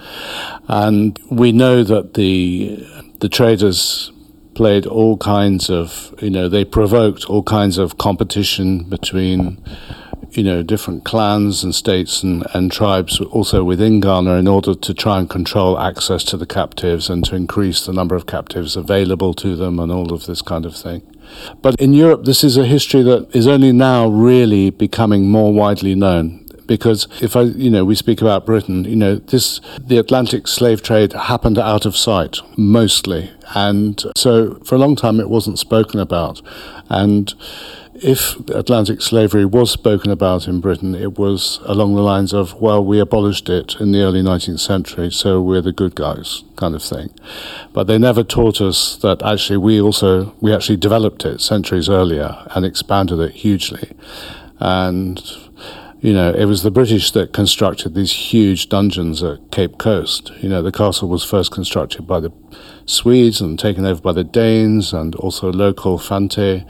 And 0.68 1.18
we 1.30 1.52
know 1.52 1.82
that 1.84 2.14
the 2.14 2.86
the 3.20 3.28
traders 3.28 4.12
played 4.54 4.86
all 4.86 5.16
kinds 5.16 5.70
of, 5.70 6.14
you 6.20 6.30
know, 6.30 6.48
they 6.48 6.64
provoked 6.64 7.24
all 7.26 7.42
kinds 7.42 7.78
of 7.78 7.98
competition 7.98 8.84
between, 8.84 9.62
you 10.32 10.42
know, 10.42 10.62
different 10.62 11.04
clans 11.04 11.62
and 11.62 11.74
states 11.74 12.22
and, 12.22 12.46
and 12.54 12.72
tribes 12.72 13.20
also 13.20 13.62
within 13.62 14.00
Ghana 14.00 14.34
in 14.36 14.48
order 14.48 14.74
to 14.74 14.94
try 14.94 15.18
and 15.18 15.28
control 15.28 15.78
access 15.78 16.24
to 16.24 16.36
the 16.36 16.46
captives 16.46 17.10
and 17.10 17.24
to 17.26 17.36
increase 17.36 17.84
the 17.84 17.92
number 17.92 18.14
of 18.14 18.26
captives 18.26 18.76
available 18.76 19.34
to 19.34 19.54
them 19.56 19.78
and 19.78 19.92
all 19.92 20.12
of 20.12 20.26
this 20.26 20.40
kind 20.40 20.64
of 20.64 20.74
thing. 20.74 21.02
But 21.60 21.76
in 21.78 21.92
Europe, 21.92 22.24
this 22.24 22.42
is 22.42 22.56
a 22.56 22.64
history 22.64 23.02
that 23.02 23.34
is 23.34 23.46
only 23.46 23.72
now 23.72 24.08
really 24.08 24.70
becoming 24.70 25.28
more 25.28 25.52
widely 25.52 25.94
known 25.94 26.42
because 26.66 27.06
if 27.20 27.36
I, 27.36 27.42
you 27.42 27.70
know, 27.70 27.84
we 27.84 27.94
speak 27.94 28.22
about 28.22 28.46
Britain, 28.46 28.84
you 28.84 28.96
know, 28.96 29.16
this 29.16 29.60
the 29.78 29.98
Atlantic 29.98 30.48
slave 30.48 30.82
trade 30.82 31.12
happened 31.12 31.58
out 31.58 31.84
of 31.84 31.96
sight 31.96 32.38
mostly, 32.56 33.30
and 33.54 34.02
so 34.16 34.54
for 34.64 34.76
a 34.76 34.78
long 34.78 34.96
time 34.96 35.20
it 35.20 35.28
wasn't 35.28 35.58
spoken 35.58 36.00
about, 36.00 36.40
and 36.88 37.34
if 38.02 38.36
Atlantic 38.50 39.00
slavery 39.00 39.44
was 39.44 39.70
spoken 39.70 40.10
about 40.10 40.48
in 40.48 40.60
Britain, 40.60 40.94
it 40.94 41.18
was 41.18 41.60
along 41.64 41.94
the 41.94 42.02
lines 42.02 42.32
of, 42.32 42.54
well, 42.60 42.84
we 42.84 42.98
abolished 42.98 43.48
it 43.48 43.76
in 43.80 43.92
the 43.92 44.02
early 44.02 44.22
19th 44.22 44.60
century, 44.60 45.10
so 45.10 45.40
we're 45.40 45.60
the 45.60 45.72
good 45.72 45.94
guys, 45.94 46.42
kind 46.56 46.74
of 46.74 46.82
thing. 46.82 47.10
But 47.72 47.84
they 47.86 47.98
never 47.98 48.22
taught 48.22 48.60
us 48.60 48.96
that 48.98 49.22
actually 49.22 49.58
we 49.58 49.80
also, 49.80 50.34
we 50.40 50.54
actually 50.54 50.78
developed 50.78 51.24
it 51.24 51.40
centuries 51.40 51.88
earlier 51.88 52.44
and 52.54 52.64
expanded 52.64 53.20
it 53.20 53.32
hugely. 53.36 53.92
And 54.58 55.22
you 56.02 56.12
know, 56.12 56.32
it 56.32 56.46
was 56.46 56.64
the 56.64 56.70
British 56.72 57.12
that 57.12 57.32
constructed 57.32 57.94
these 57.94 58.10
huge 58.10 58.68
dungeons 58.68 59.22
at 59.22 59.52
Cape 59.52 59.78
Coast. 59.78 60.32
You 60.40 60.48
know, 60.48 60.60
the 60.60 60.72
castle 60.72 61.08
was 61.08 61.22
first 61.22 61.52
constructed 61.52 62.08
by 62.08 62.18
the 62.18 62.32
Swedes 62.86 63.40
and 63.40 63.56
taken 63.56 63.86
over 63.86 64.02
by 64.02 64.10
the 64.10 64.24
Danes, 64.24 64.92
and 64.92 65.14
also 65.14 65.52
local 65.52 66.00
Fante 66.00 66.68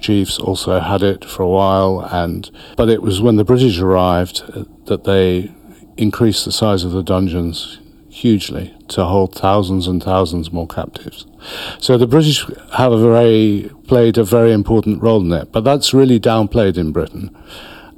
chiefs 0.00 0.38
also 0.38 0.80
had 0.80 1.02
it 1.02 1.26
for 1.26 1.42
a 1.42 1.48
while. 1.48 2.00
And 2.10 2.50
but 2.74 2.88
it 2.88 3.02
was 3.02 3.20
when 3.20 3.36
the 3.36 3.44
British 3.44 3.78
arrived 3.78 4.42
that 4.86 5.04
they 5.04 5.52
increased 5.98 6.46
the 6.46 6.52
size 6.52 6.82
of 6.82 6.92
the 6.92 7.02
dungeons 7.02 7.80
hugely 8.08 8.74
to 8.88 9.04
hold 9.04 9.34
thousands 9.34 9.86
and 9.88 10.02
thousands 10.02 10.50
more 10.52 10.66
captives. 10.66 11.26
So 11.80 11.98
the 11.98 12.06
British 12.06 12.46
have 12.72 12.92
a 12.92 12.98
very 12.98 13.70
played 13.86 14.16
a 14.16 14.24
very 14.24 14.54
important 14.54 15.02
role 15.02 15.20
in 15.20 15.32
it, 15.32 15.52
but 15.52 15.64
that's 15.64 15.92
really 15.92 16.18
downplayed 16.18 16.78
in 16.78 16.92
Britain. 16.92 17.36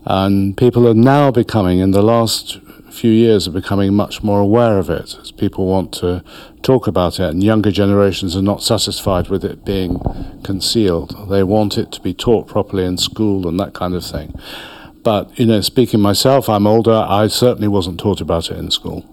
And 0.05 0.57
people 0.57 0.89
are 0.89 0.95
now 0.95 1.31
becoming, 1.31 1.79
in 1.79 1.93
the 1.93 2.03
last 2.03 2.59
few 2.91 3.11
years, 3.11 3.47
are 3.47 3.53
becoming 3.53 3.95
much 3.95 4.23
more 4.23 4.41
aware 4.41 4.79
of 4.79 4.91
it 4.91 5.17
as 5.21 5.31
people 5.33 5.67
want 5.67 5.93
to 5.95 6.23
talk 6.63 6.87
about 6.87 7.21
it. 7.21 7.31
And 7.31 7.43
younger 7.43 7.71
generations 7.71 8.37
are 8.37 8.43
not 8.43 8.63
satisfied 8.63 9.29
with 9.29 9.45
it 9.45 9.65
being 9.65 10.01
concealed. 10.43 11.29
They 11.31 11.43
want 11.43 11.79
it 11.79 11.93
to 11.93 12.01
be 12.01 12.15
taught 12.15 12.49
properly 12.49 12.85
in 12.85 12.99
school 12.99 13.49
and 13.49 13.59
that 13.61 13.75
kind 13.75 13.95
of 13.95 14.05
thing. 14.05 14.39
But, 15.03 15.37
you 15.39 15.47
know, 15.47 15.61
speaking 15.61 16.01
myself, 16.01 16.49
I'm 16.49 16.67
older, 16.67 17.05
I 17.09 17.27
certainly 17.27 17.69
wasn't 17.69 17.99
taught 17.99 18.21
about 18.21 18.51
it 18.51 18.59
in 18.59 18.71
school. 18.71 19.05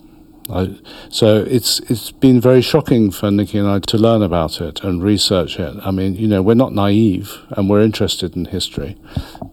I, 0.51 0.75
so 1.09 1.43
it's 1.47 1.79
it's 1.91 2.11
been 2.11 2.41
very 2.41 2.61
shocking 2.61 3.11
for 3.11 3.29
Nikki 3.31 3.57
and 3.59 3.67
I 3.67 3.79
to 3.79 3.97
learn 3.97 4.21
about 4.21 4.61
it 4.61 4.83
and 4.83 5.03
research 5.03 5.59
it. 5.59 5.75
I 5.83 5.91
mean, 5.91 6.15
you 6.15 6.27
know, 6.27 6.41
we're 6.41 6.55
not 6.55 6.73
naive 6.73 7.37
and 7.51 7.69
we're 7.69 7.81
interested 7.81 8.35
in 8.35 8.45
history, 8.45 8.97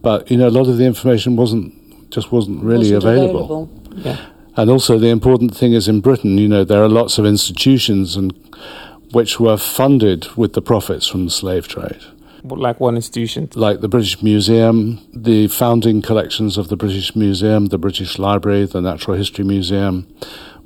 but 0.01 0.29
you 0.31 0.37
know, 0.37 0.47
a 0.47 0.55
lot 0.59 0.67
of 0.67 0.77
the 0.77 0.85
information 0.85 1.35
wasn't 1.35 1.73
just 2.11 2.31
wasn't 2.31 2.63
really 2.63 2.93
Wasn't 2.93 3.03
available. 3.03 3.43
available. 3.43 3.69
Yeah. 3.97 4.17
And 4.55 4.71
also, 4.71 4.97
the 4.97 5.09
important 5.09 5.55
thing 5.55 5.73
is 5.73 5.87
in 5.87 6.01
Britain, 6.01 6.37
you 6.39 6.47
know, 6.47 6.63
there 6.63 6.81
are 6.83 6.89
lots 6.89 7.19
of 7.19 7.25
institutions 7.25 8.15
and 8.15 8.33
which 9.11 9.39
were 9.39 9.57
funded 9.57 10.27
with 10.35 10.53
the 10.53 10.61
profits 10.61 11.07
from 11.07 11.25
the 11.25 11.31
slave 11.31 11.67
trade 11.67 12.01
Like 12.43 12.79
one 12.79 12.95
institution. 12.95 13.49
like 13.55 13.81
the 13.81 13.87
British 13.87 14.21
Museum, 14.23 14.99
the 15.13 15.47
founding 15.47 16.01
collections 16.01 16.57
of 16.57 16.67
the 16.69 16.75
British 16.75 17.15
Museum, 17.15 17.67
the 17.67 17.77
British 17.77 18.17
Library, 18.19 18.65
the 18.65 18.81
Natural 18.81 19.15
History 19.15 19.45
Museum, 19.45 20.07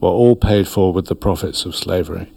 were 0.01 0.09
all 0.09 0.35
paid 0.35 0.67
for 0.67 0.91
with 0.91 1.05
the 1.05 1.15
profits 1.15 1.63
of 1.65 1.75
slavery. 1.75 2.27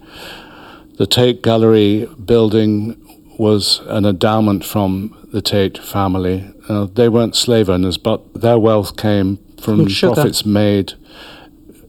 The 0.97 1.07
Tate 1.07 1.41
Gallery 1.41 2.07
building 2.23 3.01
was 3.37 3.81
an 3.87 4.05
endowment 4.05 4.63
from 4.63 5.27
the 5.33 5.41
Tate 5.41 5.77
family. 5.77 6.49
Uh, 6.69 6.85
they 6.85 7.09
weren't 7.09 7.35
slave 7.35 7.69
owners, 7.69 7.97
but 7.97 8.33
their 8.33 8.57
wealth 8.57 8.95
came 8.95 9.37
from 9.59 9.89
From 9.89 10.13
profits 10.13 10.45
made 10.45 10.93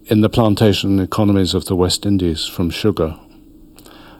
in 0.06 0.22
the 0.22 0.28
plantation 0.28 0.98
economies 0.98 1.54
of 1.54 1.66
the 1.66 1.76
West 1.76 2.06
Indies 2.06 2.46
from 2.46 2.70
sugar. 2.70 3.16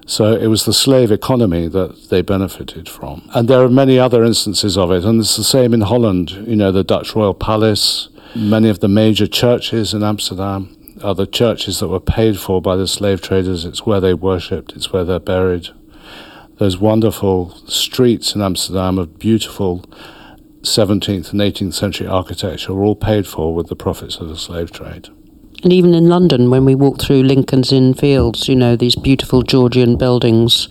So 0.06 0.36
it 0.36 0.46
was 0.46 0.64
the 0.64 0.72
slave 0.72 1.10
economy 1.10 1.66
that 1.66 2.10
they 2.10 2.22
benefited 2.22 2.88
from. 2.88 3.28
And 3.34 3.48
there 3.48 3.60
are 3.60 3.68
many 3.68 3.98
other 3.98 4.22
instances 4.22 4.78
of 4.78 4.92
it, 4.92 5.04
and 5.04 5.20
it's 5.20 5.36
the 5.36 5.42
same 5.42 5.74
in 5.74 5.80
Holland. 5.80 6.30
You 6.30 6.54
know, 6.54 6.70
the 6.70 6.84
Dutch 6.84 7.16
Royal 7.16 7.34
Palace, 7.34 8.08
many 8.36 8.68
of 8.68 8.78
the 8.78 8.88
major 8.88 9.26
churches 9.26 9.94
in 9.94 10.04
Amsterdam 10.04 10.75
are 11.02 11.14
the 11.14 11.26
churches 11.26 11.80
that 11.80 11.88
were 11.88 12.00
paid 12.00 12.38
for 12.38 12.60
by 12.62 12.76
the 12.76 12.86
slave 12.86 13.20
traders. 13.20 13.64
It's 13.64 13.84
where 13.86 14.00
they 14.00 14.14
worshipped, 14.14 14.72
it's 14.72 14.92
where 14.92 15.04
they're 15.04 15.18
buried. 15.20 15.68
Those 16.58 16.78
wonderful 16.78 17.50
streets 17.68 18.34
in 18.34 18.40
Amsterdam 18.40 18.98
of 18.98 19.18
beautiful 19.18 19.84
17th 20.62 21.32
and 21.32 21.40
18th 21.40 21.74
century 21.74 22.06
architecture 22.06 22.72
were 22.74 22.84
all 22.84 22.96
paid 22.96 23.26
for 23.26 23.54
with 23.54 23.68
the 23.68 23.76
profits 23.76 24.16
of 24.16 24.28
the 24.28 24.36
slave 24.36 24.72
trade. 24.72 25.08
And 25.62 25.72
even 25.72 25.94
in 25.94 26.08
London, 26.08 26.50
when 26.50 26.64
we 26.64 26.74
walk 26.74 27.00
through 27.00 27.22
Lincoln's 27.22 27.72
Inn 27.72 27.94
Fields, 27.94 28.48
you 28.48 28.56
know, 28.56 28.76
these 28.76 28.96
beautiful 28.96 29.42
Georgian 29.42 29.96
buildings, 29.96 30.68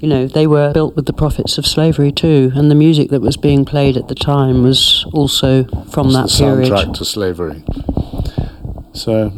you 0.00 0.08
know, 0.08 0.26
they 0.26 0.46
were 0.46 0.72
built 0.72 0.96
with 0.96 1.06
the 1.06 1.12
profits 1.12 1.58
of 1.58 1.66
slavery 1.66 2.12
too. 2.12 2.52
And 2.54 2.70
the 2.70 2.74
music 2.74 3.10
that 3.10 3.20
was 3.20 3.36
being 3.36 3.64
played 3.64 3.96
at 3.96 4.08
the 4.08 4.14
time 4.14 4.62
was 4.62 5.04
also 5.12 5.64
from 5.90 6.12
that 6.12 6.26
It's 6.26 6.38
the 6.38 6.44
period. 6.44 6.72
soundtrack 6.72 6.94
to 6.94 7.04
slavery. 7.04 7.64
So 8.92 9.32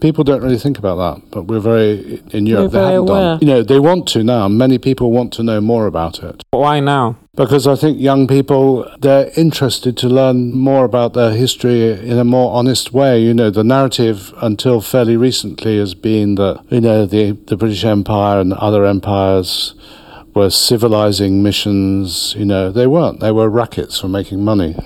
people 0.00 0.24
don't 0.24 0.42
really 0.42 0.58
think 0.58 0.78
about 0.78 0.96
that, 0.96 1.30
but 1.30 1.42
we're 1.44 1.60
very 1.60 2.22
in 2.30 2.46
Europe. 2.46 2.64
We're 2.64 2.68
they 2.68 2.78
very 2.78 2.92
haven't 2.92 3.08
aware. 3.08 3.20
done. 3.20 3.38
You 3.40 3.46
know, 3.46 3.62
they 3.62 3.78
want 3.78 4.08
to 4.08 4.22
now. 4.24 4.48
Many 4.48 4.78
people 4.78 5.10
want 5.12 5.32
to 5.34 5.42
know 5.42 5.60
more 5.60 5.86
about 5.86 6.22
it 6.22 6.42
Why 6.50 6.80
now? 6.80 7.16
because 7.36 7.66
I 7.66 7.76
think 7.76 8.00
young 8.00 8.26
people 8.26 8.90
they're 8.98 9.30
interested 9.36 9.96
to 9.98 10.08
learn 10.08 10.52
more 10.52 10.84
about 10.84 11.14
their 11.14 11.32
history 11.32 11.92
in 11.92 12.18
a 12.18 12.24
more 12.24 12.52
honest 12.52 12.92
way. 12.92 13.20
You 13.20 13.34
know, 13.34 13.50
the 13.50 13.64
narrative 13.64 14.32
until 14.42 14.80
fairly 14.80 15.16
recently 15.16 15.78
has 15.78 15.94
been 15.94 16.34
that 16.36 16.64
you 16.70 16.80
know 16.80 17.06
the 17.06 17.32
the 17.32 17.56
British 17.56 17.84
Empire 17.84 18.40
and 18.40 18.52
other 18.54 18.84
empires 18.84 19.74
were 20.34 20.50
civilizing 20.50 21.42
missions. 21.42 22.34
You 22.36 22.44
know, 22.44 22.70
they 22.70 22.86
weren't. 22.86 23.20
They 23.20 23.32
were 23.32 23.48
rackets 23.48 24.00
for 24.00 24.08
making 24.08 24.44
money. 24.44 24.76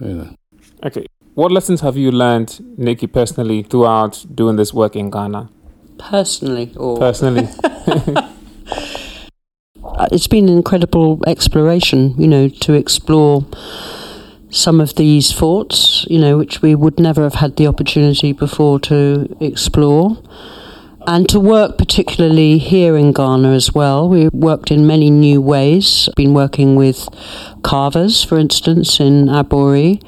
You 0.00 0.14
know. 0.14 0.36
Okay. 0.84 1.06
What 1.34 1.50
lessons 1.50 1.80
have 1.80 1.96
you 1.96 2.12
learned, 2.12 2.60
Nikki, 2.76 3.06
personally, 3.06 3.62
throughout 3.62 4.26
doing 4.34 4.56
this 4.56 4.74
work 4.74 4.94
in 4.94 5.08
Ghana? 5.08 5.48
Personally, 5.96 6.74
or 6.76 6.98
Personally, 6.98 7.48
it's 10.12 10.26
been 10.26 10.50
an 10.50 10.56
incredible 10.56 11.22
exploration, 11.26 12.14
you 12.18 12.28
know, 12.28 12.48
to 12.48 12.74
explore 12.74 13.46
some 14.50 14.78
of 14.78 14.96
these 14.96 15.32
forts, 15.32 16.06
you 16.10 16.18
know, 16.18 16.36
which 16.36 16.60
we 16.60 16.74
would 16.74 17.00
never 17.00 17.22
have 17.22 17.36
had 17.36 17.56
the 17.56 17.66
opportunity 17.66 18.32
before 18.32 18.78
to 18.80 19.34
explore. 19.40 20.18
And 21.06 21.26
to 21.30 21.40
work 21.40 21.78
particularly 21.78 22.58
here 22.58 22.96
in 22.96 23.12
Ghana 23.12 23.52
as 23.52 23.74
well. 23.74 24.08
We 24.08 24.28
worked 24.28 24.70
in 24.70 24.86
many 24.86 25.10
new 25.10 25.40
ways. 25.40 26.08
Been 26.14 26.34
working 26.34 26.76
with 26.76 27.08
carvers, 27.62 28.22
for 28.22 28.38
instance, 28.38 29.00
in 29.00 29.26
Aburi, 29.26 30.00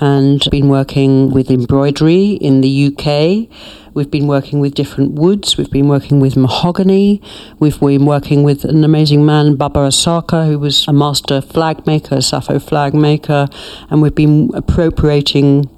and 0.00 0.42
been 0.50 0.68
working 0.68 1.30
with 1.30 1.50
embroidery 1.50 2.32
in 2.32 2.62
the 2.62 2.86
UK. 2.86 3.48
We've 3.92 4.10
been 4.10 4.26
working 4.26 4.58
with 4.58 4.74
different 4.74 5.12
woods. 5.12 5.58
We've 5.58 5.70
been 5.70 5.88
working 5.88 6.20
with 6.20 6.36
mahogany. 6.36 7.20
We've 7.58 7.78
been 7.78 8.06
working 8.06 8.42
with 8.42 8.64
an 8.64 8.82
amazing 8.82 9.26
man, 9.26 9.56
Baba 9.56 9.80
Asaka, 9.80 10.46
who 10.46 10.58
was 10.58 10.88
a 10.88 10.92
master 10.92 11.42
flag 11.42 11.86
maker, 11.86 12.16
Asafo 12.16 12.62
flag 12.62 12.94
maker. 12.94 13.48
And 13.90 14.00
we've 14.00 14.14
been 14.14 14.50
appropriating 14.54 15.68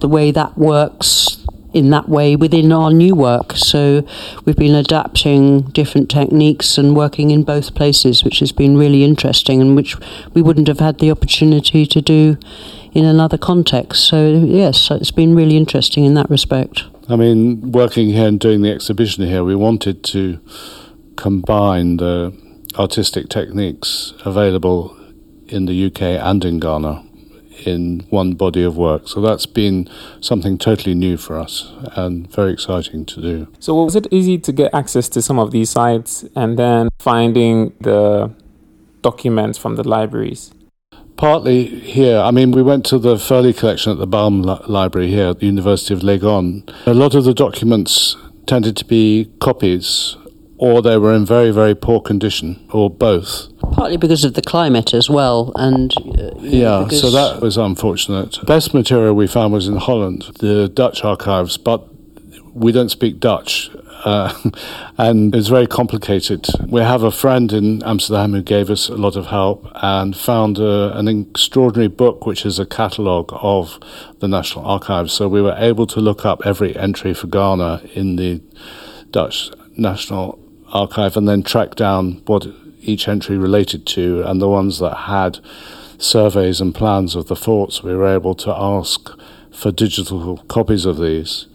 the 0.00 0.08
way 0.08 0.30
that 0.30 0.56
works 0.56 1.44
in 1.72 1.90
that 1.90 2.08
way 2.08 2.36
within 2.36 2.72
our 2.72 2.92
new 2.92 3.14
work. 3.14 3.52
So 3.52 4.06
we've 4.44 4.56
been 4.56 4.74
adapting 4.74 5.62
different 5.72 6.08
techniques 6.08 6.78
and 6.78 6.96
working 6.96 7.30
in 7.30 7.42
both 7.42 7.74
places, 7.74 8.22
which 8.22 8.38
has 8.38 8.52
been 8.52 8.78
really 8.78 9.02
interesting 9.04 9.60
and 9.60 9.76
which 9.76 9.96
we 10.32 10.40
wouldn't 10.40 10.68
have 10.68 10.78
had 10.78 11.00
the 11.00 11.10
opportunity 11.10 11.84
to 11.84 12.00
do 12.00 12.38
in 12.96 13.04
another 13.04 13.36
context. 13.36 14.04
So, 14.04 14.26
yes, 14.26 14.90
it's 14.90 15.10
been 15.10 15.34
really 15.34 15.58
interesting 15.58 16.06
in 16.06 16.14
that 16.14 16.30
respect. 16.30 16.84
I 17.10 17.16
mean, 17.16 17.70
working 17.72 18.08
here 18.08 18.26
and 18.26 18.40
doing 18.40 18.62
the 18.62 18.72
exhibition 18.72 19.26
here, 19.26 19.44
we 19.44 19.54
wanted 19.54 20.02
to 20.04 20.40
combine 21.16 21.98
the 21.98 22.32
artistic 22.78 23.28
techniques 23.28 24.14
available 24.24 24.96
in 25.46 25.66
the 25.66 25.86
UK 25.86 26.02
and 26.02 26.42
in 26.42 26.58
Ghana 26.58 27.04
in 27.66 28.06
one 28.08 28.32
body 28.32 28.62
of 28.62 28.78
work. 28.78 29.08
So 29.08 29.20
that's 29.20 29.44
been 29.44 29.90
something 30.22 30.56
totally 30.56 30.94
new 30.94 31.18
for 31.18 31.38
us 31.38 31.70
and 31.96 32.30
very 32.32 32.52
exciting 32.52 33.04
to 33.06 33.20
do. 33.20 33.48
So 33.60 33.74
was 33.74 33.94
it 33.94 34.06
easy 34.10 34.38
to 34.38 34.52
get 34.52 34.72
access 34.72 35.08
to 35.10 35.20
some 35.20 35.38
of 35.38 35.50
these 35.50 35.68
sites 35.68 36.24
and 36.34 36.58
then 36.58 36.88
finding 36.98 37.74
the 37.78 38.32
documents 39.02 39.58
from 39.58 39.76
the 39.76 39.86
libraries? 39.86 40.50
Partly 41.16 41.66
here. 41.66 42.18
I 42.18 42.30
mean, 42.30 42.50
we 42.50 42.62
went 42.62 42.84
to 42.86 42.98
the 42.98 43.18
Furley 43.18 43.52
collection 43.52 43.92
at 43.92 43.98
the 43.98 44.06
Balme 44.06 44.42
Library 44.42 45.08
here 45.08 45.28
at 45.28 45.40
the 45.40 45.46
University 45.46 45.94
of 45.94 46.00
Legon. 46.00 46.68
A 46.86 46.94
lot 46.94 47.14
of 47.14 47.24
the 47.24 47.34
documents 47.34 48.16
tended 48.46 48.76
to 48.76 48.84
be 48.84 49.30
copies 49.40 50.16
or 50.58 50.80
they 50.82 50.96
were 50.96 51.14
in 51.14 51.26
very, 51.26 51.50
very 51.50 51.74
poor 51.74 52.00
condition, 52.00 52.66
or 52.72 52.88
both. 52.88 53.48
Partly 53.72 53.96
because 53.96 54.24
of 54.24 54.34
the 54.34 54.42
climate 54.42 54.94
as 54.94 55.10
well, 55.10 55.52
and 55.56 55.92
uh, 56.18 56.30
yeah, 56.38 56.88
so 56.88 57.10
that 57.10 57.40
was 57.42 57.56
unfortunate. 57.56 58.38
Best 58.46 58.72
material 58.72 59.14
we 59.14 59.26
found 59.26 59.52
was 59.52 59.68
in 59.68 59.76
Holland, 59.76 60.30
the 60.38 60.68
Dutch 60.68 61.04
archives, 61.04 61.58
but 61.58 61.86
we 62.54 62.72
don't 62.72 62.88
speak 62.88 63.20
Dutch. 63.20 63.70
Uh, 64.04 64.32
and 64.98 65.34
it's 65.34 65.48
very 65.48 65.66
complicated. 65.66 66.46
We 66.66 66.80
have 66.80 67.02
a 67.02 67.10
friend 67.10 67.52
in 67.52 67.82
Amsterdam 67.82 68.32
who 68.32 68.42
gave 68.42 68.70
us 68.70 68.88
a 68.88 68.96
lot 68.96 69.16
of 69.16 69.26
help 69.26 69.66
and 69.74 70.16
found 70.16 70.58
uh, 70.58 70.92
an 70.94 71.08
extraordinary 71.08 71.88
book, 71.88 72.26
which 72.26 72.46
is 72.46 72.58
a 72.58 72.66
catalogue 72.66 73.30
of 73.32 73.78
the 74.20 74.28
National 74.28 74.64
Archives. 74.66 75.12
So 75.12 75.28
we 75.28 75.42
were 75.42 75.56
able 75.56 75.86
to 75.88 76.00
look 76.00 76.24
up 76.24 76.42
every 76.44 76.76
entry 76.76 77.14
for 77.14 77.26
Ghana 77.26 77.82
in 77.94 78.16
the 78.16 78.42
Dutch 79.10 79.50
National 79.76 80.38
archive 80.72 81.16
and 81.16 81.28
then 81.28 81.42
track 81.42 81.74
down 81.74 82.22
what 82.26 82.46
each 82.80 83.08
entry 83.08 83.36
related 83.36 83.86
to 83.86 84.22
and 84.22 84.40
the 84.40 84.48
ones 84.48 84.78
that 84.78 84.94
had 84.94 85.38
surveys 85.98 86.60
and 86.60 86.74
plans 86.74 87.14
of 87.14 87.28
the 87.28 87.36
forts. 87.36 87.82
We 87.82 87.94
were 87.94 88.06
able 88.06 88.34
to 88.36 88.54
ask 88.54 89.10
for 89.50 89.70
digital 89.70 90.38
copies 90.48 90.84
of 90.84 90.98
these. 90.98 91.46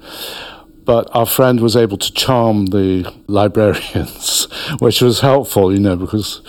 But 0.92 1.08
our 1.16 1.26
friend 1.26 1.62
was 1.62 1.78
able 1.78 1.98
to 1.98 2.12
charm 2.12 2.66
the 2.66 3.10
librarians, 3.28 4.50
which 4.80 5.02
was 5.02 5.22
helpful, 5.22 5.74
you 5.74 5.80
know, 5.80 5.96
because 5.96 6.42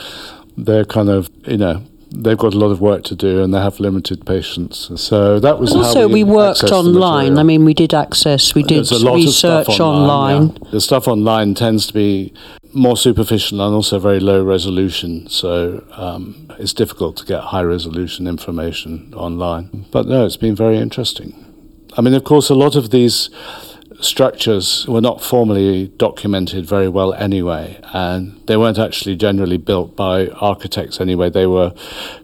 they're 0.56 0.84
kind 0.84 1.08
of, 1.08 1.30
you 1.46 1.58
know, 1.58 1.84
they've 2.10 2.36
got 2.36 2.52
a 2.52 2.58
lot 2.58 2.72
of 2.72 2.80
work 2.80 3.04
to 3.04 3.14
do 3.14 3.40
and 3.40 3.54
they 3.54 3.60
have 3.60 3.78
limited 3.78 4.26
patience. 4.26 4.90
So 4.96 5.38
that 5.38 5.60
was 5.60 5.72
also 5.72 6.08
we, 6.08 6.24
we, 6.24 6.32
worked 6.32 6.64
online. 6.64 7.38
I 7.38 7.44
mean, 7.44 7.64
we 7.64 7.72
did 7.72 7.94
access, 7.94 8.52
we 8.52 8.64
did 8.64 8.90
research 8.90 9.78
online. 9.78 10.34
online. 10.34 10.56
Yeah. 10.64 10.70
The 10.72 10.80
stuff 10.80 11.06
online 11.06 11.54
tends 11.54 11.86
to 11.86 11.92
be 11.92 12.34
more 12.72 12.96
superficial 12.96 13.60
and 13.60 13.72
also 13.72 14.00
very 14.00 14.18
low 14.18 14.42
resolution. 14.42 15.28
So 15.28 15.84
um, 15.92 16.50
it's 16.58 16.72
difficult 16.72 17.16
to 17.18 17.24
get 17.24 17.42
high 17.54 17.62
resolution 17.62 18.26
information 18.26 19.14
online. 19.14 19.86
But 19.92 20.08
no, 20.08 20.26
it's 20.26 20.36
been 20.36 20.56
very 20.56 20.78
interesting. 20.78 21.32
I 21.96 22.00
mean, 22.00 22.14
of 22.14 22.24
course, 22.24 22.50
a 22.50 22.56
lot 22.56 22.74
of 22.74 22.90
these 22.90 23.30
structures 24.04 24.86
were 24.86 25.00
not 25.00 25.22
formally 25.22 25.88
documented 25.96 26.66
very 26.66 26.88
well 26.88 27.14
anyway, 27.14 27.80
and 27.92 28.40
they 28.46 28.56
weren't 28.56 28.78
actually 28.78 29.16
generally 29.16 29.56
built 29.56 29.96
by 29.96 30.28
architects 30.28 31.00
anyway. 31.00 31.30
They 31.30 31.46
were 31.46 31.72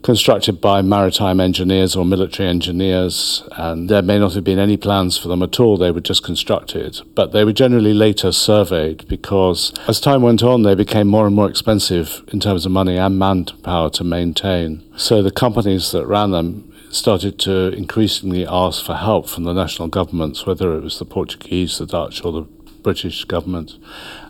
constructed 0.03 0.61
by 0.61 0.83
maritime 0.83 1.41
engineers 1.41 1.97
or 1.97 2.05
military 2.05 2.49
engineers, 2.49 3.43
and 3.53 3.89
there 3.89 4.03
may 4.03 4.19
not 4.19 4.35
have 4.35 4.45
been 4.45 4.59
any 4.59 4.77
plans 4.77 5.17
for 5.17 5.29
them 5.29 5.43
at 5.43 5.61
all. 5.61 5.77
They 5.77 5.91
were 5.91 6.01
just 6.01 6.23
constructed, 6.23 7.01
but 7.15 7.33
they 7.33 7.45
were 7.45 7.53
generally 7.53 7.95
later 7.95 8.33
surveyed 8.33 9.07
because 9.09 9.73
as 9.87 10.01
time 10.01 10.23
went 10.23 10.43
on, 10.43 10.63
they 10.63 10.75
became 10.75 11.09
more 11.09 11.27
and 11.27 11.37
more 11.37 11.49
expensive 11.49 12.23
in 12.29 12.41
terms 12.41 12.67
of 12.67 12.73
money 12.73 12.97
and 12.97 13.19
manpower 13.19 13.91
to 13.91 14.05
maintain. 14.05 14.83
So 14.97 15.23
the 15.23 15.31
companies 15.31 15.93
that 15.93 16.07
ran 16.07 16.33
them 16.33 16.68
started 16.91 17.39
to 17.41 17.69
increasingly 17.73 18.47
ask 18.47 18.85
for 18.85 18.95
help 18.95 19.29
from 19.29 19.45
the 19.45 19.53
national 19.53 19.89
governments, 19.89 20.47
whether 20.47 20.75
it 20.77 20.83
was 20.83 20.99
the 20.99 21.05
Portuguese, 21.05 21.79
the 21.79 21.87
Dutch, 21.87 22.25
or 22.25 22.33
the 22.33 22.47
British 22.83 23.25
government, 23.25 23.77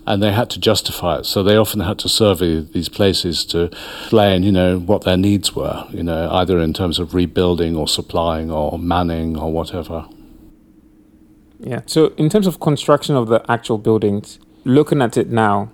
and 0.07 0.23
they 0.23 0.33
had 0.33 0.51
to 0.51 0.59
justify 0.59 1.19
it. 1.19 1.27
So 1.27 1.43
they 1.43 1.57
often 1.57 1.81
had 1.81 1.99
to 2.01 2.09
survey 2.09 2.61
these 2.61 2.89
places 2.89 3.45
to 3.47 3.65
explain, 4.01 4.43
you 4.43 4.53
know, 4.53 4.79
what 4.79 5.05
their 5.05 5.17
needs 5.17 5.55
were, 5.55 5.87
you 5.91 6.03
know, 6.03 6.29
either 6.33 6.59
in 6.59 6.73
terms 6.73 6.99
of 6.99 7.15
rebuilding 7.15 7.77
or 7.77 7.87
supplying 7.87 8.51
or 8.51 8.79
manning 8.79 9.37
or 9.37 9.53
whatever. 9.53 10.07
Yeah. 11.61 11.83
So 11.87 12.15
in 12.17 12.29
terms 12.31 12.47
of 12.47 12.61
construction 12.61 13.17
of 13.17 13.29
the 13.29 13.49
actual 13.51 13.79
buildings, 13.79 14.39
looking 14.65 15.03
at 15.03 15.17
it 15.17 15.29
now, 15.29 15.71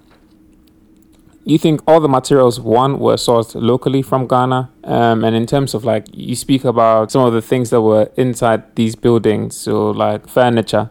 you 1.44 1.58
think 1.58 1.80
all 1.86 2.00
the 2.00 2.08
materials 2.08 2.58
one 2.58 2.98
were 2.98 3.16
sourced 3.16 3.54
locally 3.54 4.02
from 4.02 4.26
Ghana, 4.26 4.70
um, 4.84 5.24
and 5.24 5.36
in 5.36 5.46
terms 5.46 5.74
of 5.74 5.84
like 5.84 6.06
you 6.12 6.34
speak 6.34 6.64
about 6.64 7.12
some 7.12 7.22
of 7.22 7.32
the 7.32 7.42
things 7.42 7.70
that 7.70 7.82
were 7.82 8.10
inside 8.16 8.74
these 8.76 8.96
buildings, 8.96 9.56
so 9.56 9.90
like 9.90 10.28
furniture. 10.28 10.90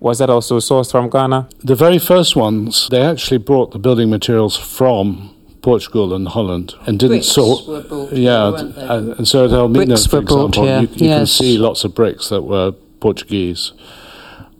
Was 0.00 0.18
that 0.18 0.28
also 0.28 0.58
sourced 0.58 0.90
from 0.90 1.08
Ghana? 1.08 1.48
The 1.62 1.76
very 1.76 1.98
first 1.98 2.34
ones, 2.34 2.88
they 2.90 3.02
actually 3.02 3.38
brought 3.38 3.70
the 3.70 3.78
building 3.78 4.10
materials 4.10 4.56
from 4.56 5.32
Portugal 5.62 6.12
and 6.12 6.26
Holland 6.26 6.74
and 6.86 6.98
didn't 6.98 7.22
sort. 7.22 8.12
Yeah, 8.12 8.48
and, 8.58 9.12
and, 9.12 9.28
so 9.28 9.44
at 9.44 9.52
Elmina, 9.52 9.96
for 9.96 10.18
example, 10.18 10.48
brought, 10.48 10.66
yeah. 10.66 10.80
you, 10.80 10.88
you 10.88 11.06
yes. 11.06 11.18
can 11.18 11.26
see 11.26 11.56
lots 11.56 11.84
of 11.84 11.94
bricks 11.94 12.30
that 12.30 12.42
were 12.42 12.72
Portuguese 12.98 13.72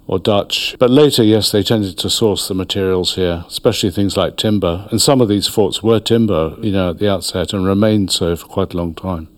or 0.06 0.18
Dutch. 0.18 0.76
But 0.78 0.90
later, 0.90 1.22
yes, 1.22 1.50
they 1.50 1.62
tended 1.62 1.98
to 1.98 2.10
source 2.10 2.48
the 2.48 2.54
materials 2.54 3.14
here, 3.14 3.44
especially 3.46 3.90
things 3.90 4.16
like 4.16 4.36
timber. 4.36 4.88
And 4.90 5.00
some 5.00 5.20
of 5.20 5.28
these 5.28 5.48
forts 5.48 5.82
were 5.82 6.00
timber, 6.00 6.56
you 6.60 6.72
know, 6.72 6.90
at 6.90 6.98
the 6.98 7.10
outset 7.10 7.52
and 7.52 7.64
remained 7.64 8.10
so 8.10 8.36
for 8.36 8.46
quite 8.46 8.74
a 8.74 8.76
long 8.76 8.94
time. 8.94 9.28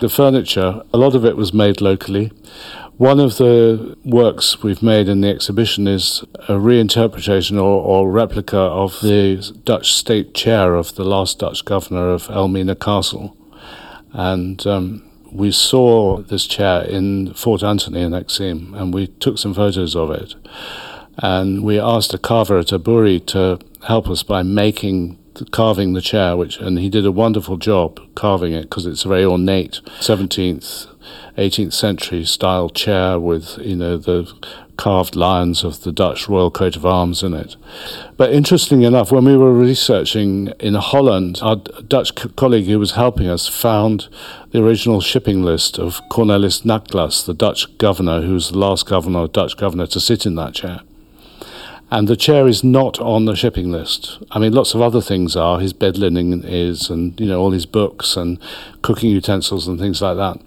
The 0.00 0.08
furniture, 0.08 0.82
a 0.92 0.98
lot 0.98 1.14
of 1.14 1.24
it 1.24 1.36
was 1.36 1.52
made 1.52 1.80
locally. 1.80 2.30
One 2.98 3.20
of 3.20 3.36
the 3.36 3.96
works 4.04 4.62
we've 4.62 4.82
made 4.82 5.08
in 5.08 5.20
the 5.20 5.28
exhibition 5.28 5.86
is 5.86 6.24
a 6.48 6.52
reinterpretation 6.52 7.56
or, 7.56 7.82
or, 7.82 8.10
replica 8.10 8.56
of 8.56 9.00
the 9.02 9.54
Dutch 9.64 9.92
state 9.92 10.32
chair 10.32 10.74
of 10.74 10.94
the 10.94 11.04
last 11.04 11.40
Dutch 11.40 11.64
governor 11.64 12.08
of 12.08 12.30
Elmina 12.30 12.74
Castle. 12.74 13.36
And 14.12 14.66
um, 14.66 15.05
we 15.36 15.52
saw 15.52 16.18
this 16.18 16.46
chair 16.46 16.82
in 16.82 17.34
Fort 17.34 17.62
Anthony 17.62 18.02
in 18.02 18.14
Axim, 18.14 18.74
and 18.74 18.92
we 18.92 19.06
took 19.06 19.38
some 19.38 19.54
photos 19.54 19.94
of 19.94 20.10
it. 20.10 20.34
And 21.18 21.62
we 21.62 21.78
asked 21.78 22.12
a 22.14 22.18
carver 22.18 22.58
at 22.58 22.66
Aburi 22.66 23.24
to 23.26 23.58
help 23.86 24.08
us 24.08 24.22
by 24.22 24.42
making 24.42 25.18
carving 25.50 25.92
the 25.92 26.00
chair, 26.00 26.36
which 26.36 26.58
and 26.58 26.78
he 26.78 26.88
did 26.88 27.04
a 27.04 27.12
wonderful 27.12 27.58
job 27.58 28.00
carving 28.14 28.52
it 28.52 28.62
because 28.62 28.86
it's 28.86 29.04
a 29.04 29.08
very 29.08 29.24
ornate 29.24 29.80
17th, 30.00 30.86
18th 31.36 31.72
century 31.72 32.24
style 32.24 32.70
chair 32.70 33.20
with 33.20 33.58
you 33.58 33.76
know 33.76 33.98
the 33.98 34.32
carved 34.76 35.16
lions 35.16 35.64
of 35.64 35.82
the 35.82 35.92
Dutch 35.92 36.28
royal 36.28 36.50
coat 36.50 36.76
of 36.76 36.86
arms 36.86 37.22
in 37.22 37.34
it. 37.34 37.56
But 38.16 38.32
interestingly 38.32 38.84
enough, 38.84 39.12
when 39.12 39.24
we 39.24 39.36
were 39.36 39.52
researching 39.52 40.48
in 40.58 40.74
Holland, 40.74 41.38
our 41.42 41.56
Dutch 41.56 42.14
colleague 42.36 42.66
who 42.66 42.78
was 42.78 42.92
helping 42.92 43.26
us 43.26 43.48
found 43.48 44.08
the 44.50 44.62
original 44.62 45.00
shipping 45.00 45.42
list 45.42 45.78
of 45.78 46.00
Cornelis 46.10 46.62
Nagtglas, 46.62 47.26
the 47.26 47.34
Dutch 47.34 47.76
governor, 47.78 48.22
who 48.22 48.34
was 48.34 48.50
the 48.50 48.58
last 48.58 48.86
governor, 48.86 49.26
Dutch 49.28 49.56
governor, 49.56 49.86
to 49.88 50.00
sit 50.00 50.26
in 50.26 50.34
that 50.36 50.54
chair. 50.54 50.80
And 51.88 52.08
the 52.08 52.16
chair 52.16 52.48
is 52.48 52.64
not 52.64 52.98
on 53.00 53.26
the 53.26 53.36
shipping 53.36 53.70
list. 53.70 54.18
I 54.32 54.40
mean, 54.40 54.52
lots 54.52 54.74
of 54.74 54.80
other 54.80 55.00
things 55.00 55.36
are. 55.36 55.60
His 55.60 55.72
bed 55.72 55.96
linen 55.96 56.42
is, 56.44 56.90
and 56.90 57.18
you 57.20 57.26
know, 57.26 57.40
all 57.40 57.52
his 57.52 57.66
books 57.66 58.16
and 58.16 58.40
cooking 58.82 59.10
utensils 59.10 59.68
and 59.68 59.78
things 59.78 60.02
like 60.02 60.16
that, 60.16 60.38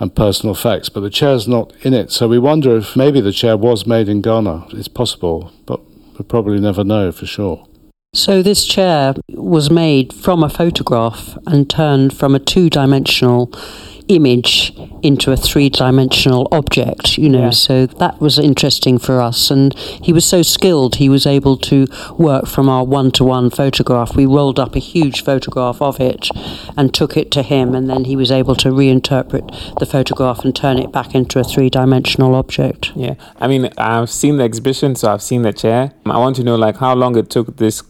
and 0.00 0.14
personal 0.14 0.54
effects. 0.54 0.88
But 0.88 1.00
the 1.00 1.10
chair's 1.10 1.46
not 1.46 1.72
in 1.82 1.94
it. 1.94 2.10
So 2.10 2.26
we 2.26 2.40
wonder 2.40 2.76
if 2.76 2.96
maybe 2.96 3.20
the 3.20 3.32
chair 3.32 3.56
was 3.56 3.86
made 3.86 4.08
in 4.08 4.22
Ghana. 4.22 4.66
It's 4.70 4.88
possible, 4.88 5.52
but 5.66 5.80
we'll 6.14 6.26
probably 6.28 6.58
never 6.58 6.82
know 6.82 7.12
for 7.12 7.26
sure. 7.26 7.64
So 8.14 8.42
this 8.42 8.64
chair 8.64 9.14
was 9.28 9.70
made 9.70 10.12
from 10.12 10.42
a 10.42 10.48
photograph 10.48 11.38
and 11.46 11.70
turned 11.70 12.16
from 12.16 12.34
a 12.34 12.40
two-dimensional 12.40 13.52
image 14.08 14.72
into 15.02 15.30
a 15.32 15.36
three 15.36 15.68
dimensional 15.68 16.48
object, 16.50 17.18
you 17.18 17.28
know. 17.28 17.44
Yeah. 17.44 17.50
So 17.50 17.86
that 17.86 18.20
was 18.20 18.38
interesting 18.38 18.98
for 18.98 19.20
us. 19.20 19.50
And 19.50 19.76
he 19.78 20.12
was 20.12 20.24
so 20.24 20.42
skilled, 20.42 20.96
he 20.96 21.08
was 21.08 21.26
able 21.26 21.56
to 21.58 21.86
work 22.18 22.46
from 22.46 22.68
our 22.68 22.84
one 22.84 23.10
to 23.12 23.24
one 23.24 23.50
photograph. 23.50 24.16
We 24.16 24.26
rolled 24.26 24.58
up 24.58 24.74
a 24.74 24.80
huge 24.80 25.22
photograph 25.22 25.80
of 25.80 26.00
it 26.00 26.28
and 26.76 26.92
took 26.92 27.16
it 27.16 27.30
to 27.32 27.42
him, 27.42 27.74
and 27.74 27.88
then 27.88 28.04
he 28.04 28.16
was 28.16 28.30
able 28.30 28.56
to 28.56 28.70
reinterpret 28.70 29.78
the 29.78 29.86
photograph 29.86 30.44
and 30.44 30.54
turn 30.54 30.78
it 30.78 30.92
back 30.92 31.14
into 31.14 31.38
a 31.38 31.44
three 31.44 31.70
dimensional 31.70 32.34
object. 32.34 32.92
Yeah, 32.94 33.14
I 33.38 33.46
mean, 33.48 33.70
I've 33.78 34.10
seen 34.10 34.38
the 34.38 34.44
exhibition, 34.44 34.94
so 34.94 35.12
I've 35.12 35.22
seen 35.22 35.42
the 35.42 35.52
chair. 35.52 35.92
I 36.06 36.18
want 36.18 36.36
to 36.36 36.42
know, 36.42 36.56
like, 36.56 36.78
how 36.78 36.94
long 36.94 37.16
it 37.16 37.30
took 37.30 37.56
this 37.56 37.82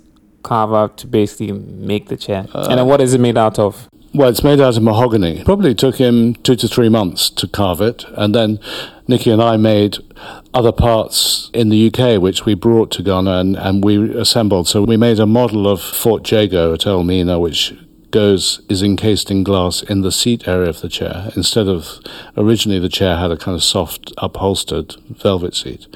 carver 0.42 0.90
to 0.96 1.06
basically 1.06 1.52
make 1.52 2.08
the 2.08 2.16
chair, 2.16 2.46
uh, 2.54 2.68
and 2.70 2.78
then 2.78 2.86
what 2.86 3.00
is 3.00 3.14
it 3.14 3.20
made 3.20 3.36
out 3.36 3.58
of? 3.58 3.88
Well, 4.14 4.30
it's 4.30 4.42
made 4.42 4.60
out 4.60 4.76
of 4.76 4.82
mahogany. 4.82 5.44
Probably 5.44 5.74
took 5.74 5.96
him 5.96 6.34
two 6.36 6.56
to 6.56 6.66
three 6.66 6.88
months 6.88 7.28
to 7.30 7.46
carve 7.46 7.82
it, 7.82 8.04
and 8.14 8.34
then 8.34 8.58
Nikki 9.06 9.30
and 9.30 9.42
I 9.42 9.58
made 9.58 9.98
other 10.54 10.72
parts 10.72 11.50
in 11.52 11.68
the 11.68 11.86
UK, 11.86 12.20
which 12.20 12.46
we 12.46 12.54
brought 12.54 12.90
to 12.92 13.02
Ghana 13.02 13.38
and, 13.38 13.56
and 13.56 13.84
we 13.84 14.16
assembled. 14.16 14.66
So 14.66 14.82
we 14.82 14.96
made 14.96 15.18
a 15.18 15.26
model 15.26 15.68
of 15.68 15.82
Fort 15.82 16.30
Jago 16.30 16.72
at 16.72 16.86
Elmina, 16.86 17.38
which 17.38 17.74
goes 18.10 18.62
is 18.70 18.82
encased 18.82 19.30
in 19.30 19.44
glass 19.44 19.82
in 19.82 20.00
the 20.00 20.10
seat 20.10 20.48
area 20.48 20.70
of 20.70 20.80
the 20.80 20.88
chair 20.88 21.30
instead 21.36 21.68
of 21.68 22.00
originally 22.38 22.78
the 22.78 22.88
chair 22.88 23.18
had 23.18 23.30
a 23.30 23.36
kind 23.36 23.54
of 23.54 23.62
soft 23.62 24.14
upholstered 24.16 24.94
velvet 25.10 25.54
seat 25.54 25.86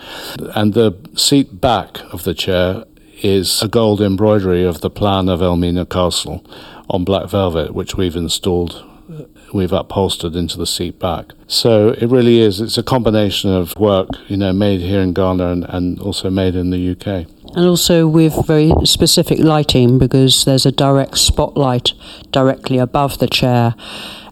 and 0.55 0.75
the 0.75 0.95
seat 1.15 1.59
back 1.59 2.01
of 2.13 2.25
the 2.25 2.35
chair 2.35 2.85
is 3.23 3.63
a 3.63 3.69
gold 3.69 4.01
embroidery 4.01 4.63
of 4.63 4.83
the 4.83 4.91
plan 4.91 5.29
of 5.29 5.41
Elmina 5.41 5.87
Castle 5.87 6.45
on 6.93 7.05
black 7.05 7.29
velvet, 7.29 7.75
which 7.75 7.97
we've 7.97 8.15
installed, 8.15 8.85
uh, 9.11 9.25
we've 9.53 9.73
upholstered 9.73 10.37
into 10.37 10.59
the 10.59 10.67
seat 10.67 10.99
back. 10.99 11.33
So 11.47 11.89
it 11.89 12.07
really 12.07 12.41
is, 12.41 12.61
it's 12.61 12.79
a 12.79 12.83
combination 12.83 13.51
of 13.51 13.75
work, 13.77 14.09
you 14.29 14.37
know, 14.37 14.53
made 14.53 14.81
here 14.81 15.01
in 15.01 15.15
Ghana 15.15 15.47
and, 15.47 15.65
and 15.69 15.99
also 16.01 16.31
made 16.31 16.55
in 16.55 16.71
the 16.71 16.91
UK. 16.93 17.27
And 17.55 17.67
also 17.67 18.07
with 18.07 18.47
very 18.47 18.73
specific 18.85 19.39
lighting 19.39 19.99
because 19.99 20.45
there's 20.45 20.67
a 20.67 20.73
direct 20.73 21.19
spotlight 21.19 21.95
directly 22.31 22.79
above 22.79 23.19
the 23.19 23.27
chair 23.27 23.75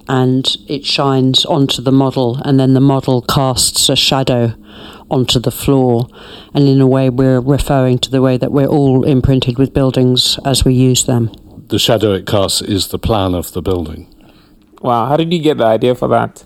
and 0.09 0.57
it 0.69 0.85
shines 0.85 1.45
onto 1.45 1.81
the 1.81 1.93
model 1.93 2.41
and 2.45 2.59
then 2.59 2.75
the 2.75 2.81
model 2.81 3.23
casts 3.23 3.89
a 3.89 3.97
shadow 3.97 4.55
onto 5.11 5.39
the 5.39 5.51
floor 5.51 6.09
and 6.55 6.67
in 6.67 6.81
a 6.81 6.87
way 6.87 7.11
we're 7.11 7.41
referring 7.41 7.99
to 7.99 8.11
the 8.11 8.23
way 8.23 8.37
that 8.37 8.53
we're 8.53 8.67
all 8.67 9.05
imprinted 9.05 9.59
with 9.59 9.75
buildings 9.75 10.39
as 10.45 10.65
we 10.65 10.73
use 10.73 11.05
them. 11.05 11.31
The 11.71 11.79
shadow 11.79 12.13
it 12.15 12.27
casts 12.27 12.61
is 12.63 12.89
the 12.89 12.99
plan 12.99 13.35
of 13.35 13.53
the 13.53 13.63
building. 13.63 14.13
Wow, 14.83 15.07
how 15.07 15.17
did 15.17 15.33
you 15.33 15.41
get 15.41 15.59
the 15.59 15.65
idea 15.67 15.95
for 15.95 16.09
that? 16.09 16.45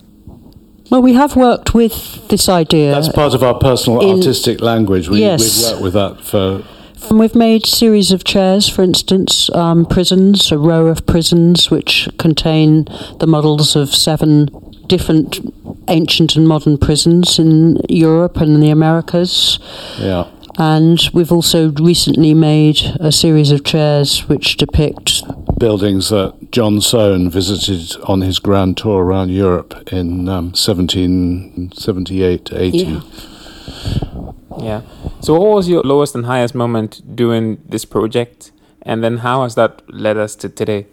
Well, 0.91 1.01
we 1.01 1.15
have 1.15 1.35
worked 1.35 1.73
with 1.75 2.29
this 2.29 2.49
idea. 2.49 2.93
That's 2.93 3.09
part 3.09 3.33
of 3.35 3.43
our 3.43 3.59
personal 3.59 4.01
in- 4.01 4.19
artistic 4.19 4.61
language. 4.61 5.09
We, 5.09 5.21
Yes. 5.21 5.41
We've 5.43 5.73
worked 5.73 5.83
with 5.83 5.93
that 5.95 6.21
for 6.21 6.63
And 7.09 7.19
We've 7.19 7.35
made 7.35 7.65
series 7.67 8.13
of 8.13 8.25
chairs, 8.25 8.69
for 8.69 8.83
instance, 8.83 9.49
um, 9.55 9.87
prisons, 9.87 10.53
a 10.53 10.59
row 10.59 10.87
of 10.89 11.07
prisons 11.07 11.71
which 11.71 12.09
contain 12.19 12.87
the 13.19 13.27
models 13.27 13.77
of 13.77 13.95
seven 13.95 14.49
different 14.87 15.41
ancient 15.89 16.37
and 16.37 16.47
modern 16.47 16.77
prisons 16.79 17.39
in 17.39 17.79
Europe 17.89 18.37
and 18.39 18.63
the 18.63 18.71
Americas. 18.71 19.59
yeah. 19.99 20.27
And 20.57 21.01
we've 21.13 21.33
also 21.33 21.73
recently 21.73 22.33
made 22.33 22.81
a 23.01 23.11
series 23.11 23.51
of 23.51 23.65
chairs 23.65 24.29
which 24.29 24.57
depict 24.57 25.25
buildings 25.59 26.11
that 26.11 26.51
John 26.51 26.81
Soane 26.81 27.31
visited 27.31 27.97
on 28.05 28.21
his 28.21 28.39
grand 28.39 28.77
tour 28.77 29.05
around 29.05 29.31
Europe 29.31 29.93
in 29.93 30.29
um, 30.29 30.53
1778 30.53 32.53
80. 32.53 32.79
Yeah. 32.79 33.01
Yeah. 34.61 34.83
So, 35.21 35.35
what 35.35 35.55
was 35.55 35.69
your 35.69 35.83
lowest 35.83 36.15
and 36.15 36.27
highest 36.27 36.55
moment 36.55 37.17
doing 37.17 37.61
this 37.69 37.85
project, 37.85 38.53
and 38.83 39.03
then 39.03 39.19
how 39.19 39.43
has 39.43 39.57
that 39.57 39.83
led 39.89 40.17
us 40.17 40.37
to 40.37 40.49
today? 40.49 40.87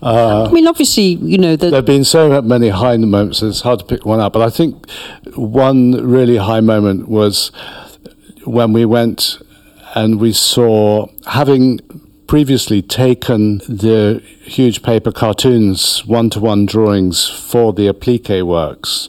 Uh, 0.00 0.46
I 0.48 0.52
mean, 0.52 0.68
obviously, 0.68 1.16
you 1.16 1.38
know, 1.38 1.56
There 1.56 1.72
have 1.72 1.84
been 1.84 2.04
so 2.04 2.40
many 2.40 2.68
high 2.68 2.96
moments, 2.96 3.42
it's 3.42 3.62
hard 3.62 3.80
to 3.80 3.84
pick 3.84 4.06
one 4.06 4.20
out. 4.20 4.32
But 4.32 4.42
I 4.42 4.50
think 4.50 4.88
one 5.34 5.92
really 6.06 6.36
high 6.36 6.60
moment 6.60 7.08
was 7.08 7.50
when 8.44 8.72
we 8.72 8.84
went 8.84 9.42
and 9.96 10.20
we 10.20 10.32
saw, 10.32 11.08
having 11.26 11.80
previously 12.28 12.80
taken 12.80 13.58
the 13.58 14.22
huge 14.42 14.82
paper 14.82 15.10
cartoons, 15.10 16.06
one 16.06 16.30
to 16.30 16.38
one 16.38 16.66
drawings 16.66 17.28
for 17.28 17.72
the 17.72 17.88
applique 17.88 18.44
works 18.44 19.08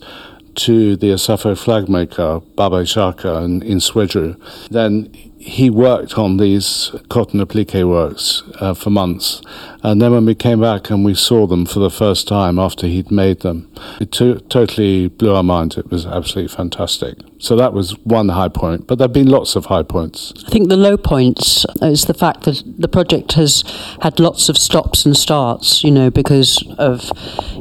to 0.55 0.95
the 0.95 1.07
Asafo 1.07 1.57
flag 1.57 1.87
maker, 1.87 2.39
Baba 2.55 2.85
Shaka, 2.85 3.37
in, 3.43 3.61
in 3.61 3.77
Swedru, 3.77 4.39
then 4.69 5.13
he 5.39 5.69
worked 5.69 6.17
on 6.17 6.35
these 6.35 6.91
cotton 7.07 7.39
applique 7.39 7.73
works 7.73 8.43
uh, 8.59 8.73
for 8.73 8.89
months. 8.89 9.41
And 9.81 10.01
then 10.01 10.11
when 10.11 10.25
we 10.25 10.35
came 10.35 10.59
back 10.59 10.89
and 10.89 11.05
we 11.05 11.15
saw 11.15 11.47
them 11.47 11.65
for 11.65 11.79
the 11.79 11.89
first 11.89 12.27
time 12.27 12.59
after 12.59 12.87
he'd 12.87 13.09
made 13.09 13.39
them, 13.39 13.71
it 14.01 14.11
to- 14.13 14.41
totally 14.41 15.07
blew 15.07 15.33
our 15.33 15.43
minds. 15.43 15.77
It 15.77 15.89
was 15.89 16.05
absolutely 16.05 16.53
fantastic. 16.53 17.19
So 17.41 17.55
that 17.55 17.71
was 17.71 17.97
one 17.99 18.27
high 18.27 18.49
point, 18.49 18.85
but 18.85 18.97
there 18.97 19.05
have 19.07 19.13
been 19.13 19.29
lots 19.29 19.55
of 19.55 19.65
high 19.67 19.83
points. 19.83 20.33
I 20.45 20.49
think 20.49 20.67
the 20.67 20.75
low 20.75 20.97
points 20.97 21.65
is 21.81 22.03
the 22.03 22.13
fact 22.13 22.43
that 22.43 22.61
the 22.77 22.89
project 22.89 23.33
has 23.33 23.63
had 24.01 24.19
lots 24.19 24.49
of 24.49 24.57
stops 24.57 25.05
and 25.05 25.15
starts, 25.15 25.81
you 25.81 25.89
know, 25.89 26.09
because 26.09 26.61
of, 26.77 27.09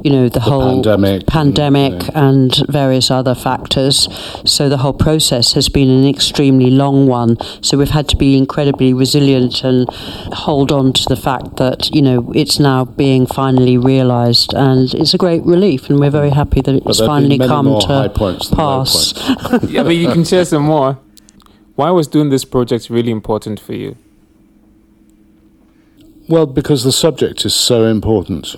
you 0.02 0.10
know, 0.10 0.28
the, 0.28 0.40
whole 0.40 0.82
pandemic 1.28 1.92
and- 1.92 2.02
yeah. 2.02 2.28
and 2.28 2.62
various 2.68 3.08
other 3.08 3.36
factors. 3.36 4.08
So 4.44 4.68
the 4.68 4.78
whole 4.78 4.92
process 4.92 5.52
has 5.52 5.68
been 5.68 5.88
an 5.88 6.06
extremely 6.08 6.70
long 6.70 7.06
one. 7.06 7.36
So 7.62 7.78
we've 7.78 7.90
had 7.90 8.08
to 8.08 8.16
be 8.16 8.36
incredibly 8.36 8.92
resilient 8.92 9.62
and 9.62 9.88
hold 10.32 10.72
on 10.72 10.92
to 10.94 11.04
the 11.08 11.16
fact 11.16 11.56
that, 11.58 11.94
you 11.94 12.02
know, 12.02 12.32
it's 12.34 12.58
now 12.58 12.84
being 12.84 13.26
finally 13.26 13.78
realised 13.78 14.54
and 14.54 14.92
it's 14.94 15.14
a 15.14 15.18
great 15.18 15.42
relief 15.44 15.88
and 15.88 16.00
we're 16.00 16.10
very 16.10 16.30
happy 16.30 16.62
that 16.62 16.74
it's 16.74 16.98
finally 16.98 17.38
come 17.38 17.78
to 17.80 17.86
high 17.86 18.08
points 18.08 18.48
than 18.48 18.58
low 18.58 18.84
pass. 18.84 19.14
points. 19.68 19.74
yeah, 19.74 19.82
but 19.82 19.96
you 19.96 20.08
can 20.12 20.24
share 20.24 20.44
some 20.44 20.64
more. 20.64 20.98
Why 21.76 21.90
was 21.90 22.08
doing 22.08 22.30
this 22.30 22.44
project 22.44 22.90
really 22.90 23.12
important 23.12 23.60
for 23.60 23.72
you? 23.72 23.96
Well, 26.28 26.46
because 26.46 26.84
the 26.84 26.92
subject 26.92 27.44
is 27.46 27.54
so 27.54 27.84
important. 27.86 28.56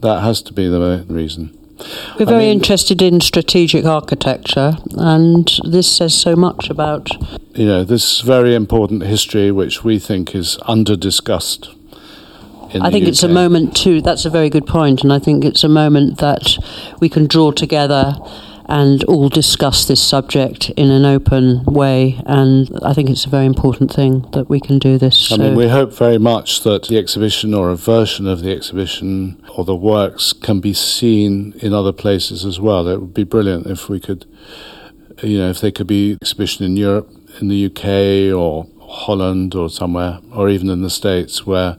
That 0.00 0.22
has 0.22 0.42
to 0.42 0.52
be 0.52 0.66
the 0.68 1.04
reason. 1.08 1.56
We're 2.18 2.26
I 2.26 2.30
very 2.30 2.44
mean- 2.46 2.58
interested 2.58 3.00
in 3.00 3.20
strategic 3.20 3.84
architecture, 3.84 4.76
and 4.96 5.50
this 5.64 5.90
says 5.96 6.14
so 6.14 6.34
much 6.36 6.68
about. 6.70 7.08
You 7.54 7.66
know, 7.66 7.84
this 7.84 8.20
very 8.20 8.54
important 8.54 9.02
history 9.04 9.50
which 9.50 9.84
we 9.84 9.98
think 9.98 10.34
is 10.34 10.58
under 10.66 10.96
discussed. 10.96 11.70
In 12.72 12.82
I 12.82 12.88
the 12.88 12.92
think 12.92 13.08
it's 13.08 13.22
a 13.22 13.28
moment 13.28 13.76
too. 13.76 14.00
That's 14.00 14.24
a 14.24 14.30
very 14.30 14.48
good 14.48 14.66
point, 14.66 15.02
and 15.02 15.12
I 15.12 15.18
think 15.18 15.44
it's 15.44 15.64
a 15.64 15.68
moment 15.68 16.18
that 16.18 16.56
we 17.00 17.08
can 17.08 17.26
draw 17.26 17.50
together 17.50 18.14
and 18.70 19.02
all 19.04 19.28
discuss 19.28 19.84
this 19.84 20.00
subject 20.00 20.70
in 20.70 20.90
an 20.90 21.04
open 21.04 21.64
way. 21.64 22.20
And 22.24 22.70
I 22.82 22.94
think 22.94 23.10
it's 23.10 23.26
a 23.26 23.28
very 23.28 23.44
important 23.44 23.92
thing 23.92 24.24
that 24.32 24.48
we 24.48 24.60
can 24.60 24.78
do 24.78 24.96
this. 24.96 25.32
I 25.32 25.36
So 25.36 25.42
mean, 25.42 25.56
we 25.56 25.68
hope 25.68 25.92
very 25.92 26.18
much 26.18 26.62
that 26.62 26.86
the 26.86 26.96
exhibition 26.96 27.52
or 27.52 27.70
a 27.70 27.76
version 27.76 28.28
of 28.28 28.42
the 28.42 28.52
exhibition 28.52 29.44
or 29.56 29.64
the 29.64 29.74
works 29.74 30.32
can 30.32 30.60
be 30.60 30.72
seen 30.72 31.52
in 31.58 31.74
other 31.74 31.92
places 31.92 32.44
as 32.44 32.60
well. 32.60 32.86
It 32.86 33.00
would 33.00 33.12
be 33.12 33.24
brilliant 33.24 33.66
if 33.66 33.88
we 33.88 33.98
could, 33.98 34.24
you 35.22 35.38
know, 35.38 35.50
if 35.50 35.60
they 35.60 35.72
could 35.72 35.88
be 35.88 36.16
exhibition 36.22 36.64
in 36.64 36.76
Europe, 36.76 37.10
in 37.40 37.48
the 37.48 37.66
UK 37.66 38.32
or 38.32 38.68
Holland 38.80 39.56
or 39.56 39.68
somewhere, 39.68 40.20
or 40.32 40.48
even 40.48 40.70
in 40.70 40.82
the 40.82 40.90
States 40.90 41.44
where 41.44 41.76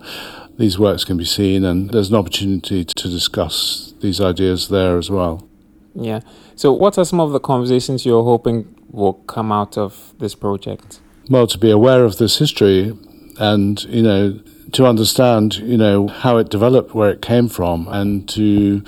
these 0.58 0.78
works 0.78 1.06
can 1.06 1.16
be 1.16 1.26
seen 1.26 1.64
and 1.64 1.89
there's 1.92 2.10
an 2.10 2.16
opportunity 2.16 2.84
to 2.84 3.08
discuss 3.08 3.94
these 4.02 4.20
ideas 4.20 4.68
there 4.68 4.98
as 4.98 5.10
well. 5.10 5.48
Yeah. 5.94 6.22
So, 6.56 6.72
what 6.72 6.98
are 6.98 7.06
some 7.06 7.20
of 7.20 7.32
the 7.32 7.39
conversations 7.39 8.06
you're 8.06 8.24
hoping 8.24 8.76
will 8.92 9.14
come 9.14 9.52
out 9.52 9.78
of 9.78 10.14
this 10.20 10.36
project? 10.36 11.00
well 11.30 11.48
to 11.48 11.58
be 11.58 11.72
aware 11.72 12.04
of 12.04 12.18
this 12.18 12.39
history 12.39 12.98
and 13.39 13.84
you 13.86 14.02
know 14.02 14.39
to 14.72 14.86
understand 14.86 15.56
you 15.56 15.78
know 15.78 16.08
how 16.08 16.38
it 16.38 16.50
developed 16.50 16.94
where 16.94 17.10
it 17.10 17.22
came 17.22 17.48
from 17.48 17.88
and 17.89 18.28
to 18.28 18.84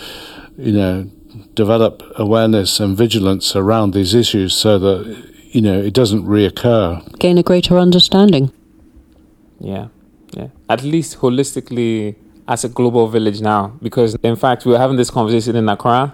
you 0.57 0.71
know 0.71 1.09
develop 1.53 2.03
awareness 2.15 2.79
and 2.79 2.97
vigilance 2.97 3.55
around 3.55 3.93
these 3.93 4.13
issues 4.13 4.53
so 4.55 4.77
that 4.79 5.23
you 5.51 5.61
know 5.61 5.79
it 5.79 5.93
doesn't 5.93 6.25
reoccur 6.25 7.17
gain 7.19 7.37
a 7.37 7.43
greater 7.43 7.77
understanding. 7.77 8.51
Yeah. 9.59 9.87
Yeah. 10.35 10.47
At 10.67 10.83
least 10.83 11.19
holistically 11.19 12.15
as 12.47 12.63
a 12.65 12.69
global 12.69 13.07
village 13.07 13.39
now, 13.39 13.77
because 13.81 14.15
in 14.23 14.35
fact, 14.35 14.65
we're 14.65 14.79
having 14.79 14.97
this 14.97 15.09
conversation 15.09 15.55
in 15.55 15.69
Accra, 15.69 16.13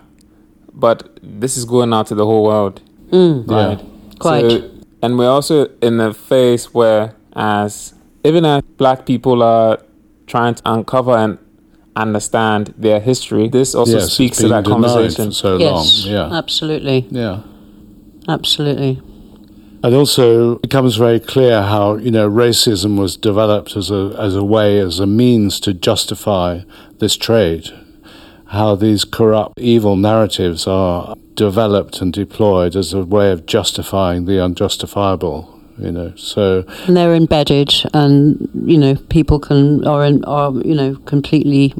but 0.73 1.19
this 1.21 1.57
is 1.57 1.65
going 1.65 1.93
out 1.93 2.07
to 2.07 2.15
the 2.15 2.25
whole 2.25 2.43
world. 2.43 2.81
Mm, 3.11 3.49
Yeah. 3.49 3.65
Right. 3.67 3.85
Quite. 4.19 4.51
So, 4.51 4.71
and 5.01 5.17
we're 5.17 5.29
also 5.29 5.67
in 5.81 5.99
a 5.99 6.13
phase 6.13 6.73
where, 6.73 7.15
as 7.35 7.93
even 8.23 8.45
as 8.45 8.61
black 8.77 9.05
people 9.05 9.41
are 9.41 9.79
trying 10.27 10.55
to 10.55 10.61
uncover 10.65 11.15
and 11.15 11.37
understand 11.95 12.73
their 12.77 12.99
history. 12.99 13.49
This 13.49 13.75
also 13.75 13.99
yes, 13.99 14.13
speaks 14.13 14.37
to 14.39 14.47
that 14.49 14.65
conversation. 14.65 15.27
for 15.27 15.33
so 15.33 15.57
yes, 15.57 16.05
long. 16.05 16.13
Yeah, 16.13 16.37
absolutely, 16.37 17.07
yeah. 17.09 17.41
absolutely. 18.27 19.01
And 19.81 19.95
also, 19.95 20.55
it 20.55 20.61
becomes 20.63 20.97
very 20.97 21.19
clear 21.19 21.61
how 21.61 21.95
you 21.95 22.11
know 22.11 22.29
racism 22.29 22.97
was 22.97 23.15
developed 23.15 23.75
as 23.75 23.91
a 23.91 24.15
as 24.19 24.35
a 24.35 24.43
way, 24.43 24.79
as 24.79 24.99
a 24.99 25.07
means 25.07 25.59
to 25.61 25.73
justify 25.73 26.61
this 26.99 27.15
trade. 27.15 27.69
How 28.49 28.75
these 28.75 29.05
corrupt, 29.05 29.59
evil 29.59 29.95
narratives 29.95 30.67
are 30.67 31.15
developed 31.35 32.01
and 32.01 32.11
deployed 32.11 32.75
as 32.75 32.93
a 32.93 33.03
way 33.03 33.31
of 33.31 33.45
justifying 33.45 34.25
the 34.25 34.43
unjustifiable. 34.43 35.55
You 35.77 35.91
know, 35.91 36.13
so 36.15 36.65
And 36.87 36.97
they're 36.97 37.15
embedded, 37.15 37.73
and 37.93 38.49
you 38.65 38.77
know 38.77 38.95
people 39.09 39.39
can 39.39 39.87
are 39.87 40.03
in, 40.03 40.25
are 40.25 40.51
you 40.51 40.75
know 40.75 40.95
completely 41.05 41.73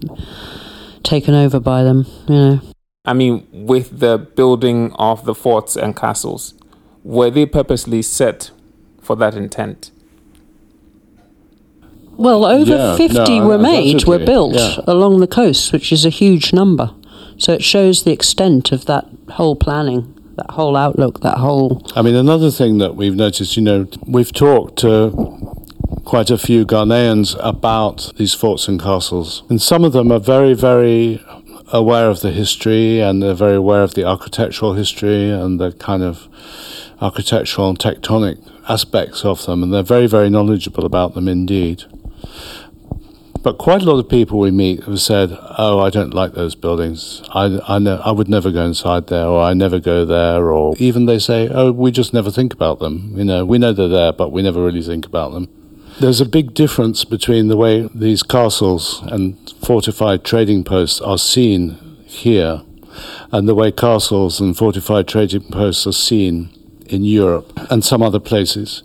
taken 1.04 1.34
over 1.34 1.60
by 1.60 1.84
them. 1.84 2.06
You 2.28 2.36
know. 2.36 2.62
I 3.04 3.14
mean, 3.14 3.48
with 3.52 4.00
the 4.00 4.18
building 4.18 4.94
of 4.94 5.26
the 5.26 5.36
forts 5.36 5.76
and 5.76 5.96
castles, 5.96 6.54
were 7.04 7.30
they 7.30 7.46
purposely 7.46 8.02
set 8.02 8.52
for 9.02 9.16
that 9.18 9.36
intent? 9.36 9.92
Well, 12.20 12.46
over 12.46 12.76
Yeah, 12.76 12.98
50 12.98 13.40
no, 13.40 13.48
were 13.48 13.58
made, 13.58 14.04
were 14.04 14.20
built 14.20 14.54
yeah. 14.54 14.82
along 14.86 15.22
the 15.22 15.28
coast, 15.28 15.72
which 15.72 15.94
is 15.94 16.04
a 16.04 16.10
huge 16.10 16.52
number. 16.52 16.92
So 17.38 17.54
it 17.54 17.64
shows 17.64 18.04
the 18.04 18.12
extent 18.12 18.74
of 18.74 18.86
that 18.88 19.06
whole 19.32 19.56
planning, 19.56 20.14
that 20.36 20.52
whole 20.52 20.76
outlook, 20.76 21.22
that 21.22 21.38
whole. 21.38 21.82
I 21.96 22.02
mean, 22.02 22.16
another 22.16 22.52
thing 22.52 22.78
that 22.80 22.98
we've 22.98 23.16
noticed, 23.16 23.56
you 23.56 23.64
know, 23.64 23.88
we've 24.06 24.34
talked 24.34 24.80
to 24.80 25.56
quite 26.04 26.30
a 26.30 26.38
few 26.38 26.66
Ghanaians 26.66 27.38
about 27.40 28.12
these 28.18 28.34
forts 28.34 28.68
and 28.68 28.82
castles, 28.82 29.44
and 29.50 29.62
some 29.62 29.86
of 29.86 29.94
them 29.94 30.12
are 30.12 30.20
very, 30.20 30.54
very 30.54 31.24
aware 31.72 32.10
of 32.10 32.20
the 32.20 32.32
history 32.32 33.00
and 33.00 33.24
they're 33.24 33.34
very 33.34 33.56
aware 33.56 33.84
of 33.84 33.94
the 33.94 34.04
architectural 34.04 34.74
history 34.74 35.30
and 35.30 35.60
the 35.60 35.72
kind 35.74 36.04
of 36.04 36.28
architectural 37.00 37.70
and 37.70 37.80
tectonic 37.80 38.38
aspects 38.68 39.24
of 39.24 39.46
them, 39.46 39.64
and 39.64 39.74
they're 39.74 39.84
very, 39.84 40.08
very 40.08 40.30
knowledgeable 40.30 40.86
about 40.86 41.14
them 41.14 41.30
indeed. 41.30 41.86
But 43.42 43.58
quite 43.58 43.82
a 43.82 43.86
lot 43.86 44.00
of 44.00 44.10
people 44.10 44.38
we 44.40 44.52
meet 44.52 44.84
have 44.84 45.00
said, 45.00 45.38
"Oh, 45.58 45.80
I 45.80 45.90
don't 45.90 46.14
like 46.14 46.34
those 46.34 46.56
buildings. 46.56 47.22
I, 47.34 47.60
I, 47.68 47.80
ne- 47.80 48.02
I 48.04 48.12
would 48.12 48.28
never 48.28 48.52
go 48.52 48.66
inside 48.66 49.08
there, 49.08 49.26
or 49.26 49.42
I 49.42 49.54
never 49.54 49.80
go 49.80 50.04
there." 50.04 50.52
Or 50.52 50.76
even 50.78 51.06
they 51.06 51.20
say, 51.20 51.48
"Oh, 51.50 51.72
we 51.72 51.92
just 51.92 52.14
never 52.14 52.32
think 52.32 52.54
about 52.54 52.80
them. 52.80 53.14
You 53.16 53.24
know, 53.24 53.46
we 53.46 53.58
know 53.58 53.72
they're 53.72 53.88
there, 53.88 54.12
but 54.12 54.34
we 54.34 54.42
never 54.42 54.62
really 54.62 54.82
think 54.82 55.06
about 55.06 55.32
them." 55.32 55.48
There's 56.02 56.20
a 56.20 56.26
big 56.26 56.54
difference 56.54 57.06
between 57.06 57.48
the 57.48 57.58
way 57.58 57.90
these 57.96 58.24
castles 58.24 59.02
and 59.08 59.38
fortified 59.62 60.24
trading 60.26 60.66
posts 60.66 61.00
are 61.00 61.18
seen 61.18 61.78
here, 62.06 62.62
and 63.32 63.48
the 63.48 63.56
way 63.56 63.72
castles 63.72 64.42
and 64.42 64.56
fortified 64.58 65.08
trading 65.08 65.44
posts 65.50 65.88
are 65.88 65.94
seen 65.94 66.50
in 66.88 67.06
Europe 67.06 67.52
and 67.70 67.86
some 67.86 68.02
other 68.02 68.20
places 68.20 68.84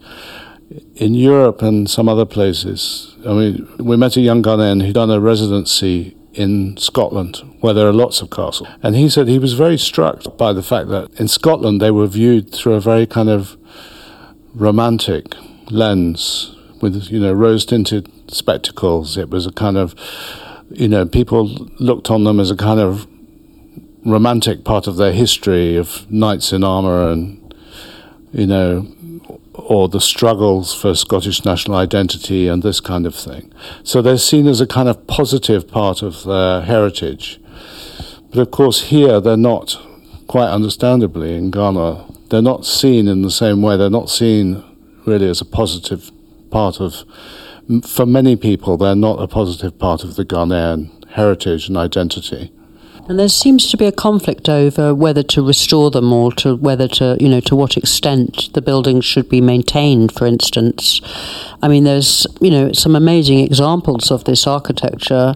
in 0.97 1.14
Europe 1.14 1.62
and 1.62 1.89
some 1.89 2.09
other 2.09 2.25
places. 2.25 3.16
I 3.27 3.33
mean, 3.33 3.68
we 3.79 3.97
met 3.97 4.16
a 4.16 4.20
young 4.20 4.43
Ghanaian 4.43 4.85
who'd 4.85 4.95
done 4.95 5.11
a 5.11 5.20
residency 5.20 6.16
in 6.35 6.77
Scotland, 6.77 7.37
where 7.61 7.75
there 7.75 7.87
are 7.87 7.93
lots 7.93 8.20
of 8.20 8.31
castles. 8.31 8.68
And 8.83 8.97
he 8.97 9.09
said 9.09 9.29
he 9.29 9.39
was 9.39 9.55
very 9.55 9.79
struck 9.79 10.37
by 10.37 10.53
the 10.53 10.62
fact 10.62 10.89
that 10.89 11.09
in 11.18 11.29
Scotland 11.29 11.81
they 11.81 11.91
were 11.91 12.07
viewed 12.07 12.53
through 12.53 12.75
a 12.75 12.81
very 12.81 13.07
kind 13.07 13.29
of 13.29 13.57
romantic 14.55 15.35
lens 15.70 16.57
with, 16.81 17.11
you 17.11 17.20
know, 17.20 17.33
rose 17.33 17.64
tinted 17.64 18.11
spectacles. 18.31 19.16
It 19.16 19.31
was 19.31 19.47
a 19.47 19.53
kind 19.53 19.77
of, 19.77 19.95
you 20.70 20.89
know, 20.89 21.07
people 21.07 21.47
looked 21.79 22.11
on 22.11 22.25
them 22.25 22.41
as 22.41 22.51
a 22.51 22.57
kind 22.57 22.81
of 22.81 23.07
romantic 24.05 24.64
part 24.64 24.87
of 24.87 24.97
their 24.97 25.12
history 25.12 25.77
of 25.77 26.11
knights 26.11 26.53
in 26.53 26.64
armour 26.64 27.11
and, 27.11 27.55
you 28.33 28.47
know, 28.47 28.93
or 29.55 29.89
the 29.89 30.01
struggles 30.01 30.75
for 30.75 30.95
Scottish 30.95 31.45
national 31.45 31.77
identity 31.77 32.49
and 32.49 32.63
this 32.63 32.81
kind 32.81 33.07
of 33.07 33.15
thing. 33.15 33.53
So 33.83 34.03
they're 34.03 34.19
seen 34.19 34.47
as 34.49 34.61
a 34.61 34.67
kind 34.67 34.89
of 34.89 35.07
positive 35.07 35.69
part 35.69 36.03
of 36.03 36.25
their 36.25 36.63
heritage. 36.63 37.41
But 38.31 38.41
of 38.41 38.51
course, 38.51 38.83
here 38.83 39.21
they're 39.21 39.37
not, 39.37 39.81
quite 40.27 40.49
understandably, 40.49 41.37
in 41.37 41.51
Ghana, 41.53 42.05
they're 42.31 42.43
not 42.43 42.67
seen 42.67 43.07
in 43.07 43.23
the 43.23 43.31
same 43.31 43.63
way. 43.63 43.77
They're 43.77 43.91
not 43.91 44.11
seen 44.11 44.65
really 45.07 45.29
as 45.29 45.41
a 45.41 45.45
positive 45.45 46.11
part 46.51 46.81
of, 46.81 47.05
for 47.87 48.07
many 48.07 48.35
people, 48.35 48.77
they're 48.77 48.97
not 48.97 49.23
a 49.23 49.29
positive 49.29 49.79
part 49.79 50.03
of 50.03 50.17
the 50.17 50.25
Ghanaian 50.25 50.91
heritage 51.11 51.69
and 51.69 51.77
identity. 51.77 52.51
And 53.07 53.19
there 53.19 53.29
seems 53.29 53.71
to 53.71 53.77
be 53.77 53.85
a 53.85 53.93
conflict 53.93 54.49
over 54.49 54.95
whether 54.95 55.23
to 55.23 55.47
restore 55.47 55.91
them 55.91 56.11
or 56.13 56.33
to 56.37 56.57
whether 56.57 56.89
to, 56.89 57.19
you 57.21 57.29
know, 57.29 57.41
to 57.41 57.55
what 57.55 57.77
extent 57.77 58.49
the 58.55 58.63
buildings 58.63 59.05
should 59.05 59.29
be 59.29 59.43
maintained, 59.43 60.13
for 60.13 60.27
instance. 60.27 61.03
I 61.63 61.69
mean, 61.69 61.85
there's, 61.85 62.27
you 62.41 62.51
know, 62.51 62.73
some 62.73 62.97
amazing 62.97 63.41
examples 63.41 64.11
of 64.11 64.25
this 64.25 64.47
architecture 64.47 65.35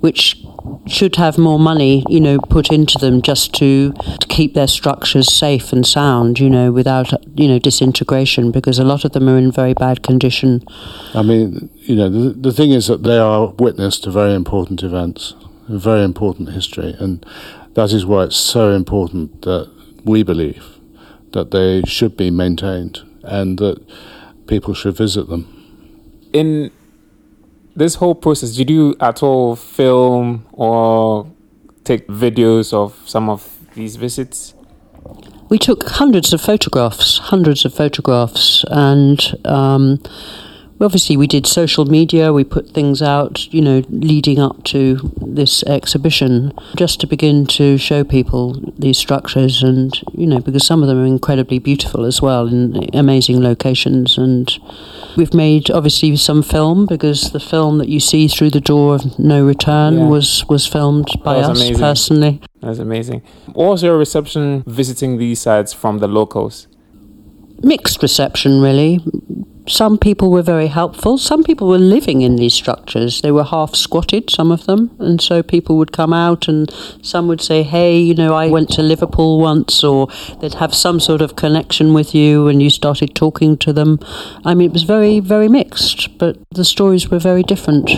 which 0.00 0.40
should 0.86 1.16
have 1.16 1.38
more 1.38 1.58
money, 1.58 2.04
you 2.08 2.20
know, 2.20 2.38
put 2.38 2.70
into 2.70 2.98
them 2.98 3.20
just 3.20 3.52
to, 3.54 3.92
to 3.92 4.26
keep 4.28 4.54
their 4.54 4.68
structures 4.68 5.32
safe 5.32 5.72
and 5.72 5.86
sound, 5.86 6.38
you 6.38 6.48
know, 6.48 6.70
without, 6.70 7.12
you 7.36 7.48
know, 7.48 7.58
disintegration, 7.58 8.52
because 8.52 8.78
a 8.78 8.84
lot 8.84 9.04
of 9.04 9.12
them 9.12 9.28
are 9.28 9.38
in 9.38 9.50
very 9.50 9.74
bad 9.74 10.02
condition. 10.02 10.62
I 11.14 11.22
mean, 11.22 11.68
you 11.82 11.96
know, 11.96 12.08
the, 12.08 12.30
the 12.30 12.52
thing 12.52 12.70
is 12.70 12.86
that 12.86 13.02
they 13.02 13.18
are 13.18 13.48
witness 13.58 13.98
to 14.00 14.10
very 14.10 14.34
important 14.34 14.82
events, 14.82 15.34
very 15.68 16.02
important 16.04 16.50
history, 16.50 16.94
and 16.98 17.24
that 17.74 17.92
is 17.92 18.06
why 18.06 18.24
it's 18.24 18.36
so 18.36 18.72
important 18.72 19.42
that 19.42 19.70
we 20.04 20.22
believe 20.22 20.64
that 21.32 21.50
they 21.50 21.82
should 21.82 22.16
be 22.16 22.30
maintained 22.30 23.00
and 23.22 23.58
that 23.58 23.78
people 24.46 24.74
should 24.74 24.96
visit 24.96 25.28
them. 25.28 25.46
In 26.32 26.70
this 27.76 27.96
whole 27.96 28.14
process, 28.14 28.56
did 28.56 28.70
you 28.70 28.96
at 29.00 29.22
all 29.22 29.56
film 29.56 30.46
or 30.52 31.30
take 31.84 32.06
videos 32.08 32.72
of 32.72 32.98
some 33.06 33.28
of 33.28 33.58
these 33.74 33.96
visits? 33.96 34.54
We 35.48 35.58
took 35.58 35.88
hundreds 35.88 36.32
of 36.32 36.40
photographs, 36.40 37.18
hundreds 37.18 37.64
of 37.64 37.72
photographs, 37.72 38.64
and 38.70 39.20
um, 39.44 40.02
obviously 40.80 41.16
we 41.16 41.26
did 41.26 41.46
social 41.46 41.84
media. 41.84 42.32
We 42.32 42.44
put 42.44 42.70
things 42.70 43.02
out, 43.02 43.52
you 43.52 43.60
know, 43.60 43.82
leading 43.90 44.38
up 44.38 44.64
to 44.64 45.12
this 45.20 45.62
exhibition, 45.64 46.52
just 46.76 47.00
to 47.00 47.06
begin 47.06 47.46
to 47.46 47.78
show 47.78 48.04
people 48.04 48.54
these 48.78 48.98
structures, 48.98 49.62
and 49.62 49.92
you 50.14 50.26
know, 50.26 50.40
because 50.40 50.66
some 50.66 50.82
of 50.82 50.88
them 50.88 51.02
are 51.02 51.06
incredibly 51.06 51.58
beautiful 51.58 52.04
as 52.04 52.20
well 52.22 52.46
in 52.46 52.88
amazing 52.94 53.40
locations. 53.42 54.16
And 54.18 54.48
we've 55.16 55.34
made 55.34 55.70
obviously 55.70 56.16
some 56.16 56.42
film 56.42 56.86
because 56.86 57.32
the 57.32 57.40
film 57.40 57.78
that 57.78 57.88
you 57.88 58.00
see 58.00 58.28
through 58.28 58.50
the 58.50 58.60
door 58.60 58.94
of 58.96 59.18
no 59.18 59.44
return 59.44 59.98
Yeah. 59.98 60.06
was 60.08 60.44
was 60.48 60.66
filmed 60.66 61.08
by 61.24 61.36
was 61.38 61.48
us 61.48 61.58
amazing. 61.60 61.78
personally. 61.78 62.40
That's 62.60 62.78
amazing. 62.80 63.22
What 63.52 63.70
was 63.70 63.82
your 63.82 63.96
reception 63.98 64.64
visiting 64.66 65.18
these 65.18 65.40
sites 65.40 65.72
from 65.72 65.98
the 65.98 66.08
locals? 66.08 66.66
mixed 67.60 68.00
reception, 68.02 68.60
really. 68.60 69.00
Some 69.68 69.98
people 69.98 70.30
were 70.30 70.42
very 70.42 70.68
helpful. 70.68 71.18
Some 71.18 71.44
people 71.44 71.68
were 71.68 71.78
living 71.78 72.22
in 72.22 72.36
these 72.36 72.54
structures. 72.54 73.20
They 73.20 73.30
were 73.30 73.44
half 73.44 73.74
squatted, 73.74 74.30
some 74.30 74.50
of 74.50 74.64
them. 74.64 74.90
And 74.98 75.20
so 75.20 75.42
people 75.42 75.76
would 75.76 75.92
come 75.92 76.12
out 76.12 76.48
and 76.48 76.72
some 77.02 77.28
would 77.28 77.42
say, 77.42 77.62
Hey, 77.62 77.98
you 77.98 78.14
know, 78.14 78.34
I 78.34 78.48
went 78.48 78.70
to 78.70 78.82
Liverpool 78.82 79.40
once, 79.40 79.84
or 79.84 80.08
they'd 80.40 80.54
have 80.54 80.74
some 80.74 81.00
sort 81.00 81.20
of 81.20 81.36
connection 81.36 81.92
with 81.92 82.14
you 82.14 82.48
and 82.48 82.62
you 82.62 82.70
started 82.70 83.14
talking 83.14 83.58
to 83.58 83.72
them. 83.72 83.98
I 84.44 84.54
mean, 84.54 84.70
it 84.70 84.72
was 84.72 84.84
very, 84.84 85.20
very 85.20 85.48
mixed, 85.48 86.18
but 86.18 86.38
the 86.50 86.64
stories 86.64 87.10
were 87.10 87.18
very 87.18 87.42
different. 87.42 87.90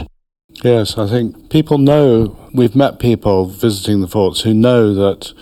Yes, 0.64 0.99
I 0.99 1.07
think 1.07 1.51
people 1.51 1.79
know, 1.79 2.37
we've 2.53 2.75
met 2.75 2.99
people 2.99 3.47
visiting 3.47 4.01
the 4.01 4.09
forts 4.09 4.43
who 4.43 4.53
know 4.53 4.93
that 4.95 5.33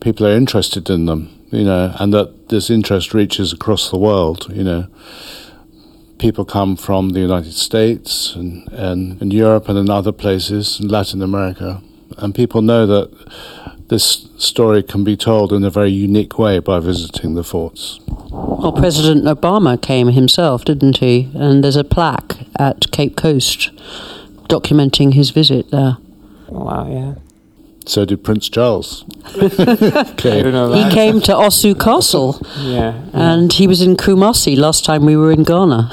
people 0.00 0.26
are 0.26 0.36
interested 0.36 0.90
in 0.90 1.06
them, 1.06 1.30
you 1.50 1.64
know, 1.64 1.94
and 1.98 2.12
that 2.12 2.48
this 2.48 2.68
interest 2.68 3.14
reaches 3.14 3.52
across 3.52 3.90
the 3.90 3.98
world, 3.98 4.52
you 4.52 4.64
know. 4.64 4.88
People 6.22 6.44
come 6.44 6.76
from 6.76 7.08
the 7.10 7.18
United 7.18 7.52
States 7.52 8.36
and, 8.36 8.68
and, 8.68 9.20
and 9.20 9.32
Europe 9.32 9.68
and 9.68 9.76
in 9.76 9.90
other 9.90 10.12
places, 10.12 10.78
in 10.78 10.86
Latin 10.86 11.20
America, 11.20 11.82
and 12.16 12.32
people 12.32 12.62
know 12.62 12.86
that 12.86 13.10
this 13.88 14.28
story 14.38 14.84
can 14.84 15.02
be 15.02 15.16
told 15.16 15.52
in 15.52 15.64
a 15.64 15.70
very 15.70 15.90
unique 15.90 16.38
way 16.38 16.60
by 16.60 16.78
visiting 16.78 17.34
the 17.34 17.42
forts. 17.42 17.98
Well, 18.30 18.70
President 18.70 19.24
Obama 19.24 19.82
came 19.82 20.10
himself, 20.12 20.64
didn't 20.64 20.98
he? 20.98 21.28
And 21.34 21.64
there's 21.64 21.74
a 21.74 21.82
plaque 21.82 22.36
at 22.56 22.92
Cape 22.92 23.16
Coast 23.16 23.72
documenting 24.48 25.14
his 25.14 25.30
visit 25.30 25.72
there. 25.72 25.96
Wow, 26.46 26.88
yeah. 26.88 27.14
So 27.84 28.04
did 28.04 28.22
Prince 28.22 28.48
Charles. 28.48 29.04
I 29.36 30.06
okay. 30.12 30.42
don't 30.42 30.52
know 30.52 30.72
He 30.72 30.88
came 30.94 31.20
to 31.22 31.32
Osu 31.32 31.78
Castle 31.78 32.40
Yeah. 32.58 32.94
and 33.12 33.52
he 33.52 33.66
was 33.66 33.82
in 33.82 33.96
Kumasi 33.96 34.56
last 34.56 34.84
time 34.84 35.04
we 35.04 35.16
were 35.16 35.32
in 35.32 35.42
Ghana, 35.42 35.90